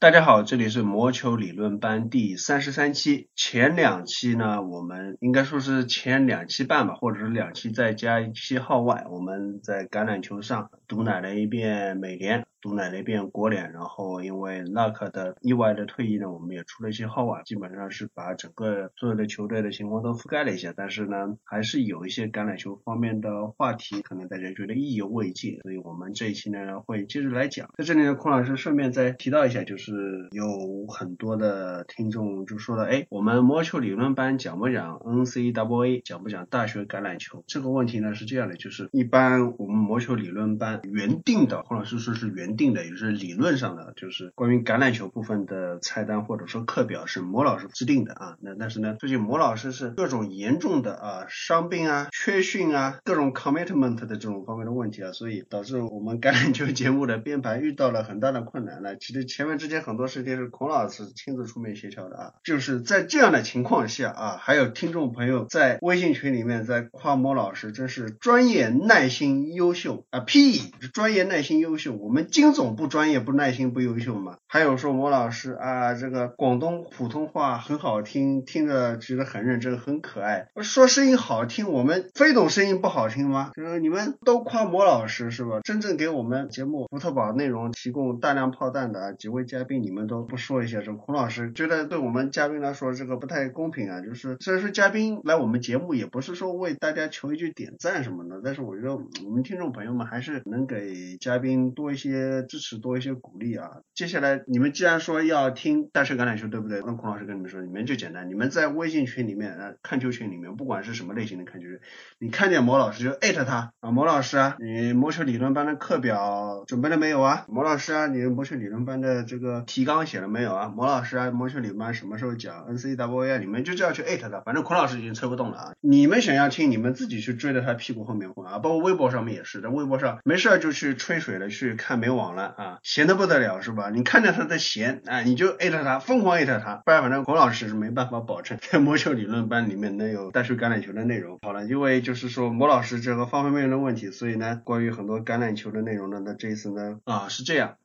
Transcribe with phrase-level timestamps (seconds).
[0.00, 3.28] 大家好，这里是魔球理论班第三十三期。
[3.36, 12.44] 前两期呢，我们应该说是前两期半吧，或者是两期再加一期号外，我们在橄榄球上毒奶了一遍美联。
[12.62, 20.74] 毒奶了一遍国联，然后因为纳克的意外的退役呢，我们也出了一些号啊，基本上是把整个所有的球队的情况都覆盖了一下。
[20.76, 27.70] 但是呢，还是有一些橄榄球方面的话题，可能大家觉得意犹未尽，所以我们这一期呢会接着来讲。
[27.78, 37.42] 在这里呢，孔老师顺便再提到一下，就是有很多的听众就说了，哎，我们魔球理论班讲不讲 NCAA，讲不讲大学橄榄球？
[37.46, 42.50] 这个问题呢是这样的，就是一般我们魔球理论班原定的，孔老师说是原。
[42.60, 48.36] 定的也是理论上的，就是关于橄榄球部分的菜单或者说课表是魔老师制定的啊。
[48.40, 58.80] 那但是呢，最近魔老师是各种严重的啊伤病啊、缺训啊、各种 commitment 的这种方面的问题啊，所以导致我们橄榄球节目的编排遇到了很大的困难。
[58.82, 62.32] 那其实前面之间很多事情是孔老师亲自出面协调的啊。
[62.42, 72.20] 就是在这样的情况下啊，还有听众朋友在微信群里面在夸魔老师真是专业、耐心、优秀啊屁，专业、耐心、优秀，我们。
[72.30, 74.36] 金总不专业、不耐心、不优秀嘛？
[74.46, 80.46] 还有说魔老师啊，这个广东普通话很好听，听着觉得很认真、很可爱。
[80.62, 83.50] 说声音好听，我们飞董声音不好听吗？
[83.54, 85.60] 就是你们都夸魔老师是吧？
[85.64, 94.00] 真正给我们节目福特宝内容提供大量炮弹的几位嘉宾，你们都不说一下，这孔老师觉得对我们嘉宾来说这个不太公平啊。
[94.00, 102.10] 就是虽然说嘉宾来我们节目也不是说为大家求一句点赞什么的，但是我觉得我们听众朋友们还是能给嘉宾多一些。
[102.50, 103.78] 支持多一些鼓励啊！
[103.94, 106.82] 接下来你们既然说要听大学橄榄球，对不对？
[106.84, 111.78] 那孔老师跟你们说，你们就简单，你们在微信群里面，看球群里面，不管是什么类型的看球群，
[112.18, 117.44] 你看见魔老师就艾特他啊，魔老师啊，你魔球理论班的课表准备了没有啊？
[117.48, 120.68] 魔老师啊，你魔球理论班的这个提纲写了没有啊？
[120.68, 123.38] 魔老师啊，魔球理论班什么时候讲 NCAA？
[123.38, 125.72] 你们就这样去艾特他，反正孔老师已经催不动了啊！
[125.80, 128.58] 你们想要听，你们自己去追着他屁股后面混啊！
[128.58, 132.30] 包括微博上面也是，在微博上没事就去吹水了，去看美网。
[132.30, 133.90] 了啊，闲的不得了是吧？
[133.90, 141.38] 你看着他在闲啊，你就艾特他，疯狂艾特他，不然反正孔老师是没办法保证在魔球理论班里面能有带出橄榄球的内容。
[141.42, 147.76] 好了，因为就是说魔老师这个方方面面的问题，所以呢，关于很多橄榄球的内容呢，那这一次呢啊是这样，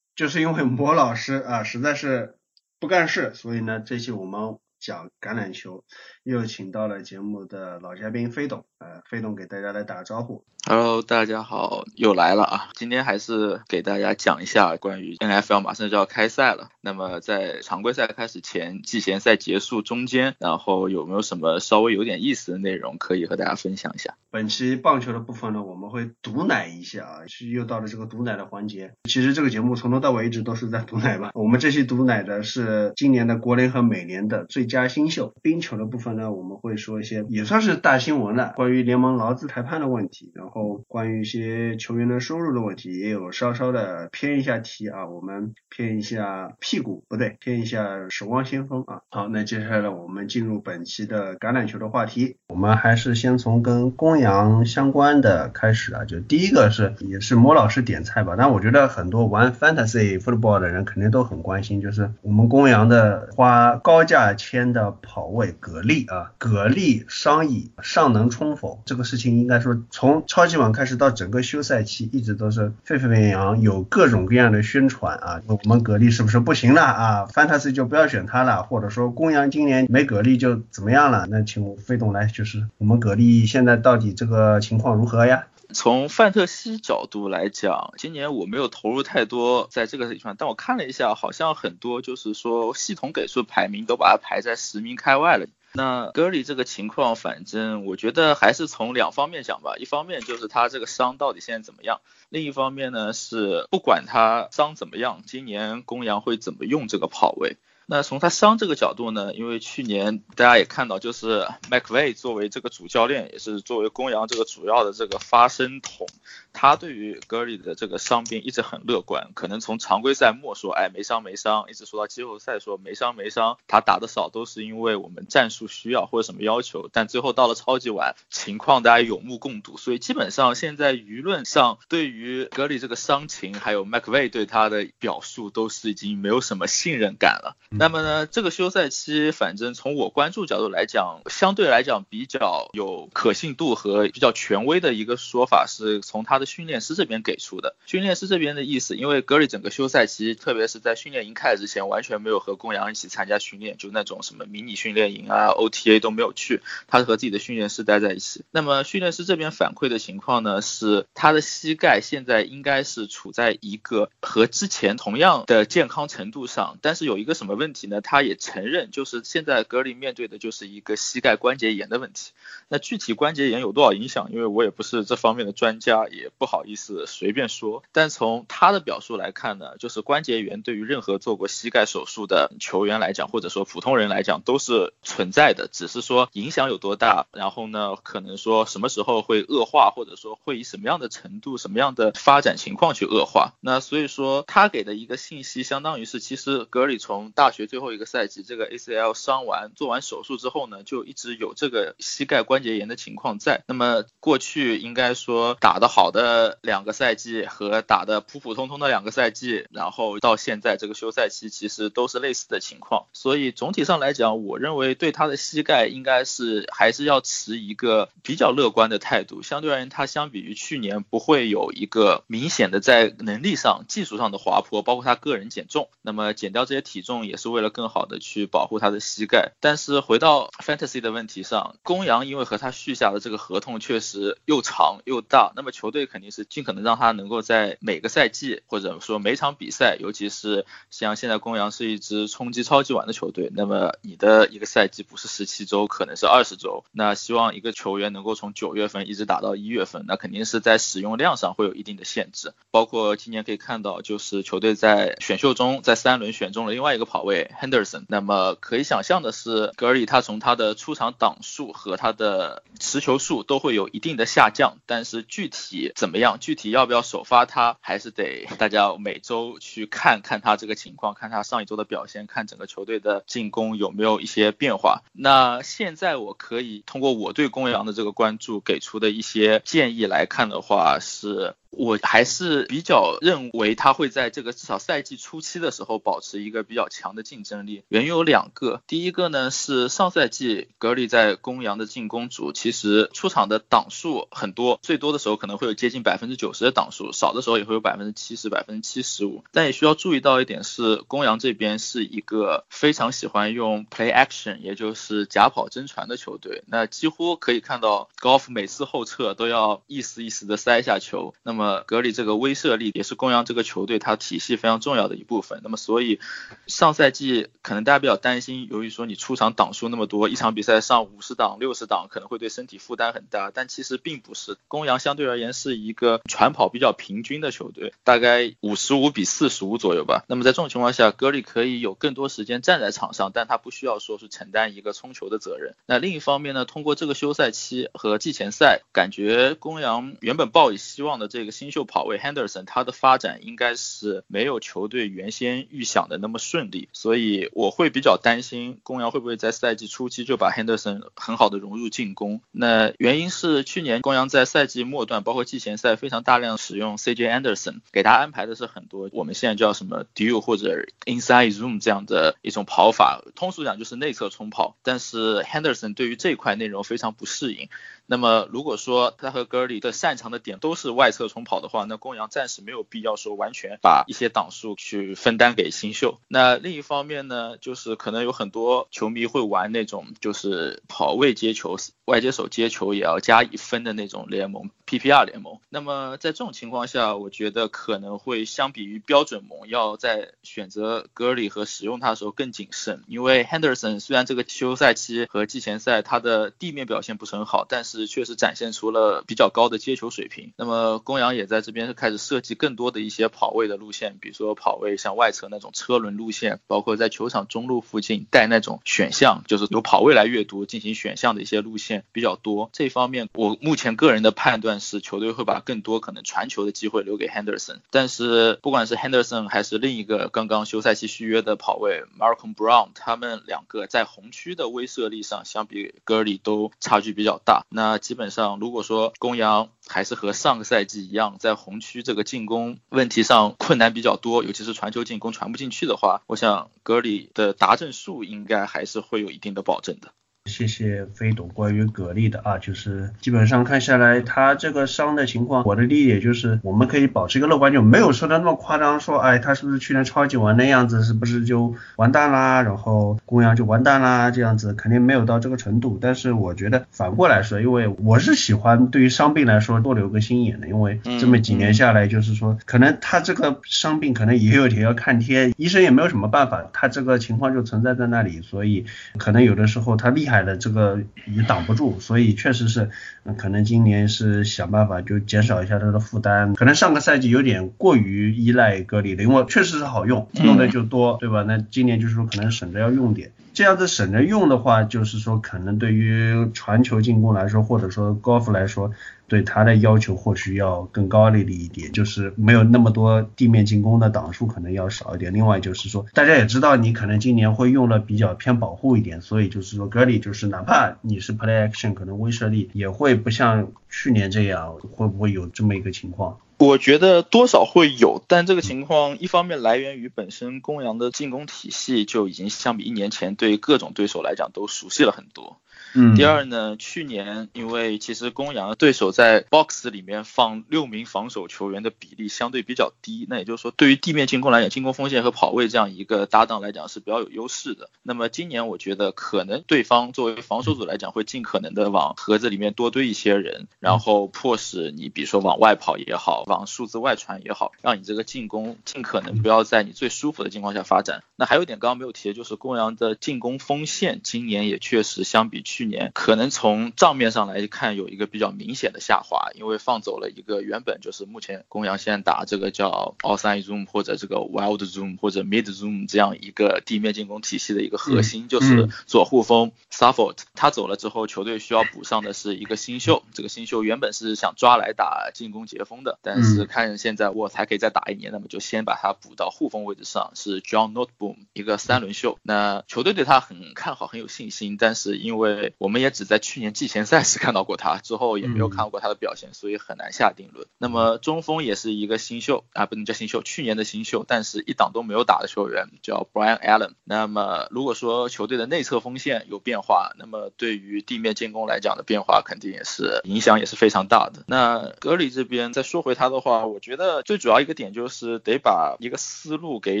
[0.14, 2.36] 就是因为魔老师啊实在是
[2.78, 5.84] 不干事，所以呢这期我们讲橄榄球。
[6.24, 10.44] 又请到了节目的老嘉宾飞董，呃，飞董给大家来打个招呼。
[10.64, 12.68] Hello，大家好，又来了啊！
[12.74, 16.68] 今天还是给大家讲一下关于 NFL 马上就要开赛了。
[16.80, 24.14] 那么在常规赛开始前、季前赛结束中间，然后有没有什么稍微有点意思的内容可以和大家分享一下？
[24.30, 28.92] 本期棒球的部分呢，我们会毒奶一下啊，是又到了这个毒奶的环节。
[29.08, 31.32] 其实这个节目从头到尾一直都是在毒奶吧。
[31.34, 36.11] 我们这期毒奶的是今年的国联和美联的最佳新秀，冰球的部分。
[36.12, 49.00] 那我们会说一些也算是大新闻了，关于联盟劳资裁判的问题，然后关于一些球员的收入的问题，也有稍稍的偏一下题啊，我们偏一下屁股不对，偏一下守望先锋啊。
[49.10, 66.01] 好，那接下来我们进入本期的橄榄球的话题，我们还是先从跟公羊相关的开始啊，就第一个是也是莫老师点菜吧，但我觉得很多玩 fantasy football 的人肯定都很关心，就是我们公羊的花高价签的跑位格力。
[66.06, 68.82] 啊，格力商议尚能冲否？
[68.84, 75.42] 这个事情应该说从超级碗开始到整个休赛期，一直都是沸沸扬扬，有各种各样的宣传啊。
[75.46, 77.26] 我们格力是不是不行了啊？
[77.26, 81.26] 范特西就不要选它了，或者说公羊今年没格力就怎么样了？
[81.30, 85.46] 那请飞董来，就是我们格力现在到底这个情况如何呀？
[85.74, 95.46] 从范特西角度来讲，今年我没有投入太多在这个地方，但我看了一下，好像很多就是说系统给出排名都把它排在十名开外了。
[95.74, 99.76] 那格里这个情况，反正我觉得还是从两方面讲吧。
[99.78, 107.56] 一方面就是他这个伤到底现在怎么样，另一方面呢是不管他伤怎么样，今年公羊会怎么用这个跑位。
[107.92, 116.06] 那从他伤这个角度呢，因为去年大家也看到，就是 McVay 作为这个主教练，也是作为公羊这个主要的这个发声筒，
[116.54, 119.32] 他对于 Gurley 的这个伤病一直很乐观。
[119.34, 126.88] 可能从常规赛末说，哎，没伤没伤，一直说到季后赛说没伤没伤，他打的少都是因为我们战术需要或者什么要求。
[126.90, 129.76] 但最后到了超级碗，情况大家有目共睹。
[129.76, 137.58] 所以基本上现在舆论上对于 Gurley 这个伤情，还有 McVay 对他的表述，都是已经没有什么信任感了。
[137.82, 147.74] 那么呢，这个休赛期，反正从我关注角度来讲，相对来讲比较有可信度和比较权威的一个说法，是从他的训练师这边给出的。
[147.84, 158.44] 训练师这边的意思，因为格里整个休赛期，特别是在训练营开始之前，完全没有和公羊一起参加训练，就那种什么迷你训练营啊、OTA 都没有去，他是和自己的训练师待在一起。
[158.52, 168.00] 那么训练师这边反馈的情况呢，是他的膝盖现在应该是处在一个和之前同样的健康程度上，但是有一个什么问题呢？
[168.00, 172.32] 他也承认，就是现在格里面对的就是一个膝盖关节炎的问题。
[172.66, 174.30] 那具体关节炎有多少影响？
[174.32, 177.84] 因为我也不是这方面的专家，也不好意思随便说。
[177.92, 193.52] 但从他的表述来看呢，就是关节炎对于任何做过膝盖手术的球员来讲，或者说普通人来讲都是存在的，只是说影响有多大，然后呢，可能说什么时候会恶化，或者说会以什么样的程度、什么样的发展情况去恶化。
[193.60, 203.62] 那所以说他给的一个信息，相当于是其实格里从大学最后一个赛季这个 ACL 伤完做完手术之后呢，就一直有这个膝盖关节炎的情况在。
[203.68, 213.06] 那么过去应该说打得好的两个赛季和打得普普通通的两个赛季，然后到现在这个休赛期其实都是类似的情况。
[213.12, 219.42] 所以总体上来讲，我认为对他的膝盖应该是还是要持一个比较乐观的态度。
[219.42, 225.88] 相对而言，他相比于去年不会有一个明显的在能力上、技术上的滑坡，包括他个人减重。
[226.00, 229.52] 那么减掉这些体重也是为了更好的去保护他的膝盖。
[229.60, 252.52] 但是回到 fantasy 的问题上，公羊因为和他续下的这个合同确实又长又大，那么球队肯定是尽可能让他能够在每个赛季或者说每场比赛，尤其是像现在公羊是一支冲击超级碗的球队，那么你的一个赛季不是十七周，可能是二十周，那希望一个球员能够从九月份一直打到一月份，那肯定是在使用量上会有一定的限制。
[252.70, 275.00] 包括今年可以看到，就是球队在选秀中在三轮选中了另外一个跑位对 Henderson，那么可以想象的是，格里他从他的出场档数和他的持球数都会有一定的下降，但是具体怎么样，具体要不要首发他，还是得大家每周去看看他这个情况，看他上一周的表现，看整个球队的进攻有没有一些变化。
[275.14, 281.54] 那现在我可以通过我对公羊的这个关注给出的一些建议来看的话，是。
[281.72, 287.82] 我还是比较认为他会在这个至少赛季初期的时候保持一个比较强的竞争力。
[287.88, 299.42] 原因有两个，第一个呢是上赛季格里在公羊的进攻组其实出场的档数很多，最多的时候可能会有接近百分之九十的档数，少的时候也会有百分之七十、百分之七十五。
[299.50, 306.64] 但也需要注意到一点是，公羊这边是一个非常喜欢用 play action，也就是假跑真传的球队。
[306.66, 311.61] 那几乎可以看到，Golf 每次后撤都要一丝一丝的塞下球，那么。
[311.62, 315.60] 那么格里这个威慑力也是公羊这个球队它体系非常重要的一部分。
[315.62, 316.18] 那么所以
[316.66, 323.52] 上赛季可能大家比较担心，由于说你出场档数那么多，一场比赛上五十档、六十档可能会对身体负担很大。
[323.54, 330.24] 但其实并不是，公羊相对而言是一个传跑比较平均的球队，大概五十五比四十五左右吧。
[330.26, 335.76] 那么在这种情况下，格里可以有更多时间站在场上，但他不需要说是承担一个冲球的责任。
[335.86, 341.51] 那另一方面呢，通过这个休赛期和季前赛，感觉公羊原本抱以希望的这个。
[341.52, 352.40] 新秀跑位 Henderson，他的发展应该是没有球队原先预想的那么顺利，所以我会比较担心公羊会不会在赛季初期就把 Henderson 很好的融入进攻。
[352.50, 364.76] 那原因是去年公羊在赛季末段，包括季前赛非常大量使用 CJ Anderson，给他安排的是很多我们现在叫什么 d u 或者 inside zoom 这样的一种跑法，通俗讲就是内侧冲跑。
[364.82, 367.68] 但是 Henderson 对于这块内容非常不适应。
[368.06, 376.20] 那么如果说他和格里的擅长的点都是外侧冲跑的话，那公羊暂时没有必要说完全把一些档数去分担给新秀。
[376.28, 385.58] 那另一方面呢，就是可能有很多球迷会玩那种就是跑位接球、外接手接球也要加一分的那种联盟 PPR 联盟。
[385.70, 400.52] 那么在这种情况下，我觉得可能会相比于标准盟要在选择格里和使用他的时候更谨慎，因为 Henderson 虽然这个休赛期和季前赛他的地面表现不是很好，但是确实展现出了比较高的接球水平。
[400.56, 412.68] 那么公羊也在这边是开始设计更多的一些跑位的路线，比如说跑位像外侧那种车轮路线，包括在球场中路附近带那种选项，就是由跑位来阅读进行选项的一些路线比较多。
[412.72, 417.78] 这方面我目前个人的判断是球队会把更多可能传球的机会留给 Henderson。
[417.90, 427.64] 但是不管是 Henderson 还是另一个刚刚休赛期续约的跑位 Malcolm Brown，他们两个在红区的威慑力上相比 g u r l y 都差距比较大。
[427.70, 440.12] 那基本上如果说公羊还是和上个赛季一样，在红区这个进攻问题上困难比较多，尤其是传球进攻传不进去的话，我想 g u r l y 的达阵数应该还是会有一定的保证的。
[440.52, 452.60] 谢谢飞董关于格力的啊，就是基本上看下来，他这个伤的情况，我的理解就是我们可以保持一个乐观，就没有说的那么夸张，说哎他是不是去年超级碗那样子，是不是就完蛋啦？
[452.60, 454.30] 然后公羊就完蛋啦？
[454.30, 455.98] 这样子肯定没有到这个程度。
[456.00, 468.84] 但是我觉得反过来说，因为我是喜欢对于伤病来说多留个心眼的，因为这么几年下来，就是说可能他这个伤病可能也有点要看天，医生也没有什么办法，他这个情况就存在在那里，所以
[469.16, 470.31] 可能有的时候他厉害。
[470.40, 472.88] 的这个也挡不住，所以确实是，
[473.36, 476.54] 可能今年是想办法就减少一下他的负担。
[476.54, 481.42] 可能上个赛季有点过于依赖格里了，因为确实是好用，用的就多，对吧？
[481.42, 483.32] 那今年就是说可能省着要用点。
[483.52, 488.90] 这样子省着用的话，就是说可能对于传球进攻来说，或者说高尔夫来说。
[489.28, 495.32] 对他的要求或许要更高了一点，就是没有那么多地面进攻的档数可能要少一点。
[495.32, 506.36] 另外就是说，大家也知道你可能今年会用的比较偏保护一点，所以就是说格里就是哪怕你是 play action，可能威慑力也会不像去年这样，会不会有这么一个情况？
[506.62, 515.58] 我觉得多少会有，但这个情况一方面来源于本身公羊的进攻体系就已经相比一年前对各种对手来讲都熟悉了很多。
[515.94, 527.90] 嗯，第二呢，去年因为其实公羊的对手在 box 里面放六名防守球员的比例相对比较低，那也就是说对于地面进攻来讲，进攻锋线和跑位这样一个搭档来讲是比较有优势的。
[528.02, 541.22] 那么今年我觉得可能对方作为防守组来讲会尽可能的往盒子里面多堆一些人，然后迫使你比如说往外跑也好，往数字外传也好，让你这个进攻尽可能不要在你最舒服的情况下发展。
[541.36, 545.82] 那还有一点刚刚没有提的就是公羊的进攻锋线今年也确实相比去。
[545.92, 563.22] 年可能从账面上来看有一个比较明显的下滑，因为放走了一个原本就是目前公羊现在打这个叫 outside zoom 或者这个 wild zoom 或者 mid zoom 这样一个地面进攻体系的一个核心，就是左护锋 suffolt，他走了之后，球队需要补上的是一个新秀。
[563.34, 572.38] 这个新秀原本是想抓来打进攻截锋的，但是看现在我才可以再打一年，那么就先把他补到护锋位置上，是 John Noteboom 一个三轮秀。
[572.42, 580.66] 那球队对他很看好，很有信心，但是因为我们也只在去年季前赛时看到过他，之后也没有看到过他的表现，所以很难下定论。
[580.78, 586.92] 那么中锋也是一个新秀啊，不能叫新秀，去年的新秀，但是一档都没有打的球员叫 Brian Allen。
[587.04, 594.44] 那么如果说球队的内侧锋线有变化，那么对于地面进攻来讲的变化肯定也是影响也是非常大的。
[594.46, 600.00] 那格里这边再说回他的话，我觉得最主要一个点就是得把一个思路给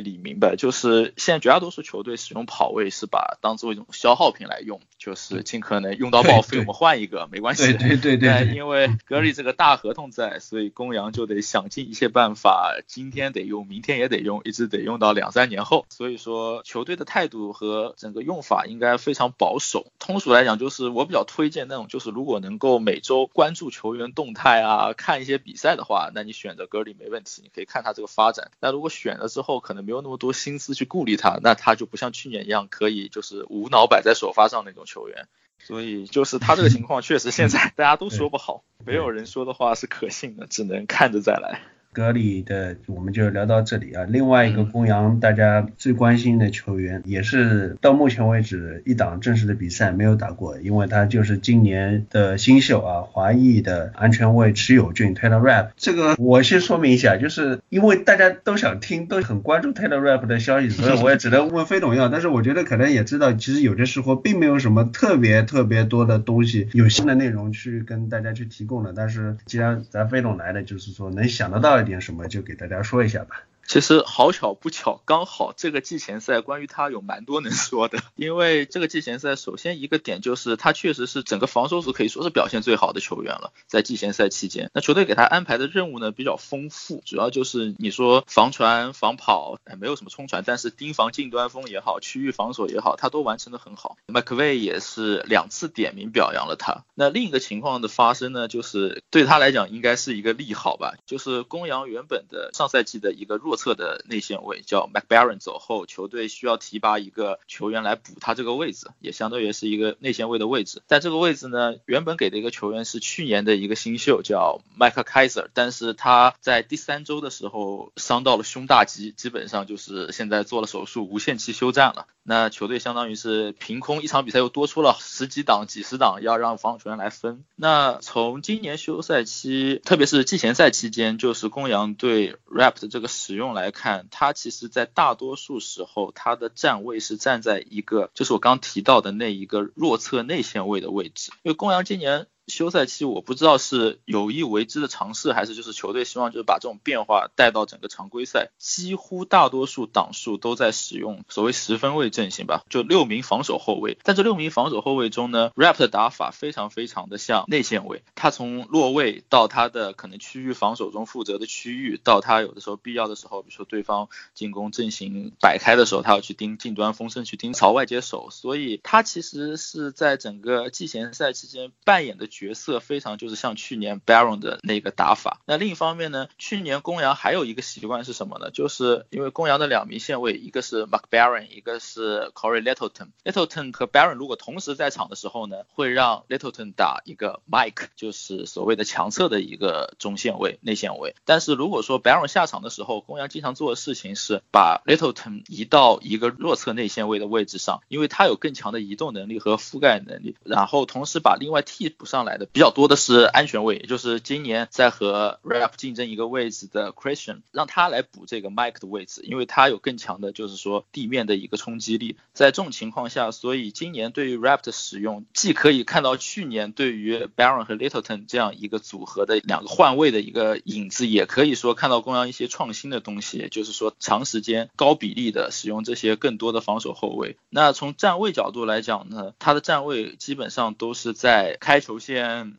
[0.00, 7.72] 理明白，就是现在绝大多数球队使用跑位是把当做一种消耗品来用，就是尽可能用到报废，我们换一个没关系。
[7.74, 8.32] 对对对。
[8.52, 15.84] 因为格里这个大合同在，所以公羊就得想尽一切办法，今天得用，明天也得用，一直得用到两三年后。
[15.90, 19.86] 所以说，球队的态度和整个用法应该非常保守。
[19.98, 28.50] 通俗来讲，就是我比较推荐那种，就是如果能够每周关注球员动态啊，看一些比赛的话，那你选择格里没问题，你可以看他这个发展。
[28.60, 35.28] 那如果选了之后，可能没有那么多心思去顾虑他，那他就不像去年一样，可以就是无脑摆在首发上那种球员。
[35.58, 41.60] 所以就是他这个情况，确实现在 大家都说不好，没有人说的话是可信的，只能看着再来。
[41.92, 44.04] 格里的我们就聊到这里啊。
[44.08, 55.68] 另外一个公羊大家最关心的球员，也是到目前为止一档正式的比赛没有打过，因为他就是今年的新秀啊，华裔的安全卫持有俊 Taylor Rapp。
[55.76, 62.08] 这个我先说明一下，就是因为大家都想听，都很关注 Taylor Rapp 的消息， 所以我也只能问飞董要。
[62.08, 68.94] 但是我觉得可能也知道，其实有些时候并没有什么特别特别多的东西，有新的内容去跟大家去提供的。
[68.96, 71.81] 但是既然咱飞董来了，就是说能想得到。
[71.82, 73.46] 点什么就给大家说一下吧。
[73.66, 77.98] 其实好巧不巧，刚好这个季前赛关于他有蛮多能说的。
[78.16, 93.96] 因为这个季前赛，首先一个点就是他确实是整个防守组可以说是表现最好的球员了，在季前赛期间，那球队给他安排的任务呢比较丰富，主要就是你说防传、防跑，哎，没有什么冲传，但是盯防近端锋也好，区域防守也好，他都完成的很好。
[94.06, 96.84] 麦克威也是两次点名表扬了他。
[96.94, 103.51] 那另一个情况的发生呢，就是对他来讲应该是一个利好吧，就是公羊原本的上赛季的一个弱。
[103.52, 110.80] 弱侧的内线位，叫 McBaron 走后，球队需要提拔一个球员来补他这个位置，也相当于是一个内线位的位置。
[110.86, 122.06] 在这个位置呢，原本给的一个球员是去年的一个新秀，叫 Michael Kaiser，但是他在第三周的时候伤到了胸大肌，基本上就是现在做了手术，无限期休战了。
[122.24, 127.44] 那球队相当于是凭空一场比赛又多出了十几档、几十档，要让防守球员来分。
[127.56, 142.28] 那从今年休赛期，特别是季前赛期间，就是公羊对 Rap 的这个使用用来看，它其实在大多数时候它的站位是站在一个，就是我刚提到的那一个弱侧内线位的位置，因为公羊今年。
[142.46, 148.50] 休赛期我不知道是有意为之的尝试，还是就是球队希望就是把这种变化带到整个常规赛。
[148.58, 153.96] 几乎大多数档数都在使用所谓十分位阵型吧，就六名防守后卫。
[154.02, 158.02] 但这六名防守后卫中呢，Rap 的打法非常非常的像内线位。
[158.16, 168.28] 他从落位到他的可能区域防守中负责的区域，到他有的时候必要的时候，比如说对方进攻阵型摆开的时候，他要去盯近端锋身去盯朝外接手。
[168.32, 172.31] 所以他其实是在整个季前赛期间扮演的。
[172.32, 175.42] 角色非常就是像去年 Baron 的那个打法。
[175.44, 178.50] 那另一方面呢，去年公羊还有一个习惯是什么呢？
[178.50, 183.08] 就是因为公羊的两名线位，一个是 Mac Baron，一个是 Corey Littleton。
[183.22, 191.14] Littleton 和 Baron 如果同时在场的时候呢，会让 Littleton 打一个 Mike，就是所谓的强侧的一个中线位、内线位。
[191.26, 202.21] 但是如果说 Baron 下场的时候，公羊经常做的事情是把 Littleton 移到一个弱侧内线位的位置上，因为他有更强的移动能力和覆盖能力，然后同时把另外替补上。
[202.24, 212.16] 来的比较多的是安全位，也就是今年在和 Rap 竞争一个位置的 Christian，让他来补这个 Mike 的位置，因为他有更强的，就是说地面的一个冲击力。
[212.32, 227.36] 在这种情况下，所以今年对于 Rap 的使用，既可以看到去年对于 Baron 和 Littleton 这样一个组合的两个换位的一个影子，也可以说看到公羊一些创新的东西，就是说长时间高比例的使用这些更多的防守后卫。
[227.50, 232.11] 那从站位角度来讲呢，他的站位基本上都是在开球线。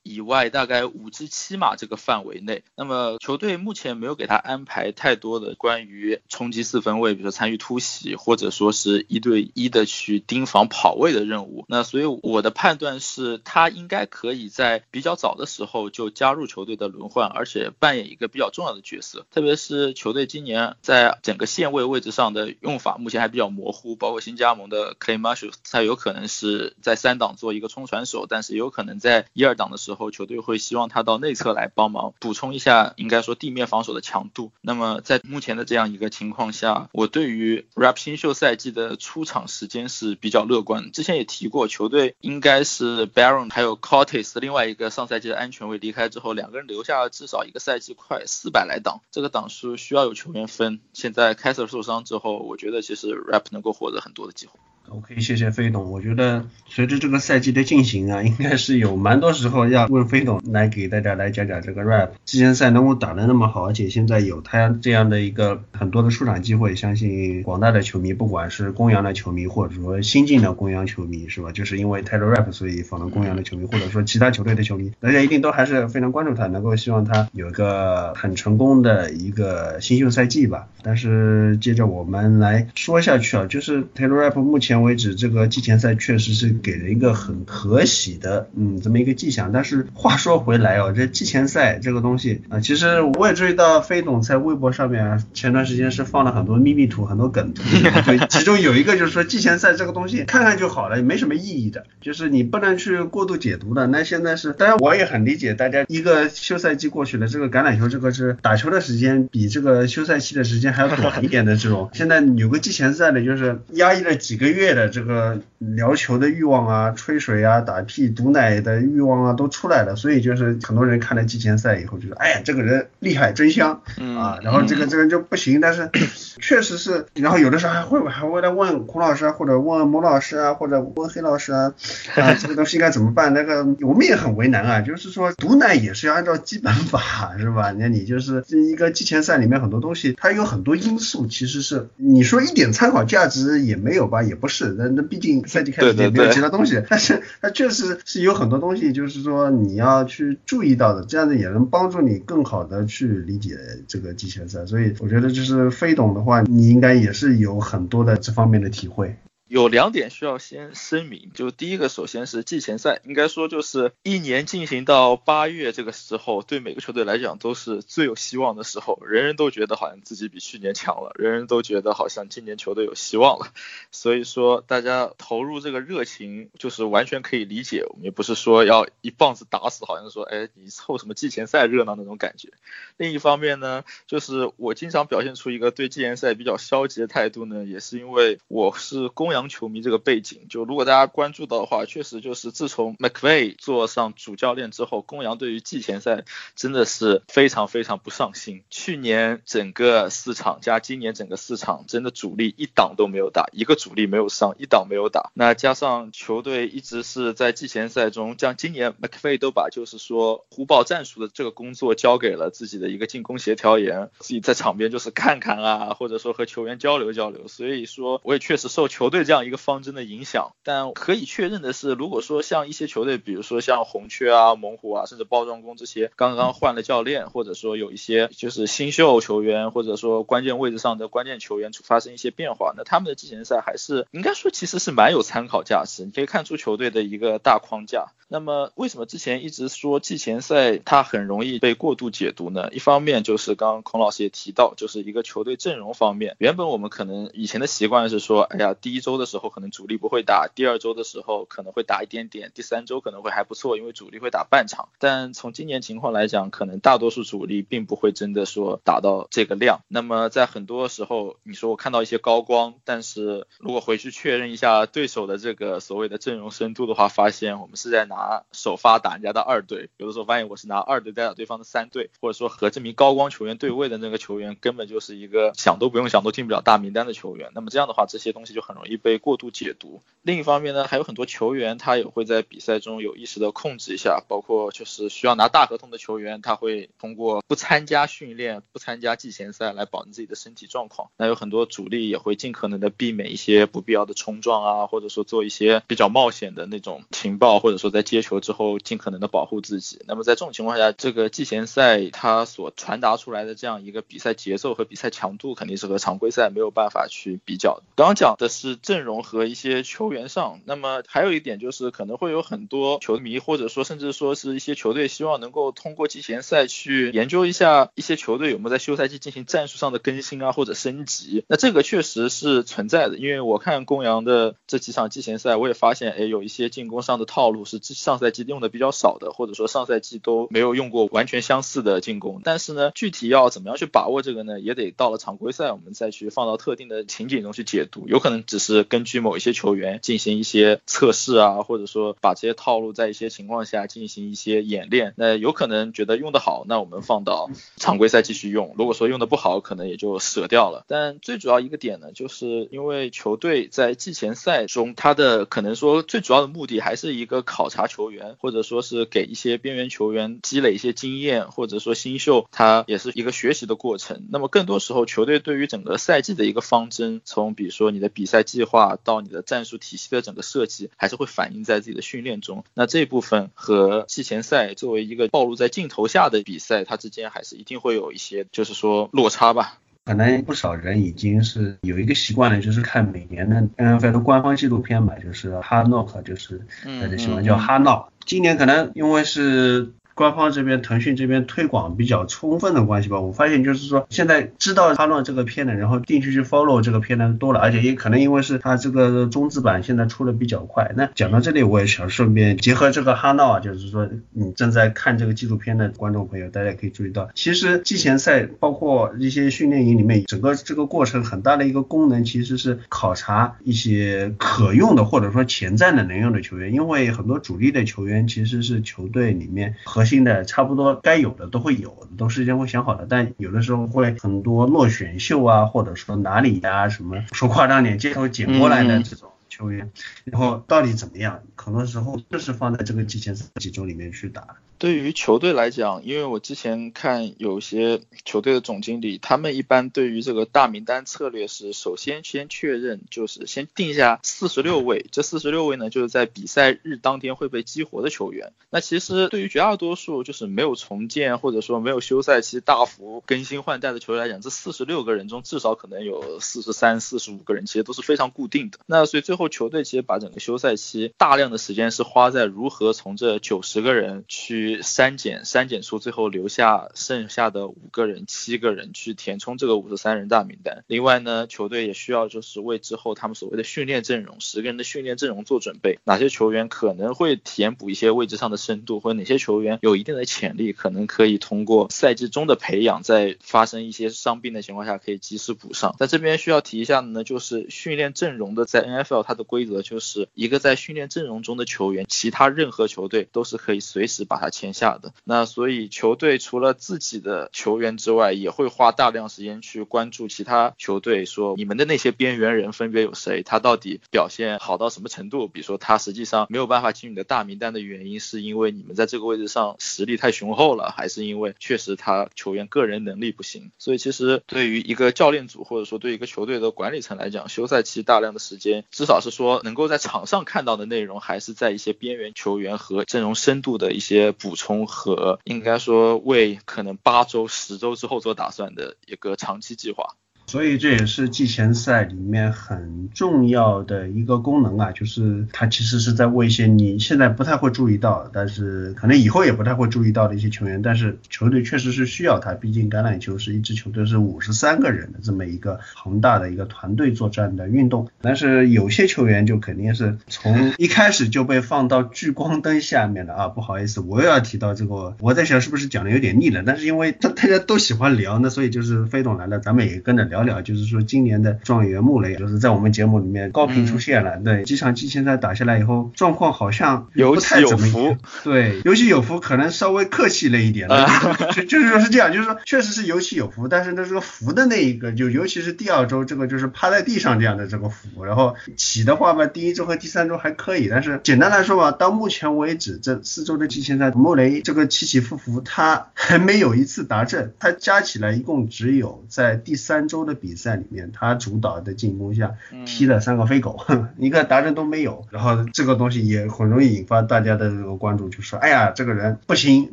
[0.04, 2.64] 以外，大概五至七码这个范围内。
[2.76, 11.66] 那么球队目前没有给他安排太多的关于冲击四分位，比如说参与突袭，或者说是一对一的去盯防跑位的任务。
[11.68, 19.26] 那所以我的判断是，他应该可以在比较早的时候就加入球队的轮换，而且扮演一个比较重要的角色。
[19.32, 29.54] 特别是球队今年在整个线位位置上的用法目前还比较模糊，包括新加盟的 Clay Marshall，他有可能是在三档做一个冲传手，但是也有可能在第二。
[29.54, 34.52] 档的时候，球队会希望他到内侧来帮忙补充一下，应该说地面防守的强度。
[34.62, 40.92] 那么在目前的这样一个情况下，我对于 Rap 新秀赛季的出场时间是比较乐观。
[40.92, 50.80] 之前也提过，球队应该是 Baron 还有 Cortis 另外一个上赛季的安全位离开之后，两个人留下了至少一个赛季快四百来档，这个档数需要有球员分。
[50.94, 54.54] 现在 Kaiser 受伤之后，我觉得其实 Rap 能够获得很多的机会。
[54.90, 55.90] OK，谢谢飞董。
[55.90, 62.10] 我觉得随着这个赛季的进行啊，应该是有蛮多时候要问飞董来给大家来讲讲这个 rap。
[62.26, 71.52] 季前赛能够打得那么好，而且现在有他这样的一个很多的出场机会，相信广大的球迷，不管是公羊的球迷，或者说新进的公羊球迷，是吧？
[71.52, 80.68] 就是因为泰勒 rap，所以访问公羊的球迷，或者说其他球队的球迷，大家一定都还是非常关注他，能够希望他有个很成功的一个新秀赛季吧。
[80.84, 84.73] 但是接着我们来说下去啊，就是泰勒 rap 目前。
[84.74, 89.52] 前为止，这个季前赛确实是给人一个很可喜的，嗯，这么一个迹象。
[89.54, 97.62] 但是话说回来哦，这季前赛这个东西啊，其实我也注意到飞董在微博上面前段时间是放了很多秘密图、很多梗图，
[98.06, 103.86] 对，其中有一个就是说季前赛这个东西看看就好了，没什么意义的，就是你不能去过度解读的。
[103.86, 114.63] 那现在是，当然我也很理解大家，一个休赛季过去了，这个橄榄球这个是打球的时间比这个休赛期的时间还要短一点的这种，现在有个季前赛的，就是压抑了几个月。
[114.72, 115.42] 的这个
[115.76, 119.96] 聊球的欲望啊，吹水啊，打屁毒奶的欲望啊，都出来了。
[119.96, 123.82] 所以就是很多人看了季前赛以后，就说，哎呀，这个人厉害，真香
[124.18, 124.40] 啊。
[124.42, 125.90] 然后这个这个就不行，但是
[126.40, 131.74] 确实是，然后有的时候还会还会来问孔老师啊，或者问某老师啊，或者问黑老师啊，
[132.16, 133.34] 啊， 这个东西应该怎么办？
[133.34, 137.74] 那个我们也很为难啊，就是说毒奶也是要按照基本法是吧？
[137.78, 144.24] 那你就是这一个季前赛里面很多东西，它有很多因素，其实是你说一点参考价值也没有吧？
[144.24, 144.48] 也不。
[144.54, 153.56] 是，那那毕竟赛季开始也没有其他东西，但是它确实是有很多东西，就是说你要去注意到的，这样子也能帮助你更好的去理解
[153.88, 154.66] 这个季前赛。
[154.66, 159.16] 所以我觉得就是飞董的话，你应该也是有很多的这方面的体会。
[159.54, 173.54] 有两点需要先声明，就第一个，首先是季前赛，应该说就是一年进行到八月这个时候，对每个球队来讲都是最有希望的时候，人人都觉得好像自己比去年强了，人人都觉得好像今年球队有希望了，
[173.92, 182.50] 所以说大家投入这个热情就是完全可以理解，我们也不是说要一棒子打死，好像说哎你凑什么季前赛热闹那种感觉。
[182.98, 196.26] 另一方面呢，就是我经常表现出一个对季前赛比较消极的态度呢，也是因为我是公羊球迷这个背景，就如果大家关注到的话，确实就是自从 McVay 做上主教练之后，公羊对于季前赛
[196.56, 198.64] 真的是非常非常不上心。
[198.70, 205.32] 去年整个四场加今年整个四场，真的主力一档都没有打，一个主力没有上，一档没有打。
[205.34, 217.48] 那加上球队一直是在季前赛中，将今年 McVay 都把就是说胡报战术的这个工作交给了自己的一个进攻协调员，自己在场边就是看看啊，或者说和球员交流交流。
[217.48, 220.52] 所以说，我也确实受球队这样这样一个方针的影响。
[220.62, 236.06] 但可以确认的是，如果说像一些球队，比如说像红雀啊、猛虎啊，甚至包装工这些，刚刚换了教练，或者说有一些就是新秀球员，或者说关键位置上的关键球员发生一些变化，那他们的季前赛还是应该说其实是蛮有参考价值。
[236.06, 238.12] 你可以看出球队的一个大框架。
[238.28, 242.70] 那么为什么之前一直说季前赛它很容易被过度解读呢？
[242.72, 254.90] 一方面就是刚刚孔老师也提到，就是一个球队阵容方面，原本我们可能以前的习惯是说，哎呀，第一周的的时候可能主力不会打，第二周的时候可能会打一点点，第三周可能会还不错，因为主力会打半场。
[255.00, 259.80] 但从今年情况来讲，可能大多数主力并不会真的说打到这个量。
[259.88, 277.52] 那么在很多时候，你说我看到一些高光，但是如果回去确认一下对手的这个所谓的阵容深度的话，发现我们是在拿首发打人家的二队，有的时候发现我是拿二队在打对方的三队，或者说和这名高光球员对位的那个球员根本就是一个想都不用想都进不了大名单的球员。
[277.54, 280.02] 那么这样的话，这些东西就很容易被过度解读。
[280.24, 291.10] 另一方面呢，还有很多球员他也会在比赛中有意识的控制一下，包括就是需要拿大合同的球员，他会通过不参加训练、不参加季前赛来保证自己的身体状况。
[291.18, 300.00] 那有很多主力也会尽可能的避免一些不必要的冲撞啊，或者说做一些比较冒险的那种情报，或者说在接球之后尽可能的保护自己。
[300.08, 307.82] 那么在这种情况下，这个季前赛它所传达出来的这样一个比赛节奏和比赛强度，肯定是和常规赛没有办法去比较。
[307.98, 321.44] 刚刚讲的是这阵容和一些球员上，那么还有一点就是可能会有很多球迷，或者说甚至说是一些球队希望能够通过季前赛去研究一下一些球队有没有在休赛期进行战术上的更新啊或者升级。
[321.48, 332.42] 那这个确实是存在的，因为我看公羊的这几场季前赛，我也发现，哎，有一些进攻上的套路是上赛季用的比较少的，或者说上赛季都没有用过完全相似的进攻。
[332.44, 345.14] 但是呢，具体要怎么样去把握这个呢，也得到了常规赛我们再去放到特定的情景中去解读，有可能只是根据某一些球员进行一些测试啊，或者说把这些套路在一些情况下进行一些演练。
[345.16, 350.86] 那有可能觉得用得好，那我们放到常规赛继续用；如果说用的不好，可能也就舍掉了。
[350.88, 364.28] 但最主要一个点呢，就是因为球队在季前赛中，他的可能说最主要的目的还是一个考察球员，或者说是给一些边缘球员积累一些经验，或者说新秀他也是一个学习的过程。
[364.32, 368.73] 那么更多时候，球队对于整个赛季的一个方针，从比如说你的比赛计划
[369.04, 372.64] 到你的战术体系的整个设计，还是会反映在自己的训练中。
[372.74, 379.78] 那这部分和季前赛作为一个暴露在镜头下的比赛，它之间还是一定会有一些，就是说落差吧。
[380.06, 386.66] 可能不少人已经是有一个习惯了，就是看每年的 NFL 的官方纪录片嘛，就是 Hard Knock，就是
[387.00, 388.12] 大家喜欢叫哈闹。
[388.26, 389.94] 今年可能因为是。
[390.16, 400.92] 官方这边腾讯这边推广比较充分的关系吧，我发现就是说现在知道哈诺这个片的，然后定期去 follow 这个片的多了，而且也可能因为是它这个中字版现在出的比较快。
[400.96, 429.90] 那讲到这里，我也想顺便结合这个哈诺啊，就是说你正在看这个纪录片的观众朋友，大家可以注意到，其实季前赛包括一些训练营里面，整个这个过程很大的一个功能其实是考察一些可用的或者说潜在的能用的球员，因为很多主力的球员其实是球队里面和核心的差不多该有的都会有，都事先会想好的，但有的时候会很多落选秀啊，或者说哪里呀什么，说夸张点，街头捡过来的这种球员，
[430.26, 434.46] 然后到底怎么样，很多时候就是放在这个季前赛几周里面去打。
[434.84, 448.52] 对于球队来讲，因为我之前看有些球队的总经理，他们一般对于这个大名单策略是首先先确认，就是先定下四十六位，这四十六位呢，就是在比赛日当天会被激活的球员。
[448.72, 458.80] 那其实对于绝大多数就是没有重建或者说没有休赛期大幅更新换代的球队来讲，这四十六个人中至少可能有四十三、四十五个人其实都是非常固定的。
[458.86, 464.73] 那所以最后球队其实把整个休赛期大量的时间是花在如何从这九十个人去。
[464.82, 470.84] 删减删减出最后留下剩下的五个人七个人去填充这个五十三人大名单。
[470.88, 476.00] 另外呢，球队也需要就是为之后他们所谓的训练阵容十个人的训练阵容做准备。
[476.06, 485.96] 哪些球员可能会填补一些位置上的深度，或者哪些球员有一定的潜力，可能可以通过赛季中的培养，在发生一些伤病的情况下可以及时补上。
[486.00, 494.63] 在这边需要提一下的呢，就是训练阵容的在 NFL 它的规则就是一个在训练阵容中的球员，其他任何球队都是可以随时把他签。
[494.64, 505.50] 签下的那，所以球队除了自己的球员之外，也会花大量时间去关注其他球队，说你们的那些边缘人分别有谁，他到底表现好到什么程度？
[505.50, 513.70] 比如说他实际上没有办法进你的大名单的原因，是因为你们在这个位置上实力太雄厚了，还是因为确实他球员个人能力不行？
[513.78, 524.53] 所以其实对于一个教练组或者说对一个球队的管理层来讲，休赛期大量的时间，至少是说能够在场上看到的内容，还是在一些边缘球员和阵容深度的一些补。
[524.54, 530.16] 补充和应该说为可能八周、十周之后做打算的一个长期计划。
[530.54, 560.43] 所以这也是季前赛里面很重要的一个功能啊，就是它其实是在为一些你现在不太会注意到，但是可能以后也不太会注意到的一些球员，但是球队确实是需要他，毕竟橄榄球是一支球队是五十三个人的这么一个宏大的一个团队作战的运动，但是有些球员就肯定是从一开始就被放到聚光灯下面的啊，不好意思，我又要提到这个，我在想是不是讲的有点腻了，但是因为大大家都喜欢聊，那所以就是飞总来了，咱们也跟着聊。
[560.44, 564.38] 聊就是说，今年的状元穆雷就是在我们节目里面高频出现了。
[564.38, 568.18] 对，几场季前赛打下来以后，状况好像有起有伏。
[568.44, 570.88] 对，有起有福，可能稍微客气了一点。
[571.56, 590.34] 就就是说是这样，就是说确实是有起有伏，但是那，这个伏的那一个，就尤其是第二周这个就是趴在地上这样的这个伏，然后起的话吧，第一周和第三周还可以，但是简单来说吧，到目前为止这四周的季前赛，穆雷这个起起伏伏，他还没有一次达阵，他加起来一共只有在第三周的。
[590.44, 592.56] 比赛里面，他主导的进攻下
[592.86, 593.80] 踢了三个飞狗，
[594.18, 595.26] 一个达阵都没有。
[595.30, 599.92] 然后这个东西也很容易引发大家的这个关注，就说：“哎呀，这个人不行，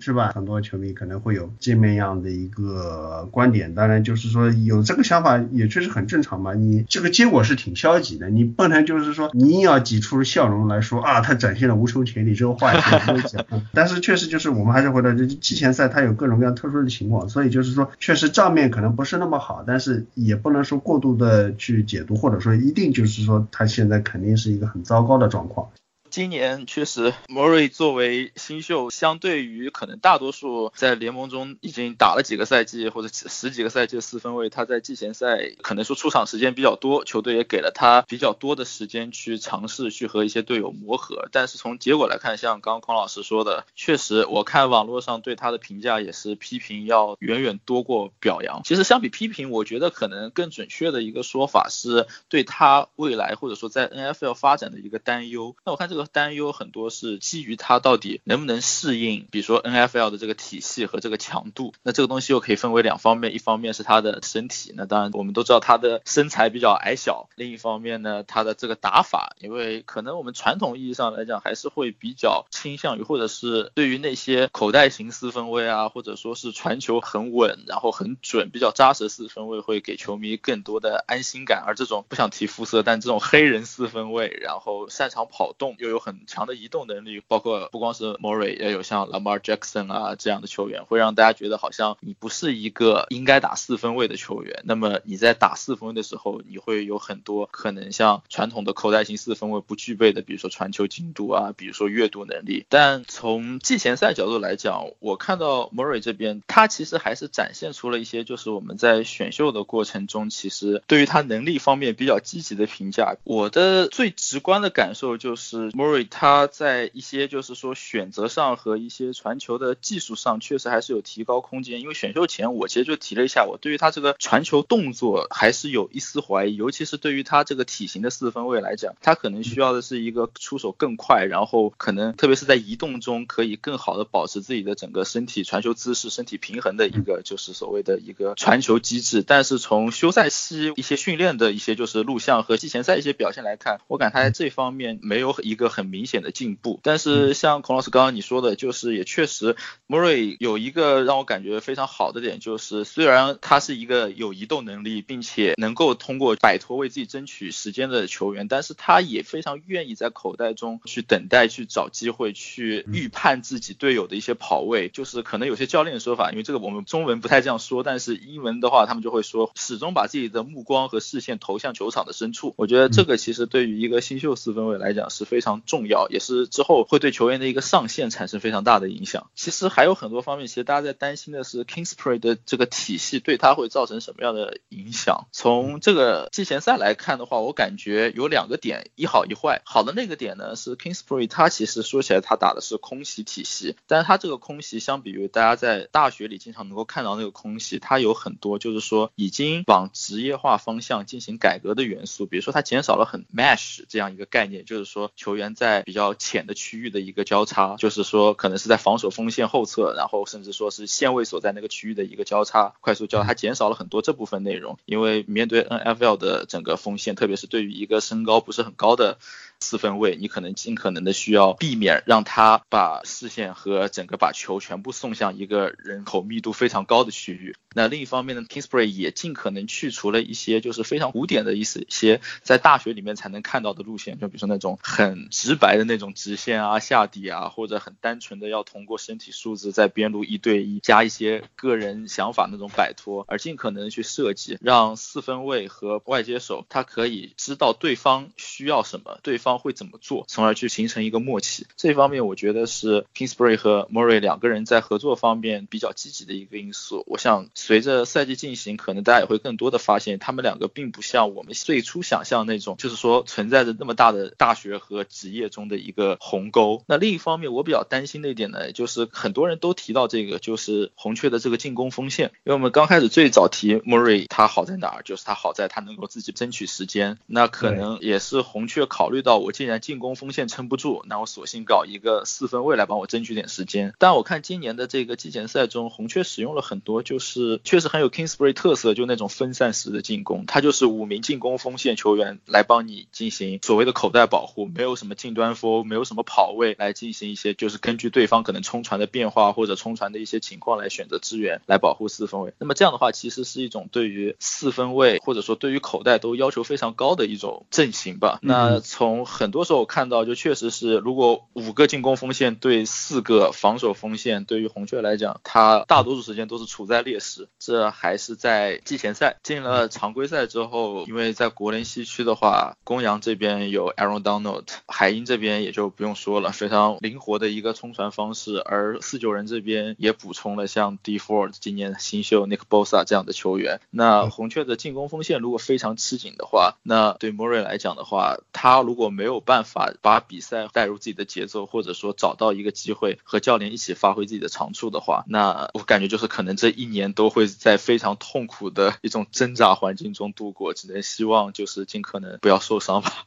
[0.00, 3.74] 是吧？”很多球迷可能会有这么样的一个观点。
[3.74, 6.54] 当然，就是说有这个想法也确实很正常嘛。
[6.54, 13.44] 你这个结果是挺消极的，你不能就是说你硬要挤出笑容来说啊，他展现了无穷潜力，这个话也不能讲。
[13.74, 20.34] 但是确实就是我们还是回到这季前赛，它有各种各样特殊的情况，所以就是说确实账面可能不是那么好，但是也。
[20.36, 25.68] 不能说过度的去解读，或者说一定就是说他现在肯定是一个很糟糕的状况。
[26.10, 41.28] 今年确实，莫瑞作为新秀，相对于可能大多数在联盟中已经打了几个赛季或者十几个赛季的四分卫，他在季前赛可能说出场时间比较多，球队也给了他比较多的时间去尝试去和一些队友磨合。
[41.30, 48.62] 但是从结果来看，像刚刚孔老师说的，确实我看网络上对他的评价也是批评要远远多过表扬。
[48.64, 55.54] 其实相比批评，我觉得可能更准确的一个说法是对他未来或者说在 NFL 发展的一个担忧。
[55.64, 55.97] 那我看这个。
[56.06, 61.74] 担忧很多是基于他到底能不能适应，比如说 N F L 的这个体系和这个强度。
[61.82, 81.64] 那这个东西又可以分为两方面，一方面是他的身体，那当然我们都知道他的身材比较矮小；另一方面呢，他的这个打法，因为可能我们传统意义上来讲还是会比较倾向于，或者是对于那些口袋型四分卫啊，或者说是传球很稳，然后很准、比较扎实四分卫，会给球迷更多的安心感。
[81.66, 85.87] 而这种不想提肤色，但这种黑人四分卫，然后擅长跑动又。
[85.88, 94.62] 有很强的移动能力，包括不光是 Murray，也有像 Lamar Jackson 啊这样的球员，会让大家觉得好像你不是一个应该打四分位的球员。
[94.64, 102.66] 那么你在打四分位的时候，你会有很多可能像传统的口袋型四分位不具备的，比如说传球精度啊，比如说阅读能力。
[102.68, 113.16] 但从季前赛角度来讲，我看到 Murray 这边，他其实还是展现出了一些，就是我们在选秀的过程中，其实对于他能力方面比较积极的评价。
[113.24, 115.70] 我的最直观的感受就是。
[115.78, 121.80] Murray 他在一些就是说选择上和一些传球的技术上，确实还是有提高空间。
[121.80, 139.22] 因为选秀前我其实就提了一下，我对于他这个传球动作还是有一丝怀疑，尤其是对于他这个体型的四分卫来讲，他可能需要的是一个出手更快，然后可能特别是在移动中可以更好的保持自己的整个身体传球姿势、身体平衡的一个就是所谓的一个传球机制。
[139.22, 146.80] 但是从休赛期一些训练的一些就是录像和季前赛一些表现来看，我感觉他在这方面没有一个很明显的进步。
[146.82, 149.56] 但是像孔老师刚刚你说的，就是也确实
[149.88, 164.88] ，Murray 有一个让我感觉非常好的点，就是虽然他是一个有移动能力，并且能够通过摆脱为自己争取时间的球员，但是他也非常愿意在口袋中去等待、去找机会、去预判自己队友的一些跑位。
[164.88, 172.54] 就是可能有些教练的说法，因为这个我们中文不太这样说，但是英文的话，他们就会说始终把自己的目光和视线投向球场的深处。
[172.56, 179.30] 我觉得这个其实对于一个新秀四分卫来讲是非常重要，也是之后会对球员的一个上限产生非常大的影响。
[179.34, 185.26] 其实还有很多方面，其实大家在担心的是 Kingsbury 的这个体系对他会造成什么样的影响。
[185.32, 189.62] 从这个季前赛来看的话，我感觉有两个点，一好一坏。
[189.64, 219.18] 好的那个点呢是 Kingsbury 他其实说起来他打的是空袭体系，但是他这个空袭相比于大家在大学里经常能够看到那个空袭，它有很多就是说已经往职业化方向进行改革的元素，比如说它减少了很 mesh 这样一个概念，就是说球员在比较浅的区域的一个交叉，就是说可能是在防守锋线后侧，然后甚至说是线位所在那个区域的一个交叉，快速交，它减少了很多这部分内容，因为面对 NFL 的整个锋线，特别是对于一个身高不是很高的。
[219.60, 227.56] 四分卫，你可能尽可能的需要避免让他把视线和整个把球全部送向一个人口密度非常高的区域。
[227.74, 251.66] 那另一方面呢，Kingsbury 也尽可能去除了一些就是非常古典的一些在大学里面才能看到的路线，就比如说那种很直白的那种直线啊、下底啊，或者很单纯的要通过身体素质在边路一对一加一些个人想法那种摆脱，而尽可能去设计让四分卫和外接手他可以知道对方需要什么，对方会怎么做，从而去形成一个默契。
[251.78, 257.04] 这方面我觉得是 Kingsbury 和 Murray 两个人在合作方面比较积极的一个因素。
[257.06, 257.38] 我想。
[257.54, 266.82] 随着赛季进行，可能大家也会更多的发现，他们两个并不像我们最初想象那种，就是说存在着那么大的大学和职业中的一个鸿沟。
[266.86, 272.32] 那另一方面，我比较担心的一点呢，就是很多人都提到这个，就是红雀的这个进攻锋线。
[272.44, 275.02] 因为我们刚开始最早提 Murray，他好在哪儿？
[275.04, 277.18] 就是他好在他能够自己争取时间。
[277.26, 283.94] 那可能也是红雀考虑到，我既然进攻锋线撑不住，那我索性搞一个四分卫来帮我争取点时间。
[283.98, 287.60] 但我看今年的这个季前赛中，红雀使用了很多就是。
[287.64, 302.54] 确实很有 Kingsbury 特色，就那种分散式的进攻，他就是五名进攻锋线球员来帮你进行所谓的口袋保护，没有什么近端锋，没有什么跑位来进行一些，就是根据对方可能冲传的变化或者冲传的一些情况来选择支援来保护四分卫。
[302.58, 308.38] 那么这样的话，其实是一种对于四分卫或者说对于口袋都要求非常高的一种阵型吧。
[308.40, 317.48] 那从很多时候看到，就确实是如果五个进攻锋线对四个防守锋线，对于红雀来讲，他大多数时间都是处在劣势。
[317.58, 333.80] 这还是在季前赛，进了常规赛之后，因为在国联西区的话， 公羊这边有 Aaron Donald，海鹰这边也就不用说了，非常灵活的一个冲传方式，而四九人这边也补充了像 D Ford 今年新秀 Nick Bosa 这样的球员。
[333.90, 347.46] 那红雀的进攻锋线如果非常吃紧的话，那对 Murray 来讲的话，他如果没有办法把比赛带入自己的节奏，或者说找到一个机会和教练一起发挥自己的长处的话，那我感觉就是可能这一年都会。
[347.58, 353.24] 在非常痛苦的一种挣扎环境中度过，只能希望就是尽可能不要受伤吧。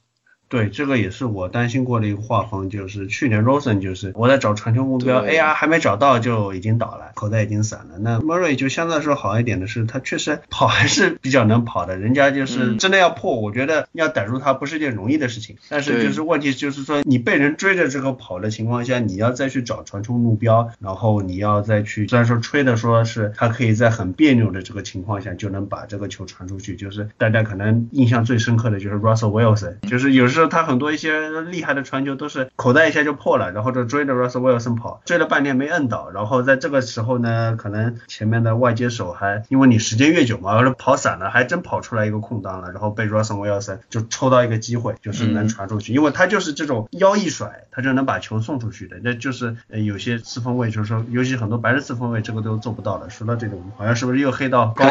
[0.52, 7.98] 对，这个也是我担心过的一个画风，就是去年 Rosen 就是我在找传球目标，哎呀还没找到就已经倒了，口袋已经散了。
[8.00, 15.56] 那 Murray 就相对来说好一点的是，他确实跑还是比较能跑的，人家就是真的要破，我觉得要逮住他不是件容易的事情。
[15.70, 30.52] 但是就是问题就是说，你被人追着这个跑的情况下，你要再去找传球目标，然后你要再去，虽然说吹的说是他可以在很别扭的这个情况下就能把这个球传出去，就是大家可能印象最深刻的就是 Russell Wilson，就是有时候。
[30.52, 53.10] 他很多一些厉害的传球都是口袋一下就破了，然后就追着 Russell Wilson 跑，追了半天没摁倒，然后在这个时候呢，可能前面的外接手还因为你时间越久嘛，跑散了，还真跑出来一个空档了，然后被 Russell Wilson 就抽到一个机会，就是能传出去，因为他就是这种腰一甩，他就能把球送出去的，那就是有些四分卫就是说，尤其很多白人四分卫这个都做不到的。
[53.10, 54.86] 说到这种，好像是不是又黑到高？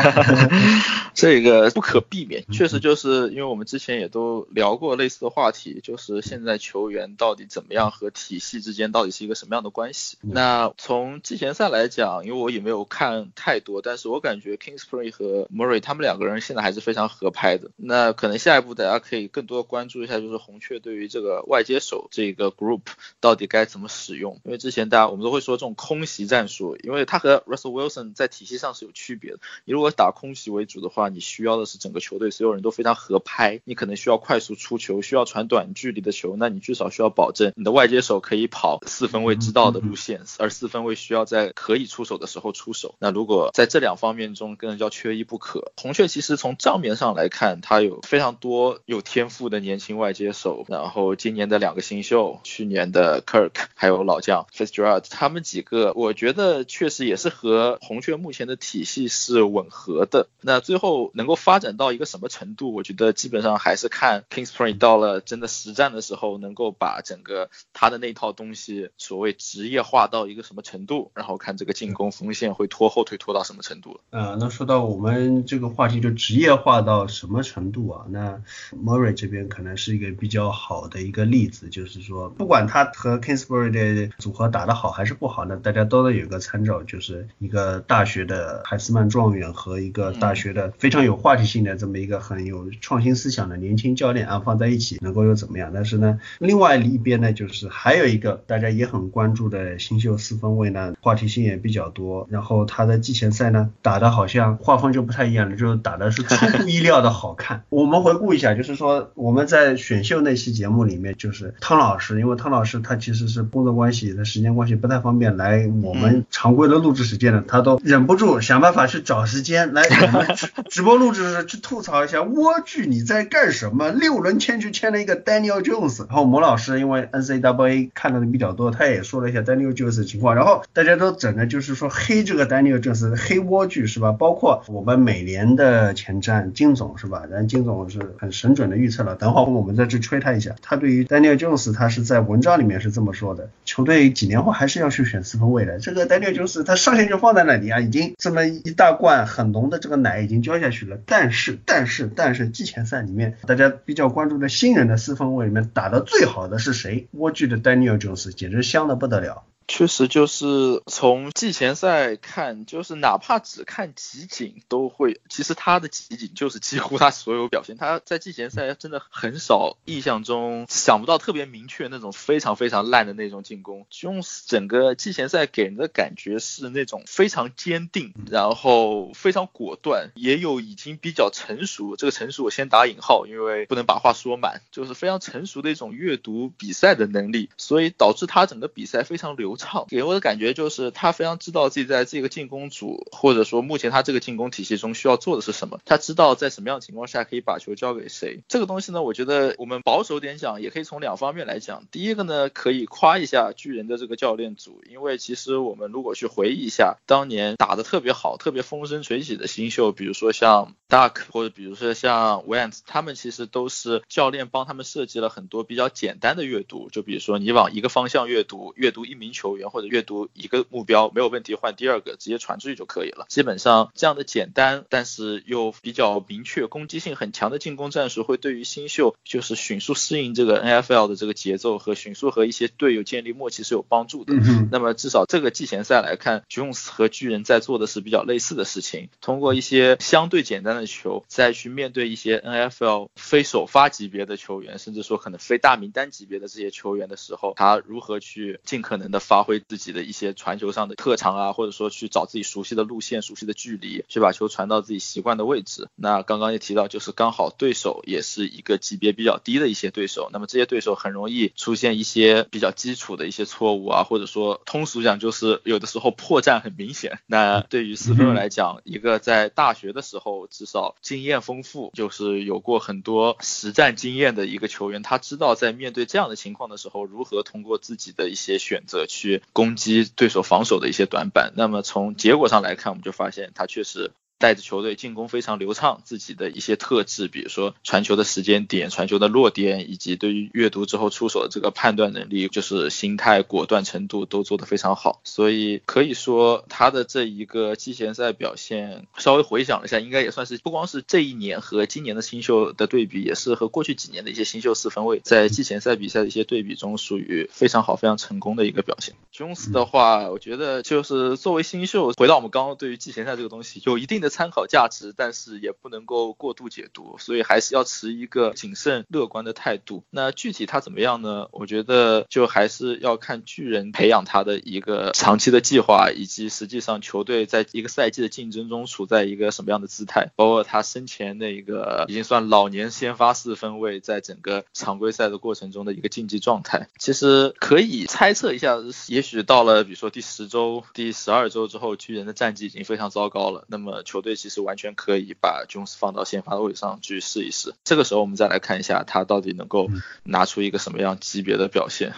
[1.13, 10.18] 这个不可避免，确实就是因为我们之前也都聊过类似的话题，就是现在球员到底怎么样和体系之间到底是一个什么样的关系。
[10.20, 17.70] 那从季前赛来讲，因为我也没有看太多，但是我感觉 Kingsbury 和 Murray 他们两个人现在还是非常合拍的。
[17.76, 22.83] 那可能下一步大家可以更多关注一下，就是红雀对于这个外接手这个 group
[23.20, 24.40] 到底该怎么使用。
[24.44, 29.38] 因为之前大家我们都会说这种空袭战术，因为他和 Russell Wilson 在体系上是有区别的。
[29.64, 42.97] 你如果打空袭为主的话，你需要的是整个球队所有人都非常合拍，你可能需要快速出球，需要传短距离的球，那你至少需要保证你的外接手可以跑四分卫知道的路线，而四分卫需要在可以出手的时候出手。
[42.99, 45.70] 那如果在这两方面中根本叫缺一不可。
[45.81, 60.26] 红雀其实从账面上来看，它有非常多有天赋的年轻外接手，然后今年的两个新秀，去年的 Kirk 还有老将 Fitzgerald，他们几个我觉得确实也是和红雀目前的体系是吻合的。
[60.41, 74.01] 那最后能够发展到一个什么程度，我觉得基本上还是看 Kingsbury 到了真的实战的时候，能够把整个他的那套东西所谓职业化到一个什么程度，然后看这个进攻锋线会拖后腿拖到什么程度了。
[74.11, 78.07] 呃，那说到我们这个话题，就职业化到什么程度啊？
[78.11, 78.41] 那
[78.77, 95.70] Murray 这边可能是一个比较好的一个例子，就是说不管他和 Kingsbury 的组合打得好还是不好，那大家都得有个参照，就是一个大学的海斯曼状元和一个大学的非常有话题性的这么一个很有创新思想的年轻教练啊，放在一起能够又怎么样？
[95.74, 102.26] 但是呢，另外一边呢，就是还有一个大家也很关注的新秀四分卫呢，话题性也比较多。
[102.30, 107.64] 然后他的季前赛呢，打的好像画风就不太一样了，就是打的是出乎意料的好看。
[107.70, 120.36] 我们回顾一下，就是说我们在选秀那期节目里面，就是汤老师，因为汤老师他其实是工作关系、的时间关系不太方便来我们常规的录制时间的，他都忍不住想办法去找时间来我们
[120.68, 123.90] 直播录制的时候去吐槽一下莴苣你在干什么？
[123.90, 134.12] 六轮签就签了一个 Daniel Jones，然后魔老师因为 NCAA 看到的比较多，他也说了一下 Daniel Jones 的情况，然后大家都整的就是说黑这个 Daniel Jones 黑莴苣是吧？
[134.12, 137.24] 包括我们美联的前瞻金总是吧？
[137.30, 157.09] 然后金总是很神准的预测了，等会儿我们再去吹他一下，他对于 Daniel Jones 他是在文章里面是这么说的，球队几年后还是要去选四分卫的，这个 Daniel Jones 他上限就放在那里啊，已经这么一大罐很浓的这个奶已经浇下去了，但是但是但是季前赛里面大家比较关注的新人的四分卫里面打的最好的是谁？
[157.12, 159.45] 莴苣的 Daniel Jones 简直香的不得了。
[159.71, 189.60] 确实就是从季前赛看，就是哪怕只看集锦都会，其实他的集锦就是几乎他所有表现，他在季前赛真的很少印象中想不到特别明确那种非常非常烂的那种进攻，用整个季前赛给人的感觉是那种非常坚定，然后非常果断，也有已经比较成熟，这个成熟我先打引号，因为不能把话说满，就是非常成熟的一种阅读比赛的能力，所以导致他整个比赛非常流。
[189.89, 195.79] 给我的感觉就是他非常知道自己在这个进攻组，或者说目前他这个进攻体系中需要做的是什么。
[195.85, 198.41] 他知道在什么样的情况下可以把球交给谁。
[198.49, 201.85] 这个东西呢，我觉得我们保守点讲，也可以从两方面来讲。
[201.91, 219.49] 第一个呢，可以夸一下巨人的这个教练组，因为其实我们如果去回忆一下当年打的特别好、特别风生水起的新秀，比如说像 Duck 或者比如说像 Went，他们其实都是教练帮他们设计了很多比较简单的阅读，就比如说你往一个方向阅读，阅读一名球。
[219.51, 223.26] 球员或者阅读一个目标没有问题，换第二个直接传出去就可以了。
[223.28, 234.34] 基本上这样的简单，但是又比较明确、攻击性很强的进攻战术，会对于新秀就是迅速适应这个 NFL 的这个节奏和迅速和一些队友建立默契是有帮助的。
[234.70, 249.41] 那么至少这个季前赛来看，Jones 和巨人在做的是比较类似的事情，通过一些相对简单的球，再去面对一些 NFL 非首发级别的球员，甚至说可能非大名单级别的这些球员的时候，他如何去尽可能的发。
[249.41, 255.89] 挥自己的一些传球上的特长啊，或者说去找自己熟悉的路线、熟悉的距离，去把球传到自己习惯的位置。
[255.97, 267.18] 那刚刚也提到，就是刚好对手也是一个级别比较低的一些对手，那么这些对手很容易出现一些比较基础的一些错误啊，或者说通俗讲就是有的时候破绽很明显。
[267.26, 279.20] 那对于四分卫来讲，一个在大学的时候至少经验丰富，就是有过很多实战经验的一个球员，他知道在面对这样的情况的时候，如何通过自己的一些选择去。
[279.21, 295.20] 去攻击对手防守的一些短板，那么从结果上来看，我们就发现他确实带着球队进攻非常流畅，自己的一些特质，比如说传球的时间点、传球的落点，以及对于阅读之后出手的这个判断能力，就是心态果断程度都做得非常好。
[295.24, 309.14] 所以可以说他的这一个季前赛表现，稍微回想了一下，应该也算是不光是这一年和今年的新秀的对比，也是和过去几年的一些新秀四分卫在季前赛比赛的一些对比中，属于非常好、非常成功的一个表现。
[309.32, 320.05] 琼斯的话，我觉得就是作为新秀，回到我们刚刚对于季前赛这个东西，有一定的参考价值，但是也不能够过度解读，所以还是要持一个谨慎乐观的态度。
[320.11, 321.49] 那具体他怎么样呢？
[321.51, 336.89] 我觉得就还是要看巨人培养他的一个长期的计划，以及实际上球队在一个赛季的竞争中处在一个什么样的姿态，包括他生前的一个已经算老年先发四分卫，在整个常规赛的过程中的一个竞技状态。
[336.99, 338.76] 其实可以猜测一下，
[339.09, 347.75] 也许到了比如说第十周、第十二周之后，巨人的战绩已经非常糟糕了，那么球队其实完全可以把 Jones 放到先发位上去试一试。
[347.85, 349.89] 这个时候我们再来看一下他到底能够
[350.25, 352.12] 拿出一个什么样级别的表现。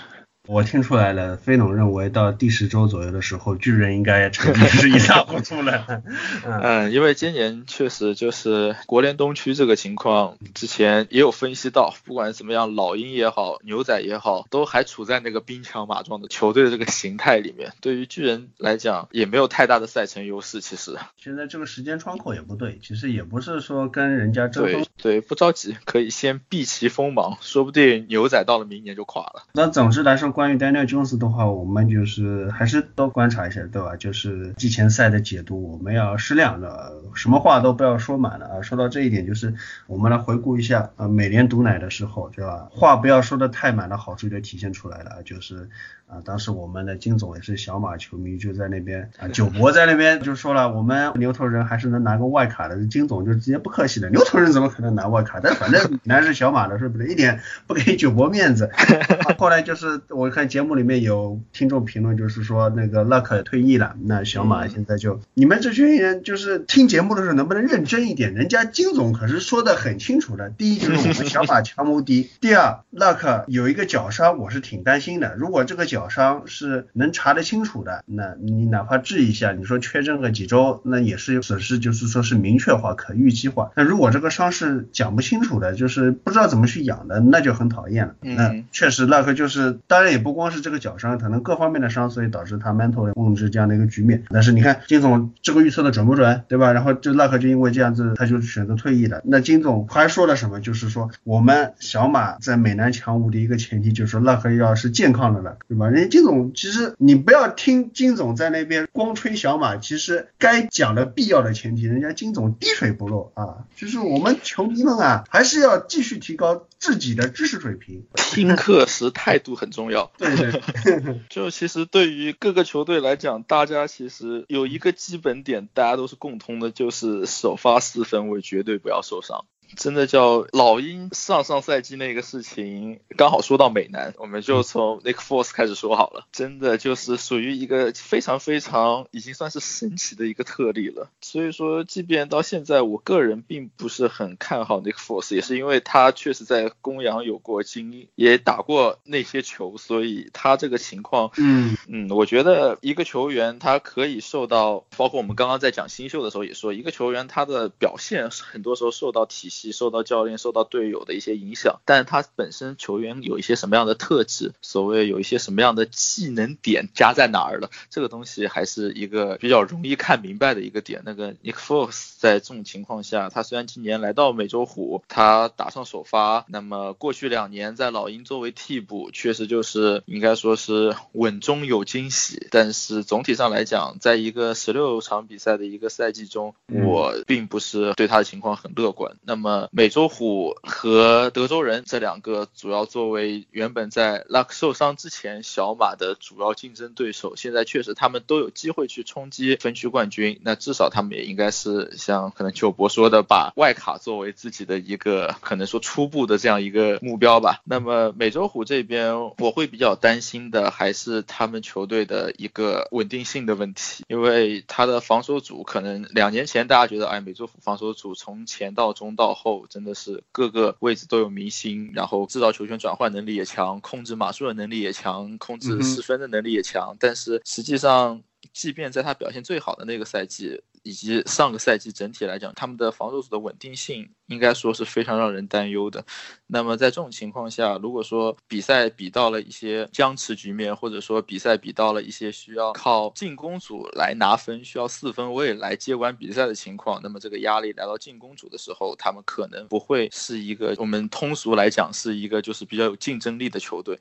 [0.48, 6.02] 我听出来了，飞龙认为到第十周左右的时候，巨人应该成绩是一塌糊涂了。
[6.44, 17.72] 嗯，因为今年确实就是国联东区这个情况，之前也有分析到，不管怎么样，老鹰也好，牛仔也好，都还处在那个兵强马壮的球队的这个形态里面。
[17.80, 20.60] 对于巨人来讲，也没有太大的赛程优势。
[20.60, 24.64] 其实现在这个时间窗口也不对，其实也不是说跟人家争。
[24.64, 29.44] 对对，不着急，可以先避其锋芒，说不定牛仔到了明年就垮了。
[29.52, 30.31] 那总之来说。
[30.32, 33.94] 关于 Daniel Jones 的话，我们就是还是多观察一下，对吧？
[33.96, 38.62] 就是季前赛的解读，我们要适量的，什么话都不要说满了啊。
[38.62, 39.54] 说到这一点，就是
[39.86, 42.68] 我们来回顾一下啊，美联毒奶的时候，对吧？
[42.70, 45.68] 话不要说的太满的，好处就体现出来了，就是。
[46.08, 52.86] 啊，当时我们的金总也是小马球迷，就在那边啊，九博在那边就说了，我们牛头人还是能拿个外卡的。
[52.86, 55.40] 金总就直接不客气了，牛头人怎么可能拿外卡？
[55.42, 58.66] 但反正男是小马的，是不是一点不给九博面子？
[58.66, 68.34] 啊后来就是我看节目里面有听众评论，就是说那个 Luck 退役了，那小马现在就你们这群人就是听节目的时候能不能认真一点？
[68.34, 76.08] 人家金总可是说的很清楚的，第一就是我们小马强无敌， 第二 Luck 有一个脚伤，我是挺担心的，如果这个脚。
[76.12, 83.70] 伤是能查得清楚的，那你哪怕治一下，你说缺阵个几周，那也是损失，就是说是明确化、可预期化。
[83.76, 88.14] 那如果这个伤是讲不清楚的，就是不知道怎么去养的，那就很讨厌了。
[88.20, 94.22] 那确实，Luck 就是，当然也不光是这个脚伤，可能各方面的伤，所以导致他 mental 控制这样的一个局面。
[94.30, 96.72] 但是你看金总这个预测的准不准，对吧？
[96.72, 99.20] 然后就那克就因为这样子，他就选择退役了。
[99.24, 100.60] 那金总还说了什么？
[100.60, 105.88] 就是说我们小马在美男强无的一个前提，就是说那克要是健康的了，对吧？
[105.88, 113.64] 人家金总其实你不要听金总在那边光吹小马，其实该讲的必要的前提，人家金总滴水不漏啊。
[113.76, 120.01] 就是我们球迷们啊，还是要继续提高自己的知识水平，听课时态度很重要。
[120.16, 129.44] 对对， 就其实对于各个球队来讲，大家其实有一个基本点，大家都是共通的，就是首发四分卫绝对不要受伤。
[129.76, 136.26] 真的叫老鹰上上赛季那个事情，刚好说到美男，我们就从 Nick Force 开始说好了。
[136.32, 141.10] 真的就是属于一个非常非常已经算是神奇的一个特例了。
[141.20, 159.61] 所以说，即便到现在，我个人并不是很看好 Nick Force，也是因为他确实在公羊有过经，也打过那些球，所以他这个情况，嗯嗯，我觉得一个球员他可以受到，包括我们刚刚在讲新秀的时候也说，一个球员他的表现很多时候受到体系。
[159.70, 171.02] 受到教练、受到队友的一些影响，但是他本身球员有一些什么样的特质，所谓有一些什么样的技能点加在哪儿了，这个东西还是一个比较容易看明白的一个点。
[171.04, 182.48] 那个 Nick Fox 在这种情况下，他虽然今年来到美洲虎，他打上首发，那么过去两年在老鹰作为替补，确实就是应该说是稳中有惊喜。
[182.50, 189.16] 但是总体上来讲，在一个十六场比赛的一个赛季中，我并不是对他的情况很乐观。
[189.22, 200.40] 那么呃，美洲虎和德州人这两个主要作为原本在 Luck 受伤之前小马的主要竞争对手，现在确实他们都有机会去冲击分区冠军。
[200.42, 207.60] 那至少他们也应该是像可能九博说的，把外卡作为自己的一个可能说初步的这样一个目标吧。
[207.64, 219.34] 那么美洲虎这边，我会比较担心的还是他们球队的一个稳定性的问题，因为他的防守组可能两年前大家觉得，哎，美洲虎防守组从前到中到
[219.68, 226.96] 真的是各个位置都有明星，然后制造球权转换能力也强，控制码数的能力也强，控制失分的能力也强。
[226.98, 228.22] 但是实际上
[228.52, 230.62] 即便在他表现最好的那个赛季。
[230.84, 236.04] 以及上个赛季整体来讲，他们的防守组的稳定性应该说是非常让人担忧的。
[236.48, 254.00] 那么在这种情况下，如果说比赛比到了一些僵持局面，或者说比赛比到了一些需要靠进攻组来拿分、需要四分卫来接管比赛的情况，那么这个压力来到进攻组的时候，他们可能不会是一个我们通俗来讲是一个就是比较有竞争力的球队。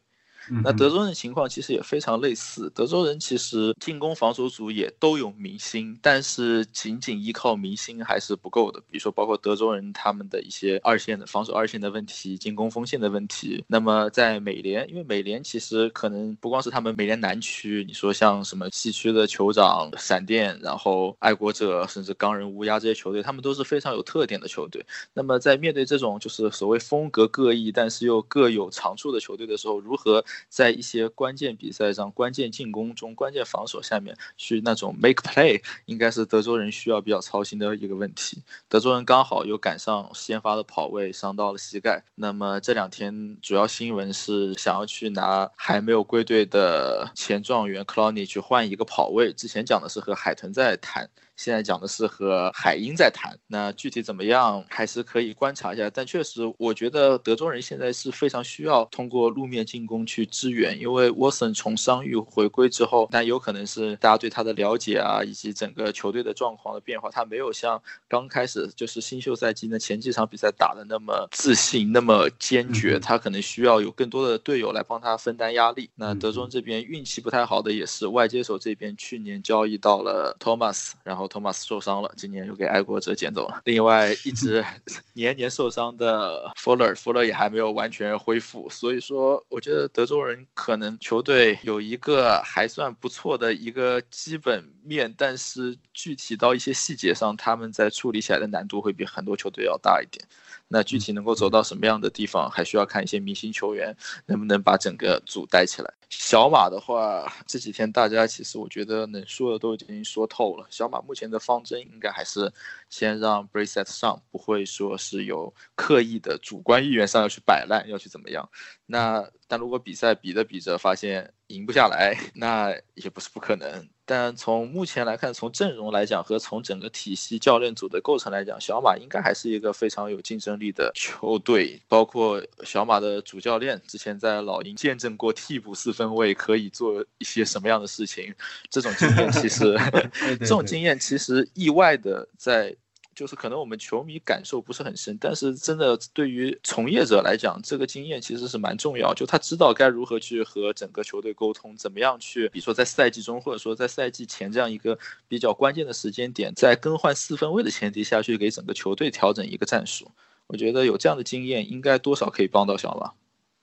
[0.64, 2.72] 那德州人的情况其实也非常类似。
[2.74, 8.80] 德州人其实进攻、防守组也都有明星，但是仅仅依靠明星还是不够的。
[8.90, 13.64] 比如说，包括德州人他们的一些二线的防守二线的问题、进攻锋线的问题。
[13.68, 24.84] 那么在美联，因为美联其实可能不光是他们美联南区，你说像什么西区的酋长、闪电，然后爱国者，甚至钢人、乌鸦这些球队，他们都是非常有特点的球队。
[25.14, 30.24] 那么在面对这种就是所谓风格各异，但是又各有长处的球队的时候，如何？
[30.50, 38.42] 在一些关键比赛上、关键进攻中、关键防守下面去那种 make play，应该是德州人需要比较操心的一个问题。
[38.68, 49.32] 德州人刚好又赶上先发的跑位伤到了膝盖，那么这两天主要新闻是想要去拿还没有归队的前状元 Clowney 去换一个跑位。
[49.34, 51.10] 之前讲的是和海豚在谈。
[51.42, 55.90] 现在讲的是和海鹰在谈，那具体怎么样还是可以观察一下。
[55.90, 73.00] 但确实，我觉得德州人现在是非常需要通过路面进攻去支援，因为沃森从伤愈回归之后，那有可能是大家对他的了解啊，以及整个球队的状况的变化，他没有像刚开始就是新秀赛季那前几场比赛打的那么自信、那么坚决。
[73.00, 75.90] 他可能需要有更多的队友来帮他分担压力。
[75.96, 81.31] 那德州这边运气不太好的也是外接手这边去年交易到了 Thomas，然后。
[81.32, 83.62] 托马斯受伤了，今年又给爱国者捡走了。
[83.64, 84.64] 另外一直
[85.16, 88.70] 年年受伤的 Fuller，Fuller 也还没有完全恢复。
[88.70, 100.28] 所以说，我觉得德州人可能球队有一个还算不错的一个基本面，但是具体到一些细节上，他们在处理起来的难度会比很多球队要大一点。
[100.72, 103.94] 那具体能够走到什么样的地方，还需要看一些明星球员
[104.26, 105.94] 能不能把整个组带起来。
[106.10, 110.66] 小马的话，这几天大家其实我觉得能说的都已经说透了。
[110.70, 112.52] 小马目前的方针应该还是
[112.90, 118.50] 先让 Brissett 上，不会说是有刻意的主观意愿上要去摆烂，要去怎么样。
[118.86, 123.90] 那但如果比赛比着比着发现赢不下来， 那也不是不可能。
[124.12, 131.82] 但从目前来看，从阵容来讲和从整个体系教练组的构成来讲，小马应该还是一个非常有竞争力的球队。
[131.88, 138.36] 包括小马的主教练之前在老鹰见证过替补四分卫可以做一些什么样的事情，
[138.70, 139.80] 这种经验其实
[140.42, 142.76] 这种经验其实意外的在。
[143.14, 149.14] 就是可能我们球迷感受不是很深，但是真的对于从业者来讲，这个经验其实是蛮重要。
[149.14, 154.98] 就他知道该如何去和整个球队沟通，怎么样去，比如说在赛季中或者说在赛季前这样一个
[155.28, 160.10] 比较关键的时间点，在更换四分位的前提下去给整个球队调整一个战术。
[160.48, 163.12] 我觉得有这样的经验，应该多少可以帮到小马。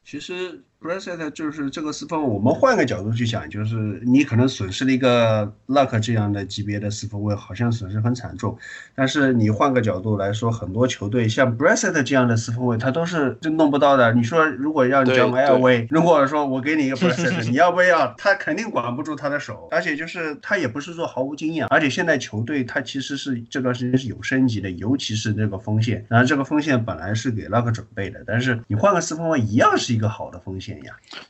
[0.04, 0.62] 其实。
[0.80, 8.56] Preset 就是这个四分，我们换个角度去想，就是你可能损失了一个 Luck 这样的级别的四分位，好像损失很惨重。
[8.94, 14.14] 但是你换个角度来说，很多球队像 Breset 这样的四分位，他都是就弄不到的。
[14.14, 18.14] 你说如果让 John Elway，如果说我给你一个 Breset， 你要不要？
[18.16, 26.06] 他肯定管不住他的手，而且就是他也不是说毫无经验，而且现在球队他其实是这段时间是有升级的，尤其是这个锋线。
[26.08, 30.67] 然后这个锋线本来是给 Luck 准备的，但是你换个四分位一样是一个好的锋线。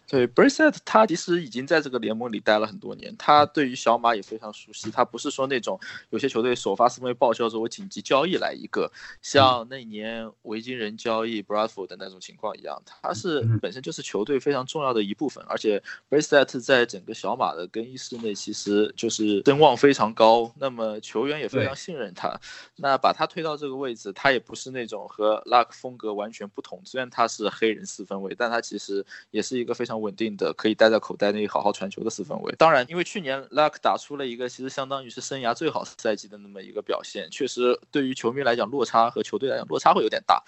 [0.07, 4.91] 对 b r i s e t 他其实已经在这个联盟里待了很多年，他对于小马也非常熟悉。
[4.91, 5.79] 他不是说那种
[6.11, 15.45] 有些球队首发四分卫报销之后我紧急交易来一个，像那年维京人交易 Bradford 的那种情况一样，他是本身就是球队非常重要的一部分。
[15.47, 15.79] 而且
[16.09, 22.35] b r i s e t 在整个小马的更衣室内其实就是声望非常高，那么球员也非常信任他。
[22.77, 26.81] 那把他推到这个位置，他也不是那种和 Luck 风格完全不同。
[26.85, 29.05] 虽然他是黑人四分卫，但他其实。
[29.31, 32.55] 也是一个非常稳定的，可以待在口袋内好好传球的四分卫。
[32.59, 40.43] 当然，因为去年 Luck 打出了一个其实相当于是生涯最好赛季的那么一个表现，确实对于球迷来讲落差和球队来讲落差会有点大。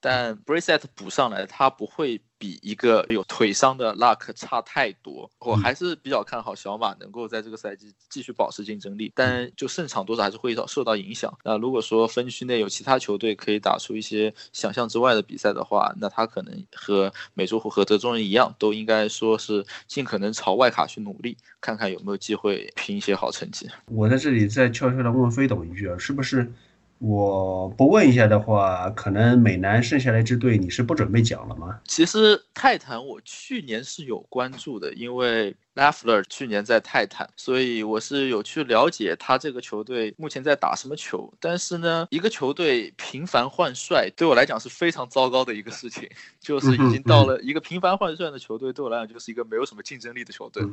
[0.00, 5.28] 但 b r i s e t 补上来，他不会比一个有腿伤的 Luck 差太多。
[5.40, 11.36] 我还是比较看好小马能够在这个赛季继续保持竞争力，但就胜场多少还是会受到影响。
[11.44, 23.68] 那如果说分区内有其他球队可以打出一些想象之外的比赛的话，那他可能和美洲虎和德州人一样，都应该说是尽可能朝外卡去努力，看看有没有机会拼一些好成绩。
[23.86, 26.52] 我在这里再悄悄的问飞董一句啊，是不是？
[26.98, 31.80] 我不问一下的话，可能美男剩下来支队你是不准备讲了吗？
[31.84, 35.56] 其实泰坦我去年是有关注的，因为。
[35.78, 41.32] Lafler 去年在泰坦，所以我是有去了解他这个球队目前在打什么球。
[41.38, 46.10] 但是呢，一个球队频繁换帅对我来讲是非常糟糕的一个事情，
[46.40, 50.64] 就是已经到了一个频繁换帅的球队对我来讲就是一个没有什么竞争力的球队。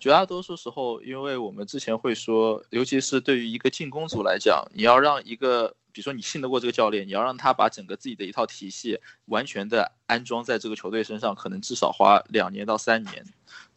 [0.00, 5.76] 绝大多数时候，因为我们之前会说，尤其是对于一个进攻组来讲，你要让一个。
[5.94, 13.24] 比如说你信得过这个教练，你要让他把整个自己的一套体系完全的安装在这个球队身上，可能至少花两年到三年。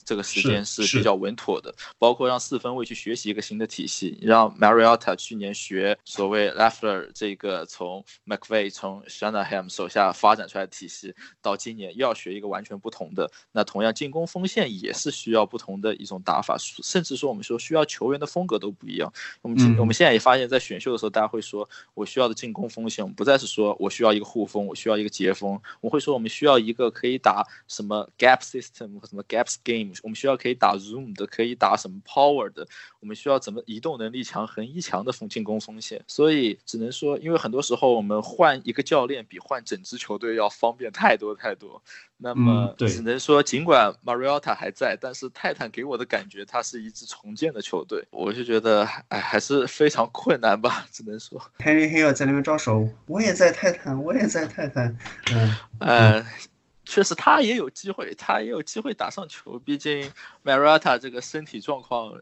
[0.08, 13.30] 这个时间是比较稳妥的，包括让四分卫去学习一个新的体系，让 Mariota 去年学所谓 Lafler 这个从 McVay 从 Shanahan 手下发展出来的体系，到今年又要学一个完全不同的。
[13.52, 19.12] 那同样进攻锋线也是需要不同的一种打法，甚至说我们说需要球员的风格都不一样。
[19.42, 29.97] 我们我们现在也发现，在选秀的时候，大家会说我需要的进攻锋线，我们不再是说我需要一个护锋，我需要一个截锋，我会说我们需要一个可以打什么 gap system 和什么 gap scheme。
[30.04, 32.68] 我们需要可以打 zoom 的，可以打什么 power 的，
[33.00, 36.04] 我们需要怎么移动能力强、横移强的锋进攻锋线。
[36.08, 41.82] 所以只能说，因为很多时候我们换一个教练比换整支球队要方便太多太多。
[42.20, 50.88] 那么只能说，尽管 Mariota 还在，但是泰坦给我的感觉，它是一支重建的球队，我就觉得哎，还是非常困难吧。
[50.92, 54.98] 只能说，Henry Hill 在那边招手，我也在泰坦，我也在泰坦。
[55.32, 56.26] 嗯，呃。
[56.88, 59.60] 确实，他也有机会，他也有机会打上球。
[59.60, 60.12] 毕竟
[60.44, 62.20] ，Mariota 这个身体状况。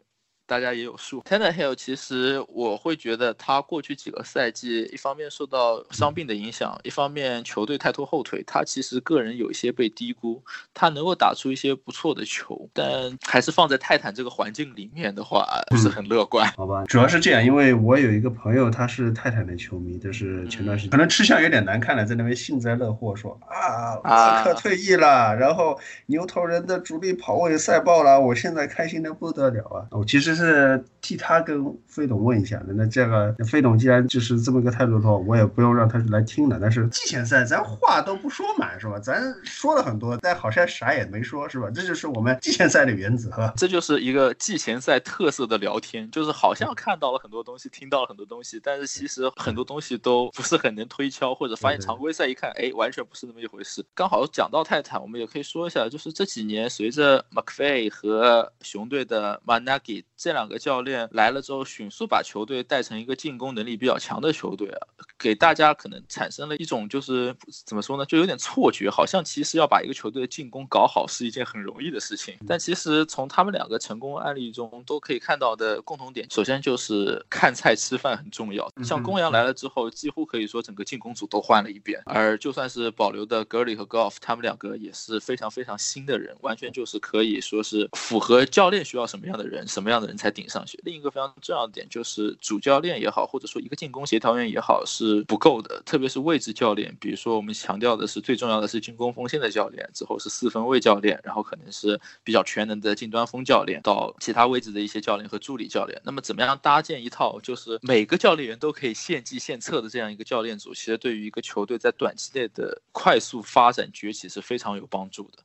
[0.48, 10.44] 大家也有数，Tannehill 其实我会觉得他过去几个赛季，一方面受到伤病的影响，一方面球队太拖后腿，他其实个人有一些被低估。
[10.72, 16.48] 他能够打出一些不错的球，但还是放在泰坦这个环境里面的话，不是很乐观。
[16.56, 29.88] 好吧，主要是这样，因为我有一个朋友，他是泰坦的球迷，就是前段时间可能吃相有点难看了，在那边幸灾乐祸说啊，沃克退役了，然后牛头人的主力跑位赛爆了，我现在开心的不得了啊！
[29.90, 30.35] 我其实。
[30.36, 32.74] 是替他跟费董问一下的。
[32.74, 36.60] 那这个费董既然就是这么个态度的话，我也不用让他来听了。
[36.62, 39.00] 但是季前赛咱话都不说满是吧？
[39.00, 41.70] 咱说了很多，但好像啥也没说是吧？
[41.74, 43.54] 这就是我们季前赛的原则。
[43.56, 53.86] 这就是一个季前赛特色的聊天，就是好像看到了很多东西，听到了很多东西，但是其实很多东西都不是很能推敲，或者发现常规赛一看，哎，完全不是那么一回事。
[53.94, 60.04] 刚好讲到泰坦，我们也可以说一下，就是这几年随着 McVay 和熊队的 Managi。
[60.26, 64.82] 这两个教练来了之后，迅速把球队带成一个进攻能力比较强的球队啊，
[65.20, 72.36] 给大家可能产生了一种就是怎么说呢，就有点错觉，好像其实要把一个球队的进攻搞好是一件很容易的事情。
[72.48, 78.68] 但其实从他们两个成功案例中都可以看到的共同点，首先就是看菜吃饭很重要。
[78.84, 90.15] 像公羊来了之后，几乎可以说整个进攻组都换了一遍，而就算是保留的 Gurley 和 Golf，他们两个也是非常非常新的人，完全就是可以说是符合教练需要什么样的人，什么样的人。
[90.18, 90.80] 才顶上去。
[90.84, 95.82] 另一个非常重要的点就是，主教练也好，或者说一个进攻协调员也好，是不够的。
[95.86, 106.02] 特别是位置教练，比如说我们强调的是最重要的是进攻锋线的教练，之后是四分卫教练，然后可能是比较全能的近端锋教练，到其他位置的一些教练和助理教练。
[106.04, 115.45] 那么怎么样搭建一套就是每个教练员都可以献计献策的这样一个教练组，其实对于一个球队在短期内的快速发展崛起是非常有帮助的。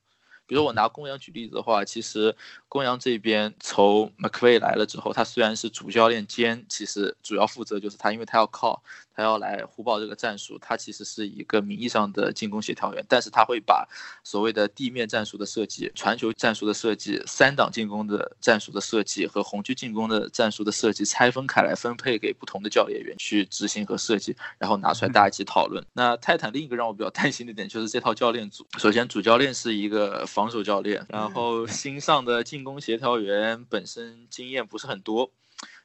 [0.51, 2.34] 比如我拿公羊举例子的话，其实
[2.68, 8.82] 公羊这边从 McVay 来了之后，他虽然是主教练兼，其实主要负责就是他，因为他要靠。
[9.21, 13.87] 他要来胡报这个战术，他其实是一个名义上的进攻协调员，但是他会把
[14.25, 25.85] 所谓的地面战术的设计、传球战术的设计、三档进攻的战术的设计和红区进攻的战术的设计拆分开来，分配给不同的教练员去执行和设计，然后拿出来大家一起讨论。
[25.93, 35.31] 那泰坦另一个让我比较担心的点就是这套教练组，首先主教练是一个防守教练，然后新上的进攻协调员本身经验不是很多，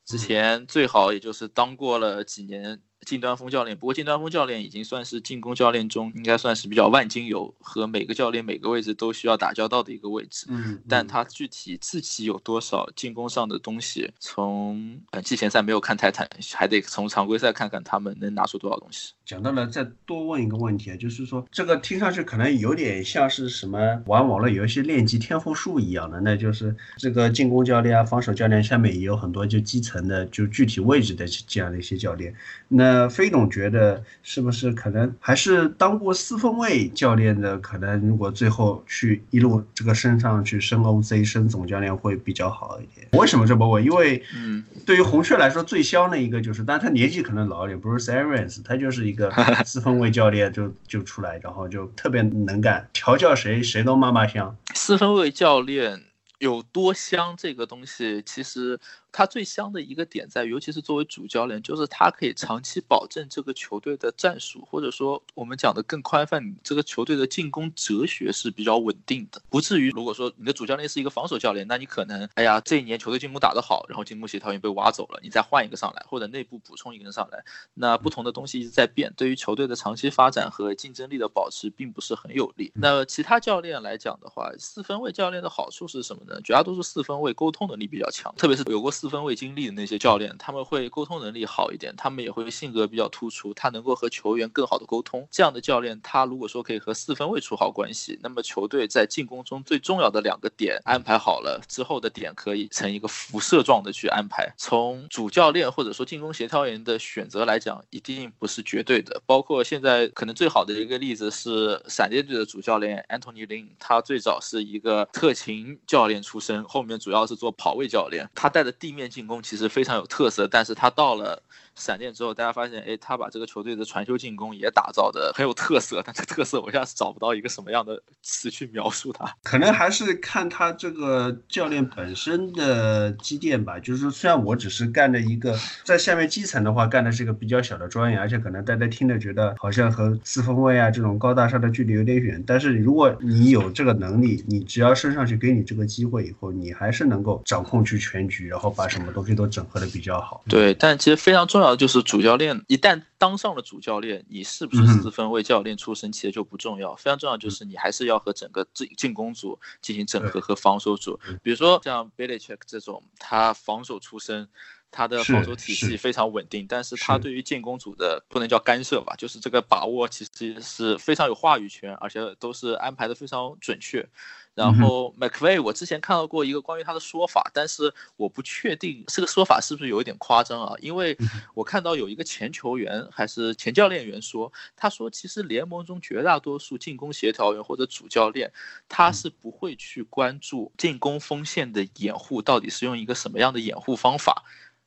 [0.06, 2.80] 之前最好也就是当过了几年。
[3.06, 10.48] 近端锋教练，不过近端锋教练已经算是进攻教练中应该算是比较万金油，和每个教练每个位置都需要打交道的一个位置。
[10.50, 19.14] 嗯，但他具体自己有多少进攻上的东西，从呃季前赛没有看泰坦，还得从常规赛看看他们能拿出多少东西。
[19.26, 32.34] 讲到了，再多问一个问题啊，就是说这个听上去可能有点像是什么玩网络游戏练级天赋树一样的，那就是这个进攻教练啊、防守教练下面也有很多就基层的就具体位置的这样的一些教练，
[32.70, 32.96] 那。
[32.96, 43.08] 呃，飞总觉得是不是可能还是当过四分卫教练的，可能如果最后去一路这个升上去升 OC 升总教练会比较好一点？
[43.20, 43.84] 为什么这么问？
[43.84, 49.32] 因为，嗯，对于红雀来说最香的一个就是，但他年纪可能老一点，不是 Arians，他就是一个
[49.66, 54.56] 四分卫教练就就出来，然后就特别能干，调教谁谁都妈妈香。
[54.74, 56.04] 四分卫教练。
[56.40, 58.78] 有多香这个东西，其实
[59.16, 77.42] 它最香的一个点在于，尤其是作为主教练，就是他可以长期保证这个球队的战术，或者说我们讲的更宽泛，这个球队的进攻哲学是比较稳定的，不至于如果说你的主教练是一个防守教练，那你可能哎呀这一年球队进攻打得好，然后进攻协调员被挖走了，你再换一个上来，或者内部补充一个人上来，
[77.74, 82.70] 那不同的东西一直在变，对于球队的长期发展和竞争力的保持并不是很有利。
[82.76, 86.42] 那其他教练来讲的话，四分卫教练的好处是什么呢？
[86.44, 95.28] 绝大多数四分卫沟通能力比较强，特别是有过四四分卫经历的那些教练，他们会沟通能力好一点，他们也会性格比较突出，他能够和球员更好的沟通。
[95.30, 104.52] 这样的教练，他如果说可以和四分卫处好关系，那么球队在进攻中最重要的两个点安排好了之后的点，可以成一个辐射状的去安排。
[104.58, 109.22] 从主教练或者说进攻协调员的选择来讲，一定不是绝对的。
[109.28, 116.16] 包括现在可能最好的一个例子是闪电队的主教练 Anthony Lin，他最早是一个特勤教练。
[116.24, 121.44] 出身后面主要是做跑位教练，他带的地面进攻其实非常有特色，但是他到了
[121.76, 129.36] 闪电之后，大家发现，哎，他把这个球队的传球进攻也打造的很有特色，但这特色我现在是找不到一个什么样的词去描述它。
[129.44, 135.54] 可能还是看他这个教练本身的积淀吧，就是虽然我只是干的一个
[135.84, 146.06] 在下面基层的话，干的是一个比较小的专业，而且可能大家听着觉得好像和四分卫啊这种高大上的距离有点远，但是如果你有这个能力，你只要升上去给你这个机。
[146.06, 150.44] 机会以后，你还是能够掌控去全局，然后把什么东西都整合的比较好。
[150.48, 161.20] 对，但其实非常重要的就是主教练一旦当上了主教练，你是不是四分卫教练出身其实就不重要，非常重要就是你还是要和整个进进攻组进行整合和防守组。
[161.42, 164.48] 比如说像 b i l l i c h e c k 这种，他防守出身。
[164.92, 174.08] 他的防守体系非常稳定，但是他对于进攻组的不能叫干涉吧，就是这个把握其实是非常有话语权，而且都是安排的非常准确。
[174.56, 180.74] 然后 McVay 我之前看到过一个关于他的说法，但是我不确定这个说法是不是有一点夸张啊？
[180.80, 181.18] 因为
[181.54, 188.50] 我看到有一个前球员还是前教练员说，他说其实联盟中绝大多数进攻协调员或者主教练，
[188.88, 194.46] 他是不会去关注进攻锋线的掩护到底是用一个什么样的掩护方法。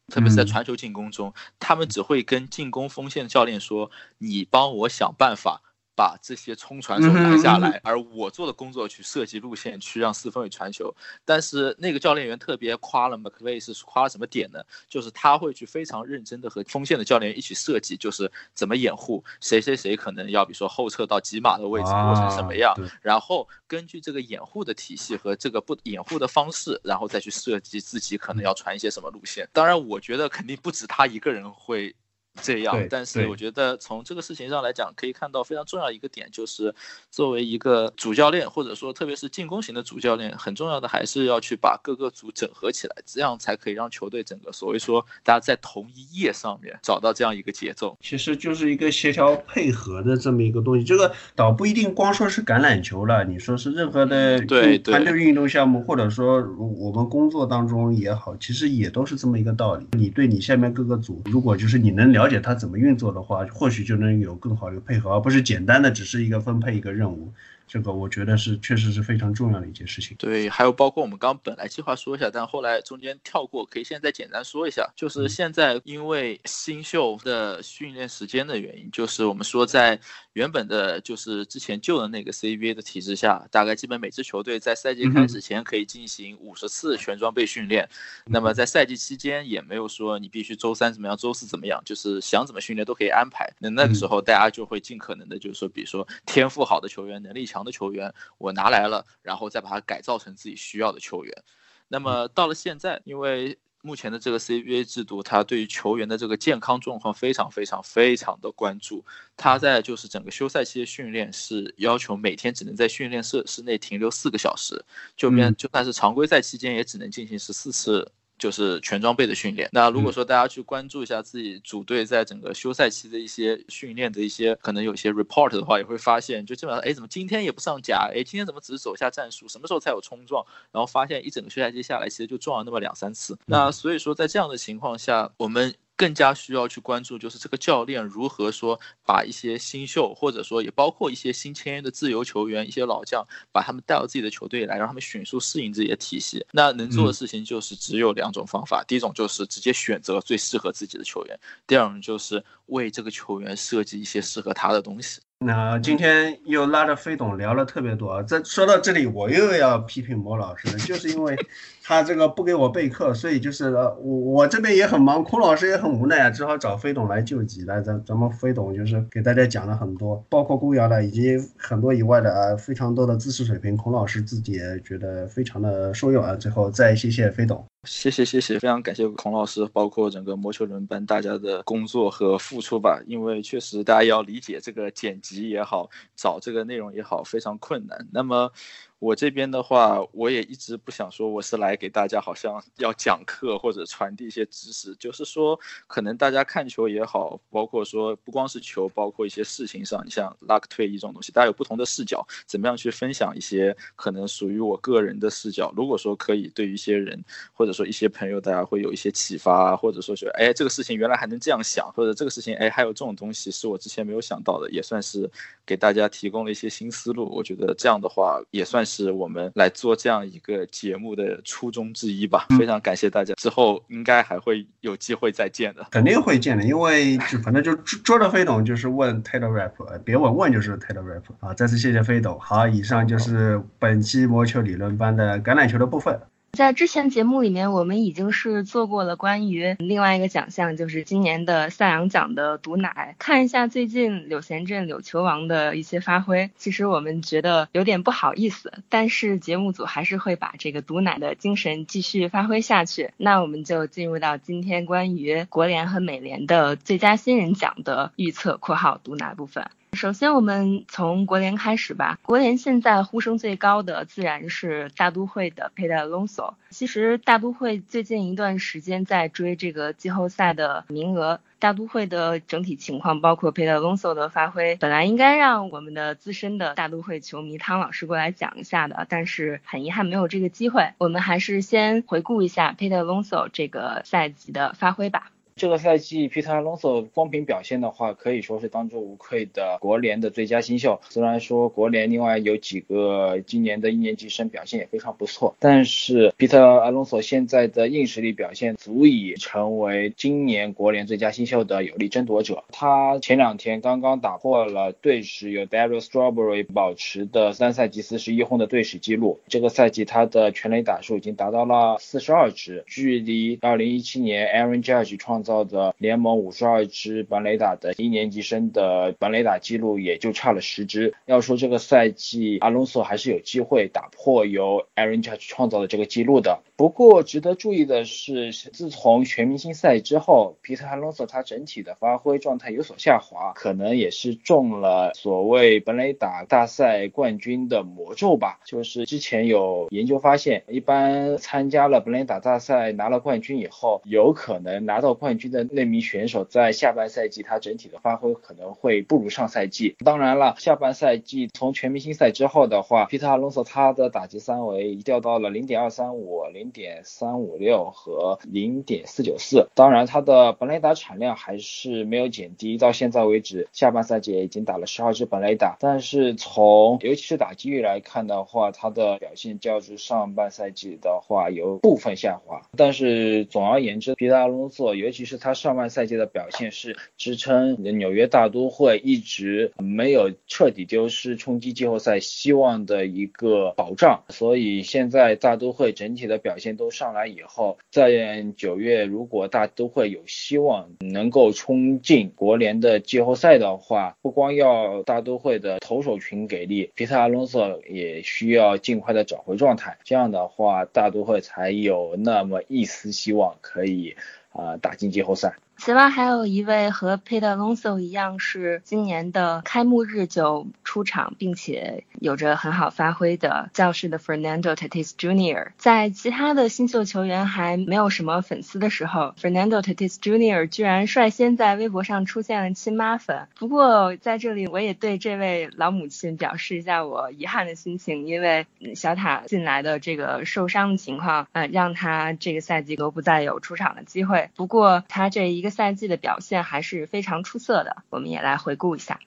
[0.08, 5.60] 特别是在传球进攻中，他们只会跟进攻锋线的教练说：“你帮我想办法。”
[5.99, 10.94] 把这些冲传手拿下来，而我做的工作去设计路线，去让四分卫传球。
[11.24, 14.62] 但是那个教练员特别夸了 McVay 是夸了什么点呢？
[14.88, 22.72] 就是他会去非常认真的和锋线的教练一起设计，就是怎么掩护谁谁谁可能要比如说后撤到几码的位置过成什么样，
[23.03, 29.49] 然后根据这个掩护的体系和这个不掩护的方式，然后再去设计自己可能要传一些什么路线。
[29.53, 31.92] 当然，我觉得肯定不止他一个人会。
[32.40, 36.72] 这样，但是我觉得从这个事情上来讲，可以看到非常重要一个点，就是
[37.10, 47.98] 作为一个主教练，或者说特别是进攻型的主教练，很重要的还是要去把各个组整合起来，这样才可以让球队整个所谓说大家在同一页上面找到这样一个节奏。
[48.00, 50.84] 其实就是一个协调配合的这么一个东西。
[50.84, 59.84] 这个倒不一定光说是橄榄球了，你说是任何的对团队运动项目，或者说我们工作当中也好，其实也都是这么一个道理。
[59.90, 62.27] 你对你下面各个组，如果就是你能了。
[62.28, 67.32] 了解它怎么运作的话，或许就能有更好的配合，而不是简单的只是一个分配一个任务。
[67.68, 70.16] 这个我觉得是确实是非常重要的一件事情。
[70.16, 74.90] 对，还有包括我们刚本来计划说一下，但后来中间跳过，可以现在简单说一下。
[74.96, 80.00] 就是现在因为新秀的训练时间的原因，就是我们说在
[80.32, 87.86] 原本的就是之前旧的那个 CBA 的体制下，大概基本每支球队在赛季开始前可以进行五十次全装备训练。
[88.24, 93.52] 那么在赛季期间也没有说你必须周三怎么样，周四怎么样，就是想怎么训练都可以安排。
[93.58, 97.57] 那那个时候大家就会尽可能的，就是说，比如说天赋好的球员，能力强。
[97.59, 101.44] 强的球员我拿来了，然后再把它改造成自己需要的球员。
[101.88, 109.04] 那么到了现在，因为目前的这个 CBA 制度，它对于球员的这个健康状况非常非常非常的关注。
[109.36, 114.84] 它在就是整个休赛期的训练是要求每天只能在训练室室内停留四个小时，
[115.16, 118.12] 就面就算是常规赛期间也只能进行十四次。
[118.39, 119.68] 就是全装备的训练。
[119.72, 128.09] 那如果说大家去关注一下自己组队在整个休赛期的一些训练的一些可能有些 report 的话，也会发现，就基本上，哎，怎么今天也不上甲？
[128.14, 129.49] 哎，今天怎么只是走下战术？
[129.49, 130.45] 什么时候才有冲撞？
[130.70, 133.39] 然后发现一整个休赛期下来，其实就撞了那么两三次。
[133.47, 135.74] 那所以说，在这样的情况下，我们。
[135.99, 146.46] 更加需要去关注，就是这个教练如何说把一些新秀，或者说也包括一些新签约的自由球员、一些老将，把他们带到自己的球队来，让他们迅速适应自己的体系。
[146.53, 151.36] 那能做的事情就是只有两种方法：第一种就是直接选择最适合自己的球员；
[151.66, 155.20] 第二种就是为这个球员设计一些适合他的东西。
[155.47, 158.22] 那今天又拉着飞董聊了特别多啊！
[158.24, 161.36] 这说到这里，我又要批评莫老师了，就是因为
[161.80, 167.80] 他这个不给我备课，所以就是我我这边也很忙，孔老师也很无奈啊，只好找飞董来救急来。
[167.80, 176.34] 咱咱们飞董就是给大家讲了很多，包括公窑的以及很多以外的啊，非常多的知识水平，孔老师自己也觉得非常的受用啊。
[176.34, 177.64] 最后再谢谢飞董。
[177.89, 183.01] 谢谢谢谢，非常感谢孔老师，包括整个魔球轮班大家的工作和付出吧。
[183.07, 188.07] 因为确实大家要理解这个剪辑也好，找这个内容也好，非常困难。
[188.12, 188.53] 那么。
[189.01, 205.72] 我这边的话，我也一直不想说我是来给大家好像要讲课或者传递一些知识，就是说可能大家看球也好，包括说不光是球，包括一些事情上，你像 luck 退役这种东西，大家有不同的视角，怎么样去分享一些可能属于我个人的视角？
[205.76, 207.22] 如果说可以对于一些人
[207.55, 215.30] 或者说一些朋友，大家会有一些启发，或者说觉得哎这个事情原来还能这样想，或者这个事情哎还有这种东西是我之前没有想到的，也算是
[215.64, 217.28] 给大家提供了一些新思路。
[217.28, 218.88] 我觉得这样的话也算。
[218.89, 236.18] 是我们来做这样一个节目的初衷之一吧，非常感谢大家，之后应该还会有机会再见的，肯定会见的，因为就反正就捉着飞董就是问 Taylor Rap，别问问就是 Taylor Rap 啊，再次谢谢飞董，好，以上就是本期魔球理论班的橄榄球的部分。
[236.51, 243.14] 在之前节目里面，我们已经是做过了关于另外一个奖项，就是今年的赛扬奖的毒奶。
[243.18, 253.12] 看一下最近柳贤镇柳球王的一些发挥，其实我们觉得有点不好意思，但是节目组还是会把这个毒奶的精神继续发挥下去。
[253.16, 259.70] 那我们就进入到今天关于国联和美联的最佳新人奖的预测（括号毒奶部分）。
[259.93, 262.18] 首先，我们从国联开始吧。
[262.22, 266.55] 国联现在呼声最高的自然是大都会的佩德隆索。
[266.70, 271.41] 其实大都会最近一段时间在追这个季后赛的名额。
[271.61, 280.93] 大都会的整体情况，包括佩德隆索的发挥，本来应该让我们的资深的大都会球迷汤老师过来讲一下的，但是很遗憾没有这个机会。
[280.99, 285.32] 我们还是先回顾一下佩德隆索这个赛季的发挥吧。
[285.59, 291.00] 这个赛季皮特阿隆索光凭表现的话，可以说是当之无愧的国联的最佳新秀。
[291.11, 302.62] 虽然说国联另外有几个今年的一年级生表现也非常不错，但是皮特阿隆索现在的硬实力表现足以成为今年国联最佳新秀的有力争夺者。
[302.70, 309.40] 他前两天刚刚打破了队史由 Daryl Strawberry 保持的三赛季四十一轰的队史记录。
[309.48, 321.14] 这个赛季他的全垒打数已经达到了四十二支，距离二零一七年 Aaron Judge 创造的联盟五十二支本垒打的一年级生的本垒打记录也就差了十支。
[321.24, 326.61] 要说这个赛季，阿隆索还是有机会打破由 Aaron Judge 创造的这个记录的。
[326.76, 338.61] 不过值得注意的是，自从全明星赛之后，皮特阿隆索他整体的发挥状态有所下滑，可能也是中了所谓本垒打大赛冠军的魔咒吧。
[338.66, 349.97] 就是之前有研究发现，一般参加了本垒打大赛拿了冠军以后，有可能拿到冠军的那名选手在下半赛季他整体的发挥可能会不如上赛季。
[350.05, 359.68] 当然了，下半赛季从全明星赛之后的话，皮特阿隆索他的打击三围掉到了零点二三五、零点三五六和零点四九四。
[359.74, 365.76] 当然，他的本垒打产量还是没有减低，到现在为止，下半赛季已经打了十二支本垒打。
[365.80, 372.62] 但是从尤其是打击率来看的话，他的表现较之上半赛季的话有部分下滑。
[372.76, 404.16] 但是总而言之，皮特阿隆索尤其是他上半赛季的表现是支撑纽约大都会一直没有彻底丢失冲击季后赛希望的一个保障，所以现在大都会整体的表现都上来以后，在九月如果大都会有希望能够冲进国联的季后赛的话，不光要大都会的投手群给力，皮特阿隆索也需要尽快的找回状态，这样的话大都会才有那么一丝希望可以。
[404.51, 405.57] 啊，打进季后赛。
[405.78, 415.68] 此外，还有一位和 Peter Alonso 一样是今年的开幕日就出场，并且有着很好发挥的教室的 Fernando Tatis Jr.
[415.78, 420.66] 在其他的新秀球员还没有什么粉丝的时候，Fernando Tatis Jr.
[420.66, 423.46] 居然率先在微博上出现了亲妈粉。
[423.56, 428.66] 不过在这里，我也对这位老母亲表示一下我遗憾的心情，因为
[428.96, 434.50] 小塔进来的这个受伤的情况，呃，让他这个赛季都不再有出场的机会。
[434.56, 435.67] 不过他这一个。
[435.70, 439.20] 赛季的表现还是非常出色的，我们也来回顾一下。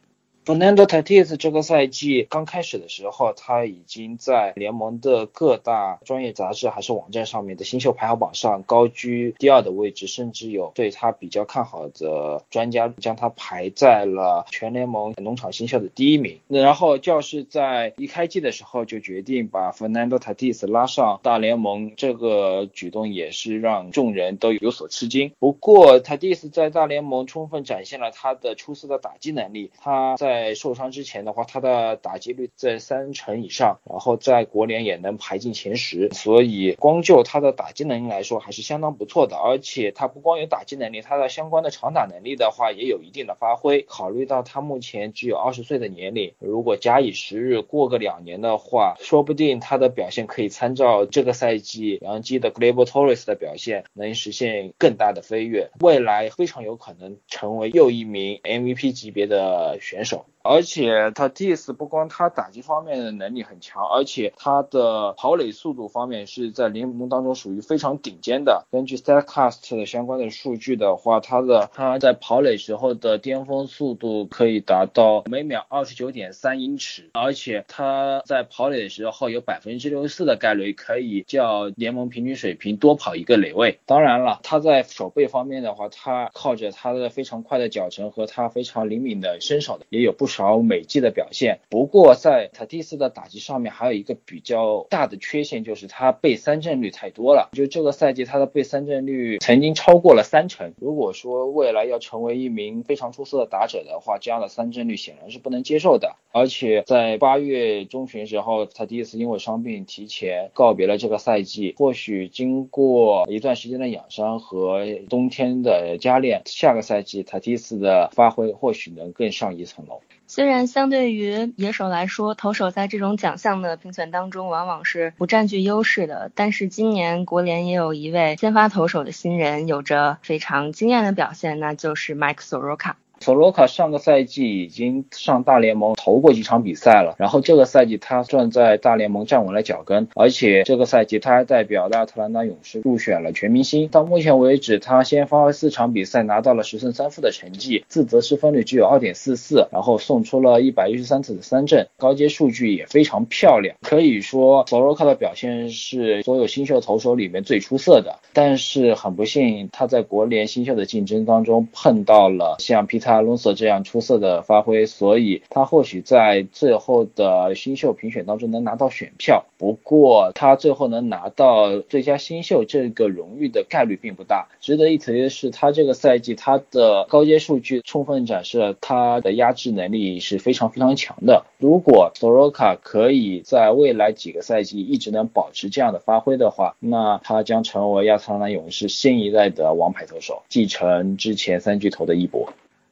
[0.43, 16.39] Fernando Tatis 这个赛季刚开始的时候，他已经在联盟的各大专业杂志还是网站上面的新秀排行榜上高居第二的位置，甚至有对他比较看好的专家将他排在了全联盟农场新秀的第一名。
[16.47, 25.33] 然后教士在一开季的时候就决定把 Fernando Tatis 拉上大联盟，这个举动也是让众人都有所吃惊。
[25.37, 39.36] 不过 Tatis 在大联盟充分展现了他的出色的打击能力，他在在受伤之前的话，他的打击率在三成以上，然后在国联也能排进前十，所以光就他的打击能力来说还是相当不错的。
[39.36, 43.82] 而且他不光有打击能力，他的相关的长打能力的话也有一定的发挥。
[43.82, 60.20] 考虑到他目前只有二十岁的年龄，如果假以时日，过个两年的话，说不定他的表现可以参照这个赛季杨基的 Gleb Torres 的表现，能实现更大的飞跃，未来非常有可能成为又一名 MVP 级别的选手。
[60.43, 68.65] 而且他 Tis 不光他打击方面的能力很强，而且他的跑垒速度方面是在联盟当中属于非常顶尖的。
[68.72, 83.80] 根据 Statcast 的相关的数据的话，他的他在跑垒时候的巅峰速度可以达到每秒二十九点三英尺，而且他在跑垒的时候有百分之六十四的概率可以较联盟平均水平多跑一个垒位。
[83.86, 90.32] 当然了，他在手背方面的话，他靠着他的非常快的脚程和他非常灵敏的身手，也有不。
[90.32, 97.49] 少美季的表现，不过在塔蒂斯的打击上面还有一个比较大的缺陷，就是他被三振率太多了。
[97.51, 100.74] 就这个赛季他的被三振率曾经超过了三成。
[100.78, 106.16] 如果说未来要成为一名非常出色的打者的话，这样的三振率显然是不能接受的。
[106.32, 111.76] 而且在八月中旬时候，他第一次因为伤病提前告别了这个赛季。
[111.78, 120.00] 或许经过一段时间的养伤和冬天的加练，下个赛季他第一次的发挥或许能更上一层楼。
[120.34, 132.95] 虽然相对于野手来说，投手在这种奖项的评选当中往往是不占据优势的，但是今年国联也有一位先发投手的新人有着非常惊艳的表现，那就是迈克·索罗卡。
[133.22, 143.88] 索罗卡上个赛季已经上大联盟投过几场比赛了，然后这个赛季他算在大联盟站稳了脚跟，而且这个赛季他还代表亚特兰大勇士入选了全明星。
[143.89, 153.76] 到目前为止，他先发了四场比赛，拿到了十胜三负的成绩，自责失分率只有二点四四，然后送出了一百一十三次的三振，高阶数据也非常漂亮。
[153.84, 163.11] 可以说索罗卡的表现是所有新秀投手里面最出色的，但是很不幸，他在国联新秀的竞争当中碰到了像皮特。
[163.12, 169.45] 阿隆索这样出色的发挥，所以他或许在最后的新秀评选当中能拿到选票。
[169.57, 174.47] 不过他最后能拿到最佳新秀这个荣誉的概率并不大。
[174.59, 181.45] 值得一提的是，他这个赛季他的高阶数据充分展示了他的压制能力是非常非常强的。
[181.59, 192.51] 如果索罗卡可以在未来几个赛季一直能保持这样的发挥的话，那他将成为亚特兰大勇士新一代的王牌投手，继承之前三巨头的衣钵。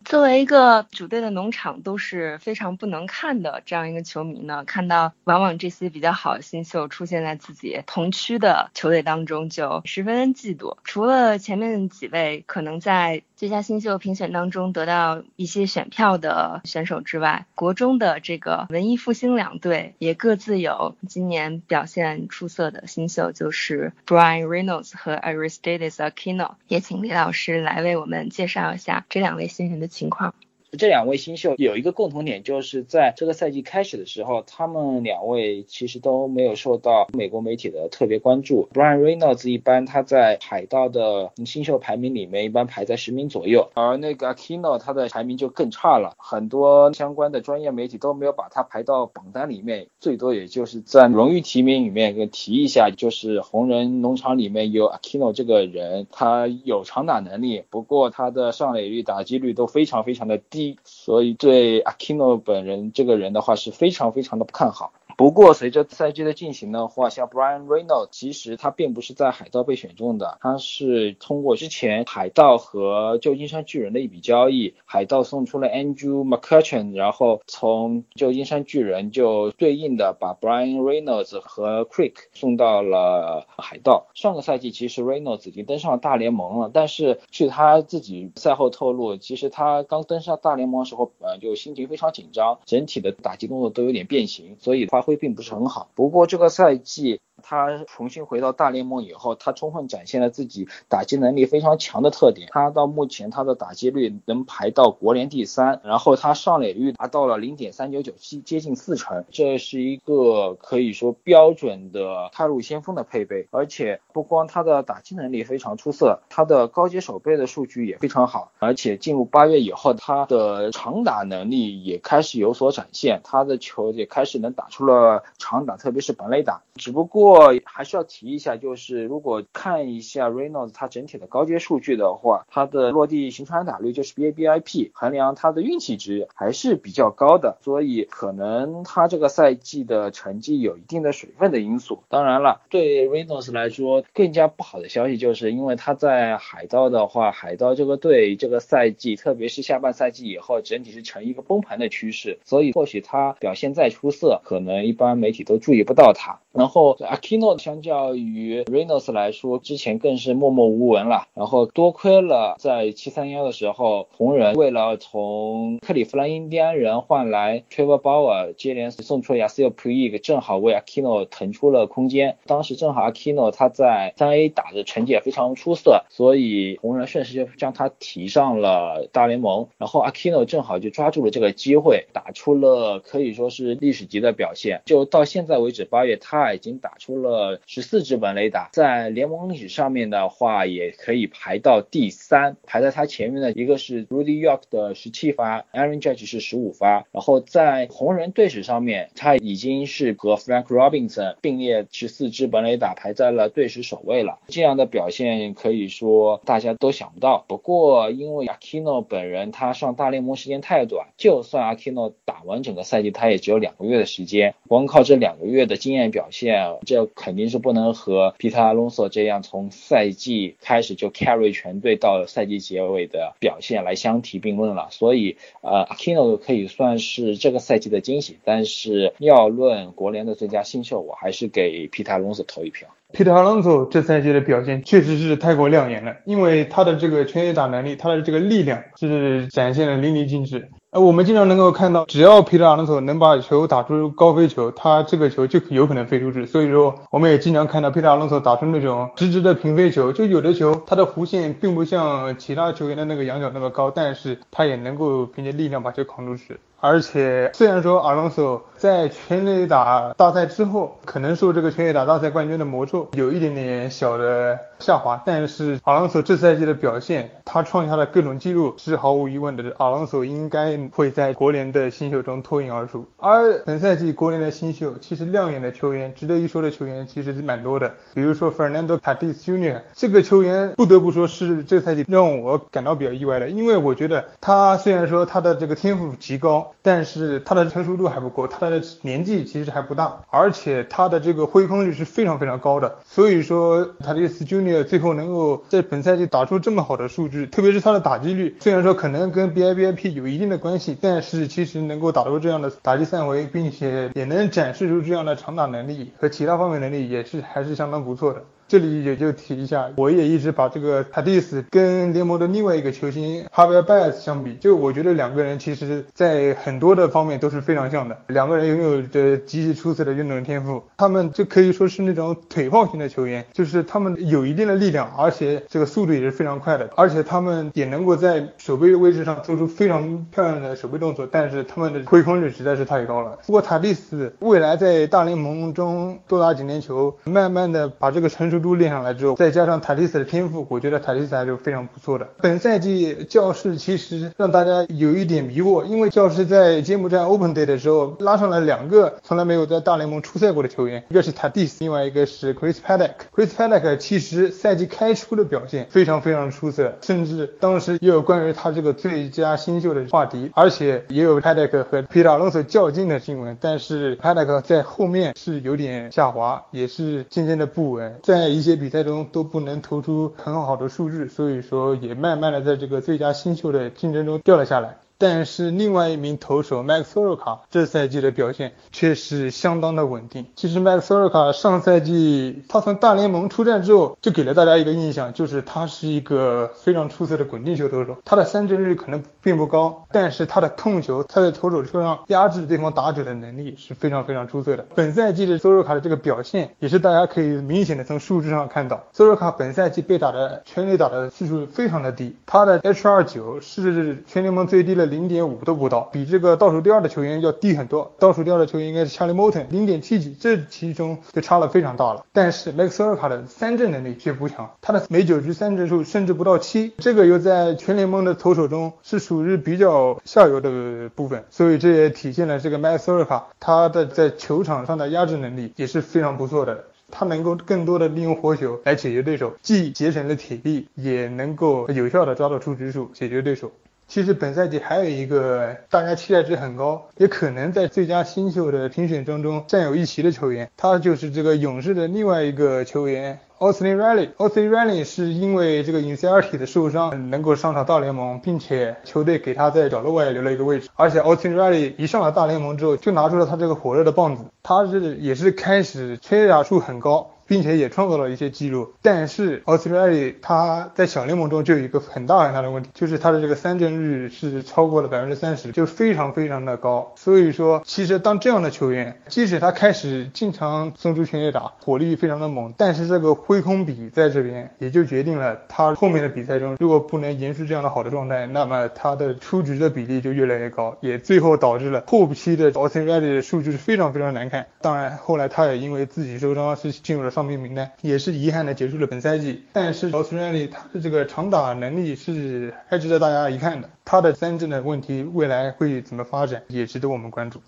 [0.09, 10.77] 作为一个主队的农场都是非常不能看的这样一个球迷呢，看到往往这些比较好的新秀出现在自己同区的球队当中，就十分嫉妒。
[10.83, 26.51] 除了前面几位可能在最佳新秀评选当中得到一些选票的选手之外，国中的这个文艺复兴两队也各自有今年表现出色的新秀，就是 Brian Reynolds 和 Aristides Aquino。
[26.67, 29.89] 也请李老师来为我们介绍一下这两位新人的。
[29.89, 30.35] 情况。
[30.77, 38.69] 这两位新秀有一个共同点，就是在这个赛季开始的时候，他们两位其实都没有受到美国媒体的特别关注。
[38.71, 60.58] Brian Reynolds 一般他在海盗的新秀排名里面一般排在十名左右，而那个 Aquino 他的排名就更差了，很多相关的专业媒体都没有把他排到榜单里面，最多也就是在荣誉提名里面给提一下，就是红人农场里面有 Aquino 这个人，他有长打能力，不过他的上垒率、打击率都非常非常的低。
[60.83, 64.93] 所以对 Aquino 本人这个人的话是非常非常的不看好。
[65.19, 84.07] 不过，随着赛季的进行的话，像 Brian Reynolds，其实他并不是在海盗被选中的，他是通过之前海盗和旧金山巨人的一笔交易，海盗送出了 Andrew McCutchen，然后从旧金山巨人就对应的把 Brian Reynolds 和 Creek 送到了海盗。
[84.13, 95.89] 上个赛季其实 Reynolds 已经登上了大联盟了，但是据他自己赛后透露，其实他刚登上大联盟的时候，呃，就心情非常紧张，整体的打击动作都有点变形，所以发挥并不是很好。
[95.95, 102.49] 不过这个赛季他重新回到大联盟以后，他充分展现了自己打击能力非常强的特点。
[102.51, 113.47] 他到目前他的打击率能排到国联第三，然后他上垒率达到了零点三九九七，接近四成，这是一个可以说标准的踏入先锋的配备。
[113.51, 118.51] 而且不光他的打击能力非常出色，他的高阶手背的数据也非常好。
[118.59, 126.61] 而且进入八月以后，他的长打能力也开始有所展现，他的球也开始能打出了呃长打，特别是本垒打。
[126.75, 142.03] 只不过还是要提一下，就是如果看一下 Reynolds 他整体的高阶数据的话，他的落地行传打率就是 BABIP，衡量他的运气值还是比较高的，所以可能他这个赛季的成绩有一定的水分的因素。
[142.07, 156.39] 当然了，对 Reynolds 来说，更加不好的消息就是因为他在海盗的话，海盗这个队这个赛季，特别是下半赛季以后，整体是呈一个崩盘的趋势，所以或许他表现再出色，可能一般媒体都注意不到他。
[156.51, 161.27] 然后 Aquino 相较于 Reynolds 来说，之前更是默默无闻了。
[161.35, 172.37] 然后多亏了在七三幺的时候，红人为了从克利夫兰印第安人换来 Trevor Bauer，接连送出 Yasil Puig，正好为 Aquino 腾出了空间。
[172.47, 179.67] 当时正好 Aquino 他在三 A 打的成绩也非常出色，所以红人顺势就将他提上了大联盟。
[179.77, 184.68] 然后 Aquino 正好就抓住了这个机会，打出了可以说是历史级的表现。
[184.85, 186.49] 就到现在为止，八月他。
[186.49, 192.57] 已经打出了十四支本垒打，在联盟历史上面的话，也可以排到第三。
[192.65, 197.05] 排在他前面的一个是 Rudy York 的十七发，Aaron Judge 是十五发。
[197.11, 204.39] 然后在红人队史上面，他已经是和 Frank Robinson 并列十四支本垒打，排在了队史首位了。
[204.47, 207.45] 这样的表现可以说大家都想不到。
[207.47, 216.27] 不过因为 Aquino 本人他上大联盟时间太短，就算 Aquino 打完整个赛季，他也只有两个月的时间，光靠这两个月的经验表。
[216.31, 224.87] 现这肯定是不能和皮特阿隆索这样从赛季开始就 carry 全队到赛季结尾的表现来相提并论了。
[224.91, 228.37] 所以，呃，Aquino 可以算是这个赛季的惊喜。
[228.43, 232.87] 但是要论国联的最佳新秀，我还是给皮特阿隆索投一票。
[233.11, 240.69] 皮特阿隆索这赛季的表现确实是太过亮眼了，因为他的这个全垒打能力，他的这个力量是展现的淋漓尽致。
[240.91, 246.47] 呃，我们经常能够看到，只要皮特阿隆索能把球打出高飞球，他这个球就有可能飞出去。
[246.47, 256.57] 所以说，我们也经常看到皮特阿隆索打出那种直直的平飞球，就有的球它的弧线并不像其他球员的那个仰角那么高，但是他也能够凭借力量把球扛出去。
[256.79, 269.75] 而且虽然说阿隆索在全垒打大赛之后，可能受这个全垒打大赛冠军的魔咒有一点点小的下滑，但是阿隆索这赛季的表现，他创下的各种记录是毫无疑问的。
[269.77, 273.05] 阿隆索应该会在国联的新秀中脱颖而出。
[273.17, 277.91] 而本赛季国联的新秀，其实亮眼的球员，值得一说的球员其实是蛮多的。
[278.13, 279.81] 比如说 Fernando Tatis Jr.
[279.93, 286.71] 这个球员，不得不说是这赛季让我感到比较意外的，因为我觉得他虽然说他的这个天赋极高。
[286.81, 288.68] 但是他的成熟度还不够，他的
[289.01, 292.97] 年纪其实还不大，而且他的这个挥空率是非常非常高的。
[293.05, 308.43] 所以说，他的斯 Junior 最后能够在本赛季打出这么好的数据，特别是他的打击率，虽然说可能跟 BIBIP 有一定的关系，但是其实能够打出这样的打击范围，并且也能展示出这样的长打能力和其他方面能力，也是还是相当不错的。
[308.69, 318.15] 这里也就提一下，我也一直把这个塔蒂斯跟联盟的另外一个球星哈维尔拜斯相比，就我觉得两个人其实在很多的方面都是非常像的。
[318.27, 333.39] 两个人拥有着极其出色的运动天赋，他们就可以说是那种腿炮型的球员，就是他们有一定的力量，而且这个速度也是非常快的，而且他们也能够在手背位置上做出非常漂亮的手背动作，但是他们的挥空率实在是太高了。
[333.47, 338.58] 不过塔蒂斯未来在大联盟中多打几年球，慢慢的把这个成熟。
[338.61, 342.27] 都练上来之后，再加上塔迪斯的天赋，我觉得塔迪斯还是非常不错的。
[342.41, 353.11] 本赛季教士其实让大家有一点迷惑，因为教士在揭幕战 Open Day 的时候拉上了两个从来没有在大联盟出赛过的球员，一个是塔蒂斯，另外一个是 Chris Paddock。
[353.35, 363.57] Chris Paddock 其实赛季开出的表现非常非常出色，甚至当时也有关于他这个最佳新秀的话题，而且也有 Paddock 和 Peter Alonso 较劲的新闻。
[363.61, 368.48] 但是 Paddock 在后面是有点下滑，也是渐渐的不稳，在。
[368.49, 374.97] 一些比赛中都不能投出很好的数据，所以说也慢慢的在这个最佳新秀的竞争中掉了下来。
[375.19, 380.47] 但是另外一名投手 Max Soroka 这赛季的表现却是相当的稳定。
[380.55, 388.17] 其实 Max Soroka 上赛季他从大联盟出战之后，就给了大家一个印象，就是他是一个非常出色的滚地球投手。
[388.23, 394.85] 他的三振率可能并不高，但是他的控球，他在投手车上压制对方打者的能力是非常非常出色的。
[394.95, 408.13] 本赛季的 Soroka 的这个表现，也是大家可以明显的从数字上看到，Soroka 本赛季被打的全垒打的次数非常的低，他的 H29 是全联盟最低的零点五都不到，比这个倒数第二的球员要低很多。
[408.17, 412.23] 倒数第二的球员应该是 Charlie Morton，零点七几，这其中就差了非常大了。
[412.31, 426.85] 但是 Max Soroka 的三振能力却不强，他的每九局三振数甚至不到七，这个又在全联盟的投手中是属于比较下游的部分，所以这也体现了这个 Max Soroka 他的在球场上的压制能力也是非常不错的。
[427.11, 433.71] 他能够更多的利用活球来解决对手，既节省了体力，也能够有效的抓到出局数，解决对手。
[434.09, 444.29] 其实本赛季还有一个大家期待值很高，也可能在最佳新秀的评选当中占有一席的球员，他就是这个勇士的另外一个球员 Austin Riley。
[444.37, 450.89] Austin Riley 是因为这个 i n s e r t 的受伤能够上场大联盟，并且球队给他在角落外留了一个位置。
[450.95, 457.29] 而且 Austin Riley 一上了大联盟之后，就拿出了他这个火热的棒子，他是也是开始全垒打数很高。
[457.49, 467.11] 并且也创造了一些记录，但是 Australia 他在小联盟中就有一个很大很大的问题，就是他的这个三振率是超过了百分之三十，就非常非常的高。
[467.15, 484.67] 所以说，其实当这样的球员，即使他开始经常送出全垒打，火力非常的猛，但是这个挥空比在这边也就决定了他后面的比赛中，如果不能延续这样的好的状态，那么他的出局的比例就越来越高，也最后导致了后期的 Australia 的数据是非常非常难看。
[484.81, 487.38] 当然，后来他也因为自己受伤是进入了。
[487.39, 497.61] 伤病名单也是遗憾的结束了本赛季，但是奥斯瑞利他的这个长打能力是还值得大家一看的，他的三振的问题未来会怎么发展也值得我们关注。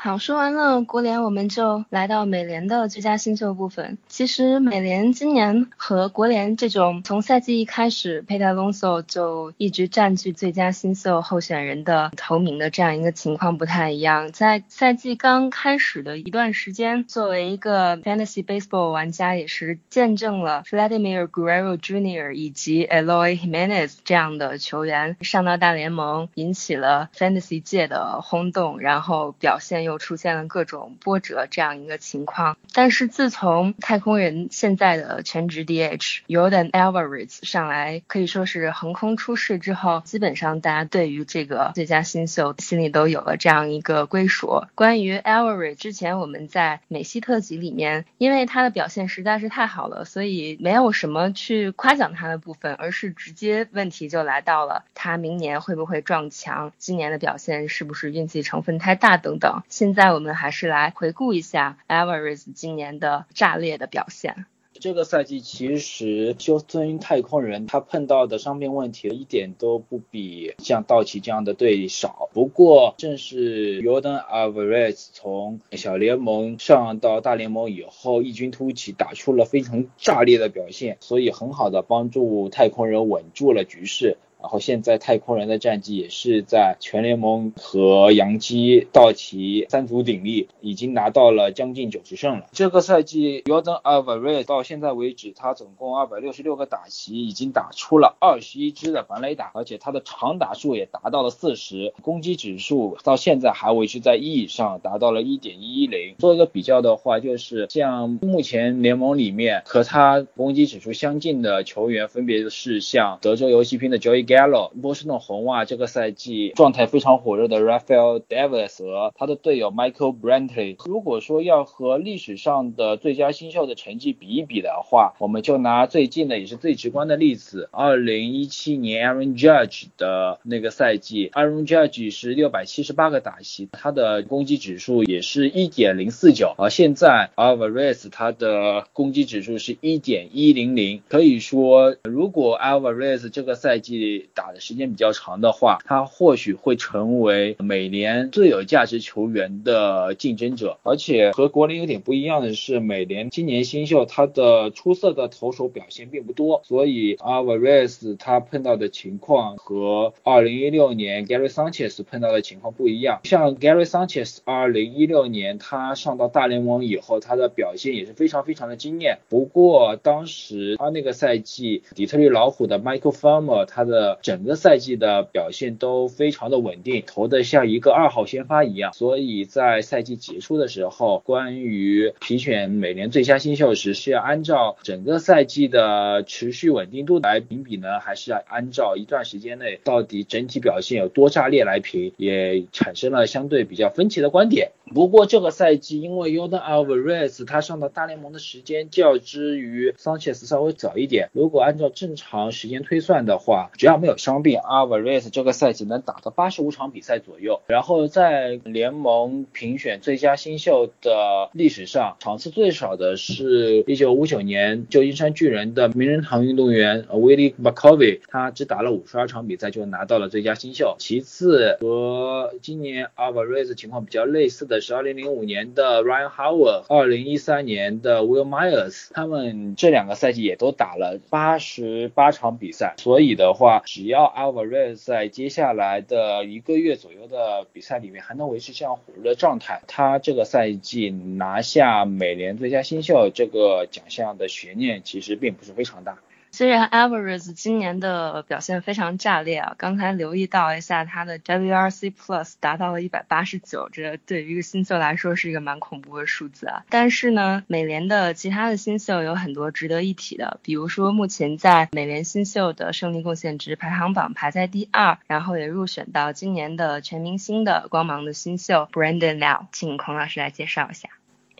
[0.00, 3.98] 好，说完了国联，我们就来到美联的最佳新秀部分。
[4.06, 14.30] 其实美联今年和国联这种从赛季一开始，佩塔隆索就一直占据最佳新秀候选人的头名的这样一个情况不太一样。
[14.30, 22.30] 在赛季刚开始的一段时间，作为一个 Fantasy Baseball 玩家，也是见证了 Vladimir Guerrero Jr.
[22.34, 29.87] 以及 Eloy Jimenez 这样的球员上到大联盟，引起了 Fantasy 界的轰动，然后表现。
[29.88, 44.64] 又出现了各种波折这样一个情况，但是自从太空人现在的全职 DH Jordan Alvarez 上来，可以说是横空出世之后，基本上大家对于这个最佳新秀心里都有了这样一个归属。
[44.74, 59.62] 关于 Alvarez，之前我们在美西特辑里面，因为他的表现实在是太好了，所以没有什么去夸奖他的部分，而是直接问题就来到了他明年会不会撞墙，今年的表现是不是运气成分太大等等。
[59.78, 64.46] 现在我们还是来回顾一下 Alvarez 今年的炸裂的表现。
[64.80, 72.28] 这个赛季其实休斯顿太空人他碰到的伤病问题一点都不比像道奇这样的队少。
[72.32, 84.16] 不过正是 Jordan Alvarez 从小联盟上到大联盟以后异军突起，打出了非常炸裂的表现，所以很好的帮助太空人稳住了局势。
[84.40, 92.46] 然后现在太空人的战绩也是在全联盟和洋基、道奇三足鼎立，已经拿到了将近九十胜了。
[92.52, 106.14] 这个赛季，Jordan Alvarez 到现在为止，他总共二百六十六个打席，已经打出了二十一支的反垒打，而且他的长打数也达到了四十，攻击指数到现在还维持在一以上，达到了一点一一零。
[106.20, 114.27] 做一个比较的话，就是像目前联盟里面和他攻击指数相近的球员，分别是像德州游骑兵的 Joey。
[114.28, 120.76] Gallo，波士顿红袜这个赛季状态非常火热的 Rafael Davis 和他的队友 Michael Brantley。
[120.84, 150.78] 如果说要和历史上的最佳新秀的成绩比一比的话，我们就拿最近的也是最直观的例子，二零一七年 Aaron Judge 的那个赛季，Aaron Judge 是六百七十八个打席，他的攻击指数也是一点零四九，而现在 Alvarez 他的攻击指数是一点一零零，可以说如果 Alvarez 这个赛季打的时间比较长的话，他或许会成为美联最有价值球员的竞争者。
[150.82, 163.20] 而且和国联有点不一样的是，美联今年新秀他的出色的投手表现并不多，所以 Alvarez 他碰到的情况和2016年 Gary Sanchez 碰到的情况不一样。
[163.24, 169.18] 像 Gary Sanchez 2016年他上到大联盟以后，他的表现也是非常非常的惊艳。
[169.28, 178.92] 不过当时他那个赛季底特律老虎的 Michael Farmer 他的整个赛季的表现都非常的稳定，投的像一个二号先发一样。
[178.92, 192.12] 所以在赛季结束的时候，关于评选美联最佳新秀时，是要按照整个赛季的持续稳定度来评比呢，还是要按照一段时间内到底整体表现有多炸裂来评？
[192.16, 194.70] 也产生了相对比较分歧的观点。
[194.94, 201.28] 不过这个赛季，因为 Yordan Alvarez 他上到大联盟的时间较之于 Sanchez 稍微早一点。
[201.32, 207.60] 如果按照正常时间推算的话，只要没有伤病，Alvarez 这个赛季能打到八十五场比赛左右。
[207.66, 220.96] 然后在联盟评选最佳新秀的历史上，场次最少的是一九五九年旧金山巨人的名人堂运动员 Willie McCovey，他只打了五十二场比赛就拿到了最佳新秀。
[220.98, 224.78] 其次和今年 Alvarez 情况比较类似的。
[224.80, 246.18] 是二零零五年的 Ryan Howard，二零一三年的 Will Myers，他们这两个赛季也都打了八十八场比赛，所以的话，只要 Alvarez 在接下来的一个月左右的比赛里面还能维持这样火热的状态，他这个赛季拿下美联最佳新秀这个奖项的悬念其实并不是非常大。
[246.50, 256.84] 虽然 Alvarez 今年的表现非常炸裂啊，刚才留意到一下他的 WRC Plus 达到了一百八十九，这对于一个新秀来说是一个蛮恐怖的数字啊。
[256.88, 271.08] 但是呢，美联的其他的新秀有很多值得一提的，比如说目前在美联新秀的胜利贡献值排行榜排在第二，然后也入选到今年的全明星的光芒的新秀 Brandon Now，请孔老师来介绍一下。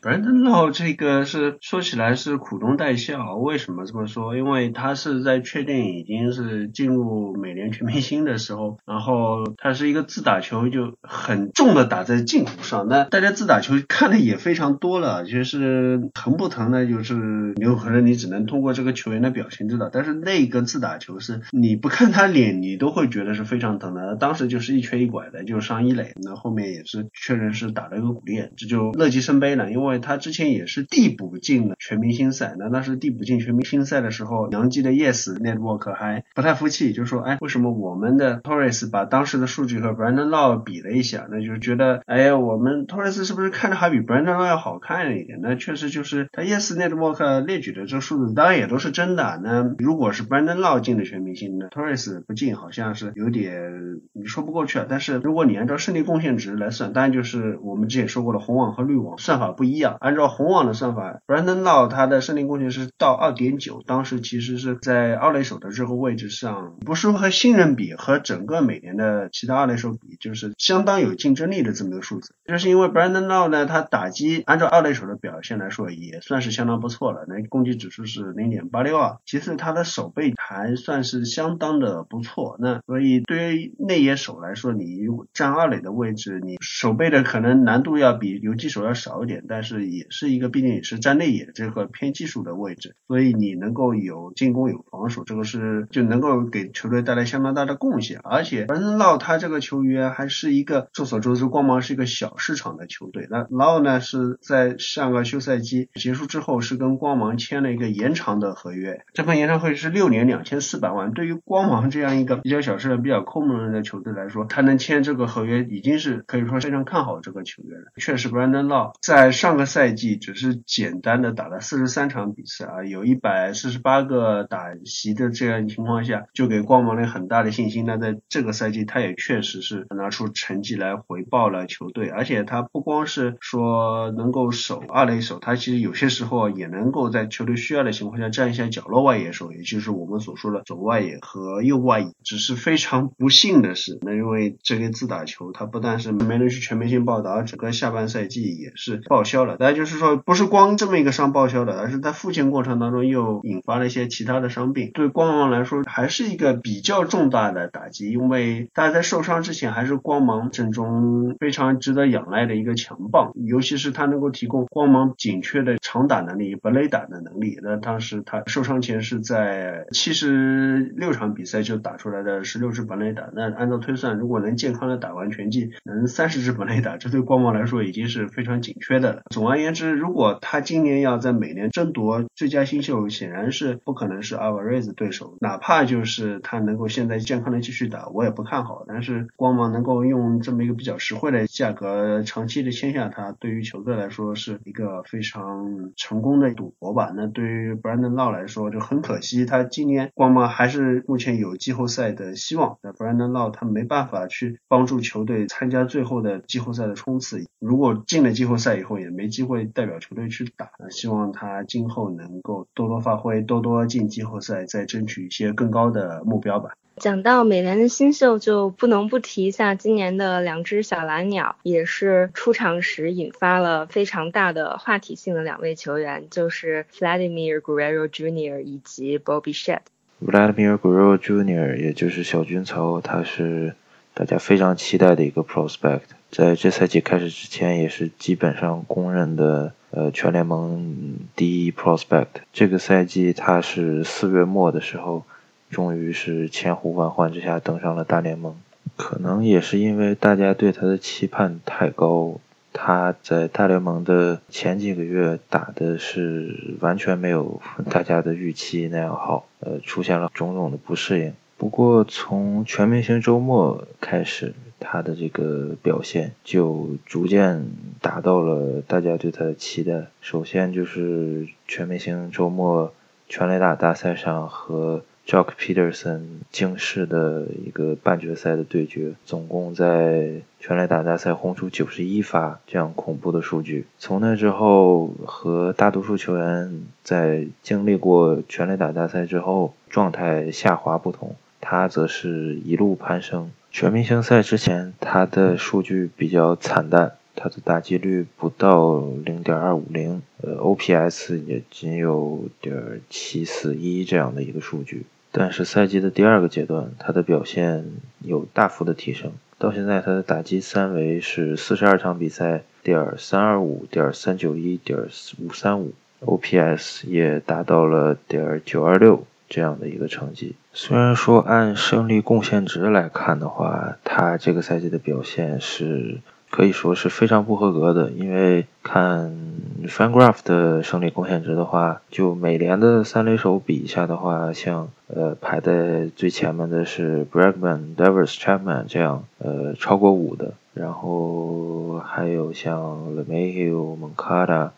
[0.09, 4.35] Brandon Lowe 这个是说起来是苦中带笑，为什么这么说？
[4.39, 12.89] 因为他是在确定已经是进入美联全明星的时候，然后他是一个自打球就很重的打在净土上。
[12.89, 16.87] 那大家自打球看的也非常多了，就是疼不疼呢？
[16.87, 19.91] 就是有可能你只能通过这个球员的表情知道。
[19.93, 24.17] 但是那个自打球是你不看他脸，你都会觉得是非常疼的。
[24.17, 29.98] 当时就是一瘸一拐的就上一垒，那后面也是确认是打了一个骨裂，这就乐极生悲了，因为。
[30.01, 45.39] 他之前也是递补进了全明星赛，那当时递补进全明星赛的时候，杨基的 Yes Network 还不太服气，就说，哎，为什么我们的 Torres 把当时的数据和 Brandon Law 比了一下，那就觉得，哎呀，我们 Torres 是不是看着还比 Brandon Law 要好看一点？
[45.41, 49.41] 那确实就是他 Yes Network 列举的这个数字，当然也都是真的。
[49.43, 53.73] 那如果是 Brandon Law 进的全明星，那 Torres 不进，好像是有点
[54.13, 54.87] 你说不过去啊。
[54.89, 59.78] 但是如果你按照胜利贡献值来算，当然就是我们之前说过的红网和绿网算法不一。
[59.83, 72.35] 按照红网的算法，Brandon Law 他的胜利贡献是到二点九，当时其实是在二垒手的这个位置上，不是和新人比，和整个美联的其他二垒手比，就是相当有竞争力的这么个数字。
[72.45, 82.57] 就是因为 Brandon Law 呢，他打击按照二垒手的表现来说，也算是相当不错了，那攻击指数是零点八六二，其次他的手背还算是相当的不错。
[82.59, 89.68] 那所以对于内野手来说，你站二垒的位置，你手背的可能难度要比游击手要少一点，但是。
[89.69, 98.21] 是也是一个，毕竟也是站内野这个偏技术的位置，所以你能够有进攻有防守，这个是就能够给球队带来相当大的贡献。
[98.25, 103.27] 而且反正老他这个球员还是一个众所周知，光芒是一个小市场的球队。
[103.31, 111.13] 那老呢是在上个休赛季结束之后，是跟光芒签了一个延长的合约，这份延长合约是六年两千四百万。
[111.13, 117.89] 对于光芒这样一个比较小市场、比较抠门的球队来说，他能签这个合约，已经是可以说非常看好这个球员了。
[117.97, 119.58] 确实，Brandon Law 在上。
[119.59, 127.85] 个赛季只是简单的打了四十三场比赛啊，有一百四十八个打席的这样情况下，就给光芒了很大的信心。
[127.85, 142.13] 那在这个赛季，他也确实是拿出成绩来回报了球队，而且他不光是说能够守二垒手，他其实有些时候也能够在球队需要的情况下站一下角落外野手，也就是我们所说的左外野和右外野。
[142.23, 149.48] 只是非常不幸的是，那因为这个自打球，他不但是没能去全明星报道，整个下半赛季也是报销了。
[149.57, 154.91] 大家就是说，不是光这么一个伤报销的，而是在复健过程当中又引发了一些其他的伤病。
[154.93, 167.59] 对光芒来说，还是一个比较重大的打击，因为大家在受伤之前还是光芒阵中非常值得仰赖的一个强棒，尤其是他能够提供光芒紧缺的长打能力、本垒打的能力。
[167.63, 179.23] 那当时他受伤前是在七十六场比赛就打出来的十六支本垒打，那按照推算，如果能健康的打完全季，能三十支本垒打，这对光芒来说已经是非常紧缺的了。
[179.39, 185.37] 总而言之，如果他今年要在美联争夺最佳新秀，显然是不可能是阿瓦瑞斯对手。
[185.41, 188.85] 哪怕就是他能够现在健康的继续打，我也不看好。
[188.89, 197.13] 但是光芒能够用这么一个比较实惠的价格长期的签下他，对于球队来说是一个非常成功的赌博吧。
[197.15, 202.79] 那对于 Brandon Lau 来说就很可惜，他今年光芒还是目前有季后赛的希望。
[202.83, 207.47] 那 Brandon Lau 他没办法去帮助球队参加最后的季后赛的冲刺。
[207.61, 216.71] 如果进了季后赛以后也没机会代表球队去打，希望他今后能够多多发挥，多多进季后赛，再争取一些更高的目标吧。
[216.97, 228.61] 讲到美联的新秀，就不能不提一下今年的两只小蓝鸟，也是出场时引发了非常大的话题性的两位球员，就是 Vladimir Guerrero Jr.
[228.63, 229.83] 以及 Bobby Shett。
[230.21, 231.77] Vladimir Guerrero Jr.
[231.77, 233.77] 也就是小军曹，他是
[234.13, 236.01] 大家非常期待的一个 prospect，
[236.31, 242.27] 在这赛季开始之前，也是基本上公认的呃全联盟第一 prospect。
[242.53, 245.25] 这个赛季他是四月末的时候。
[245.71, 248.57] 终于是千呼万唤之下登上了大联盟，
[248.97, 252.41] 可能也是因为大家对他的期盼太高，
[252.73, 257.61] 他在大联盟的前几个月打的是完全没有
[257.91, 261.35] 大家的预期那样好，呃，出现了种种的不适应。
[261.59, 267.67] 不过从全明星周末开始，他的这个表现就逐渐
[268.01, 270.07] 达到了大家对他的期待。
[270.21, 272.93] 首先就是全明星周末
[273.29, 275.03] 全垒打大赛上和。
[275.29, 283.85] Jock Peterson 惊世的一个半决赛的对决，总共在全垒打大赛轰出九十一发，这样恐怖的数据。
[283.99, 293.51] 从那之后，和大多数球员在经历过全垒打大赛之后状态下滑不同，他则是一路攀升。
[293.71, 297.13] 全明星赛之前，他的数据比较惨淡。
[297.41, 305.07] 他的打击率不到零点二五零，呃，OPS 也仅有点七四一这样的一个数据。
[305.31, 307.85] 但是赛季的第二个阶段，他的表现
[308.25, 309.31] 有大幅的提升。
[309.57, 314.99] 到现在，他的打击三围是四十二场比赛点三二五点三九一点
[315.39, 315.93] 五三五
[316.25, 320.55] ，OPS 也达到了点九二六这样的一个成绩。
[320.73, 326.19] 虽然说按胜利贡献值来看的话，他这个赛季的表现是。
[326.51, 329.37] 可以说是非常不合格的，因为看
[329.85, 344.71] FanGraph 的胜利贡献值的话，就美联的三垒手比一下的话，像呃排在最前面的是 Bregman、Devers、Chapman 这样呃超过五的，然后还有像 LeMahieu、Moncada、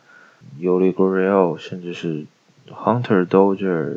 [0.60, 2.26] Yuli Gurriel，甚至是
[2.68, 3.94] Hunter Dozier、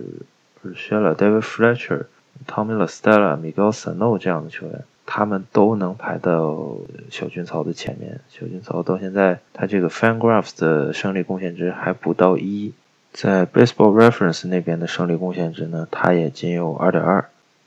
[0.64, 2.06] Urshela、David Fletcher、
[2.48, 4.84] Tommy La Stella、Miguel Sano 这样的球员。
[5.06, 6.78] 他们都能排到
[7.10, 8.22] 小军曹的前面。
[8.30, 12.72] 小军曹到现在，他这个 FanGraphs 的胜利贡献值还不到一，
[13.12, 17.26] 在 Baseball Reference 那边的胜利贡献值呢，他也仅有二点二，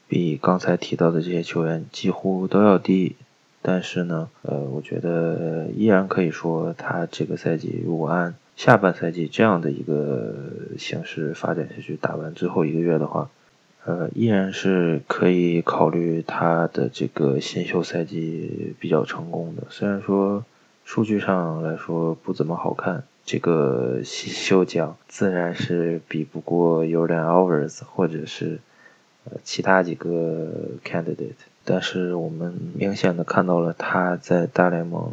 [0.09, 3.17] 比刚才提到的这些球员几乎都要低。
[3.61, 10.35] 但是呢，呃，我觉得依然可以说，他这个赛季如果按下半赛季这样的一个
[10.79, 13.31] 形式发展下去，打完最后一个月的话。
[13.85, 19.63] 呃，依然是可以考虑他的这个新秀赛季比较成功的。
[19.71, 20.45] 虽然说
[20.85, 28.59] 数据上来说不怎么好看，这个新秀奖自然是比不过 Jordan Alvarez 或者是
[29.27, 30.51] 呃其他几个
[30.85, 31.35] candidate。
[31.65, 35.13] 但是我们明显的看到了他在大联盟，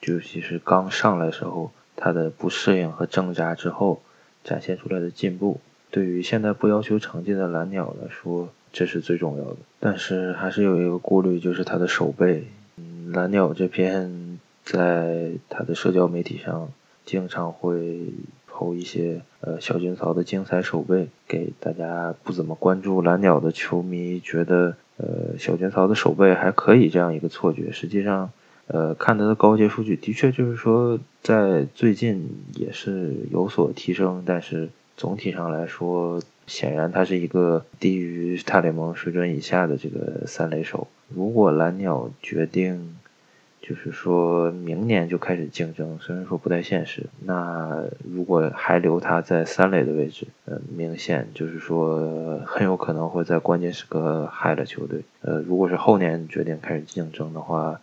[0.00, 4.00] 尤其是刚上来时候他的不适应和挣扎之后
[4.42, 5.60] 展现出来的进步。
[5.90, 9.56] 对于现在不要求成绩的蓝鸟来说，这是最重要的。
[9.78, 12.44] 但是还是有一个顾虑，就是他的手背。
[12.76, 16.70] 嗯，蓝鸟这边在他的社交媒体上
[17.04, 18.00] 经常会
[18.46, 27.72] 抛一些呃小军曹的精彩手背，给大家不怎么关注蓝鸟的球迷觉得呃小军曹的手背还可以这样一个错觉。
[27.72, 28.30] 实际上，
[28.72, 34.68] 呃看他的高阶数据的确就是说在最近也是有所提升，但是。
[34.96, 40.88] 总体上来说，显然他是一个低于大联盟水准以下的这个三垒手。
[41.08, 42.98] 如果蓝鸟决定，
[43.62, 47.82] 就是说明年就开始竞争，虽然说不太现实，那
[48.12, 55.00] 如果还留他在三垒的位置，呃，明显就是说很有可能会在关键时刻害了球队。
[55.22, 57.80] 呃，如果是后年决定开始竞争的话，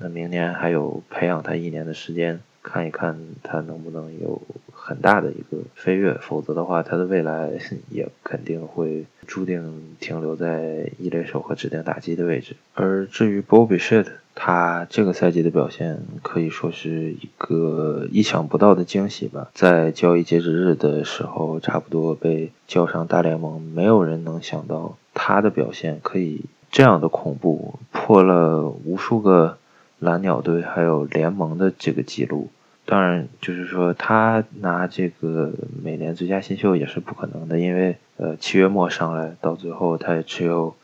[0.00, 4.42] 那明年还有培养他一年的时间，看一看他能不能有。
[4.82, 7.50] 很大的一个飞跃，否则的话，他的未来
[7.90, 12.56] 也肯定会注定停留在一垒手和指定打击的位置。
[12.74, 19.50] 而至于 Bobby Shit，他这个赛季的表现可以说是一个意想不到的惊喜吧。
[19.54, 29.58] 在交易截止日的时候，差不多被叫上大联盟，没有人能想到他的表现可以这样的恐怖，破了无数个
[30.00, 32.50] 蓝鸟队还有联盟的这个记录。
[32.86, 40.74] 当然，就是说他拿这个美联最佳新秀也是不可能的，因为呃七月末上来到最后，他也只有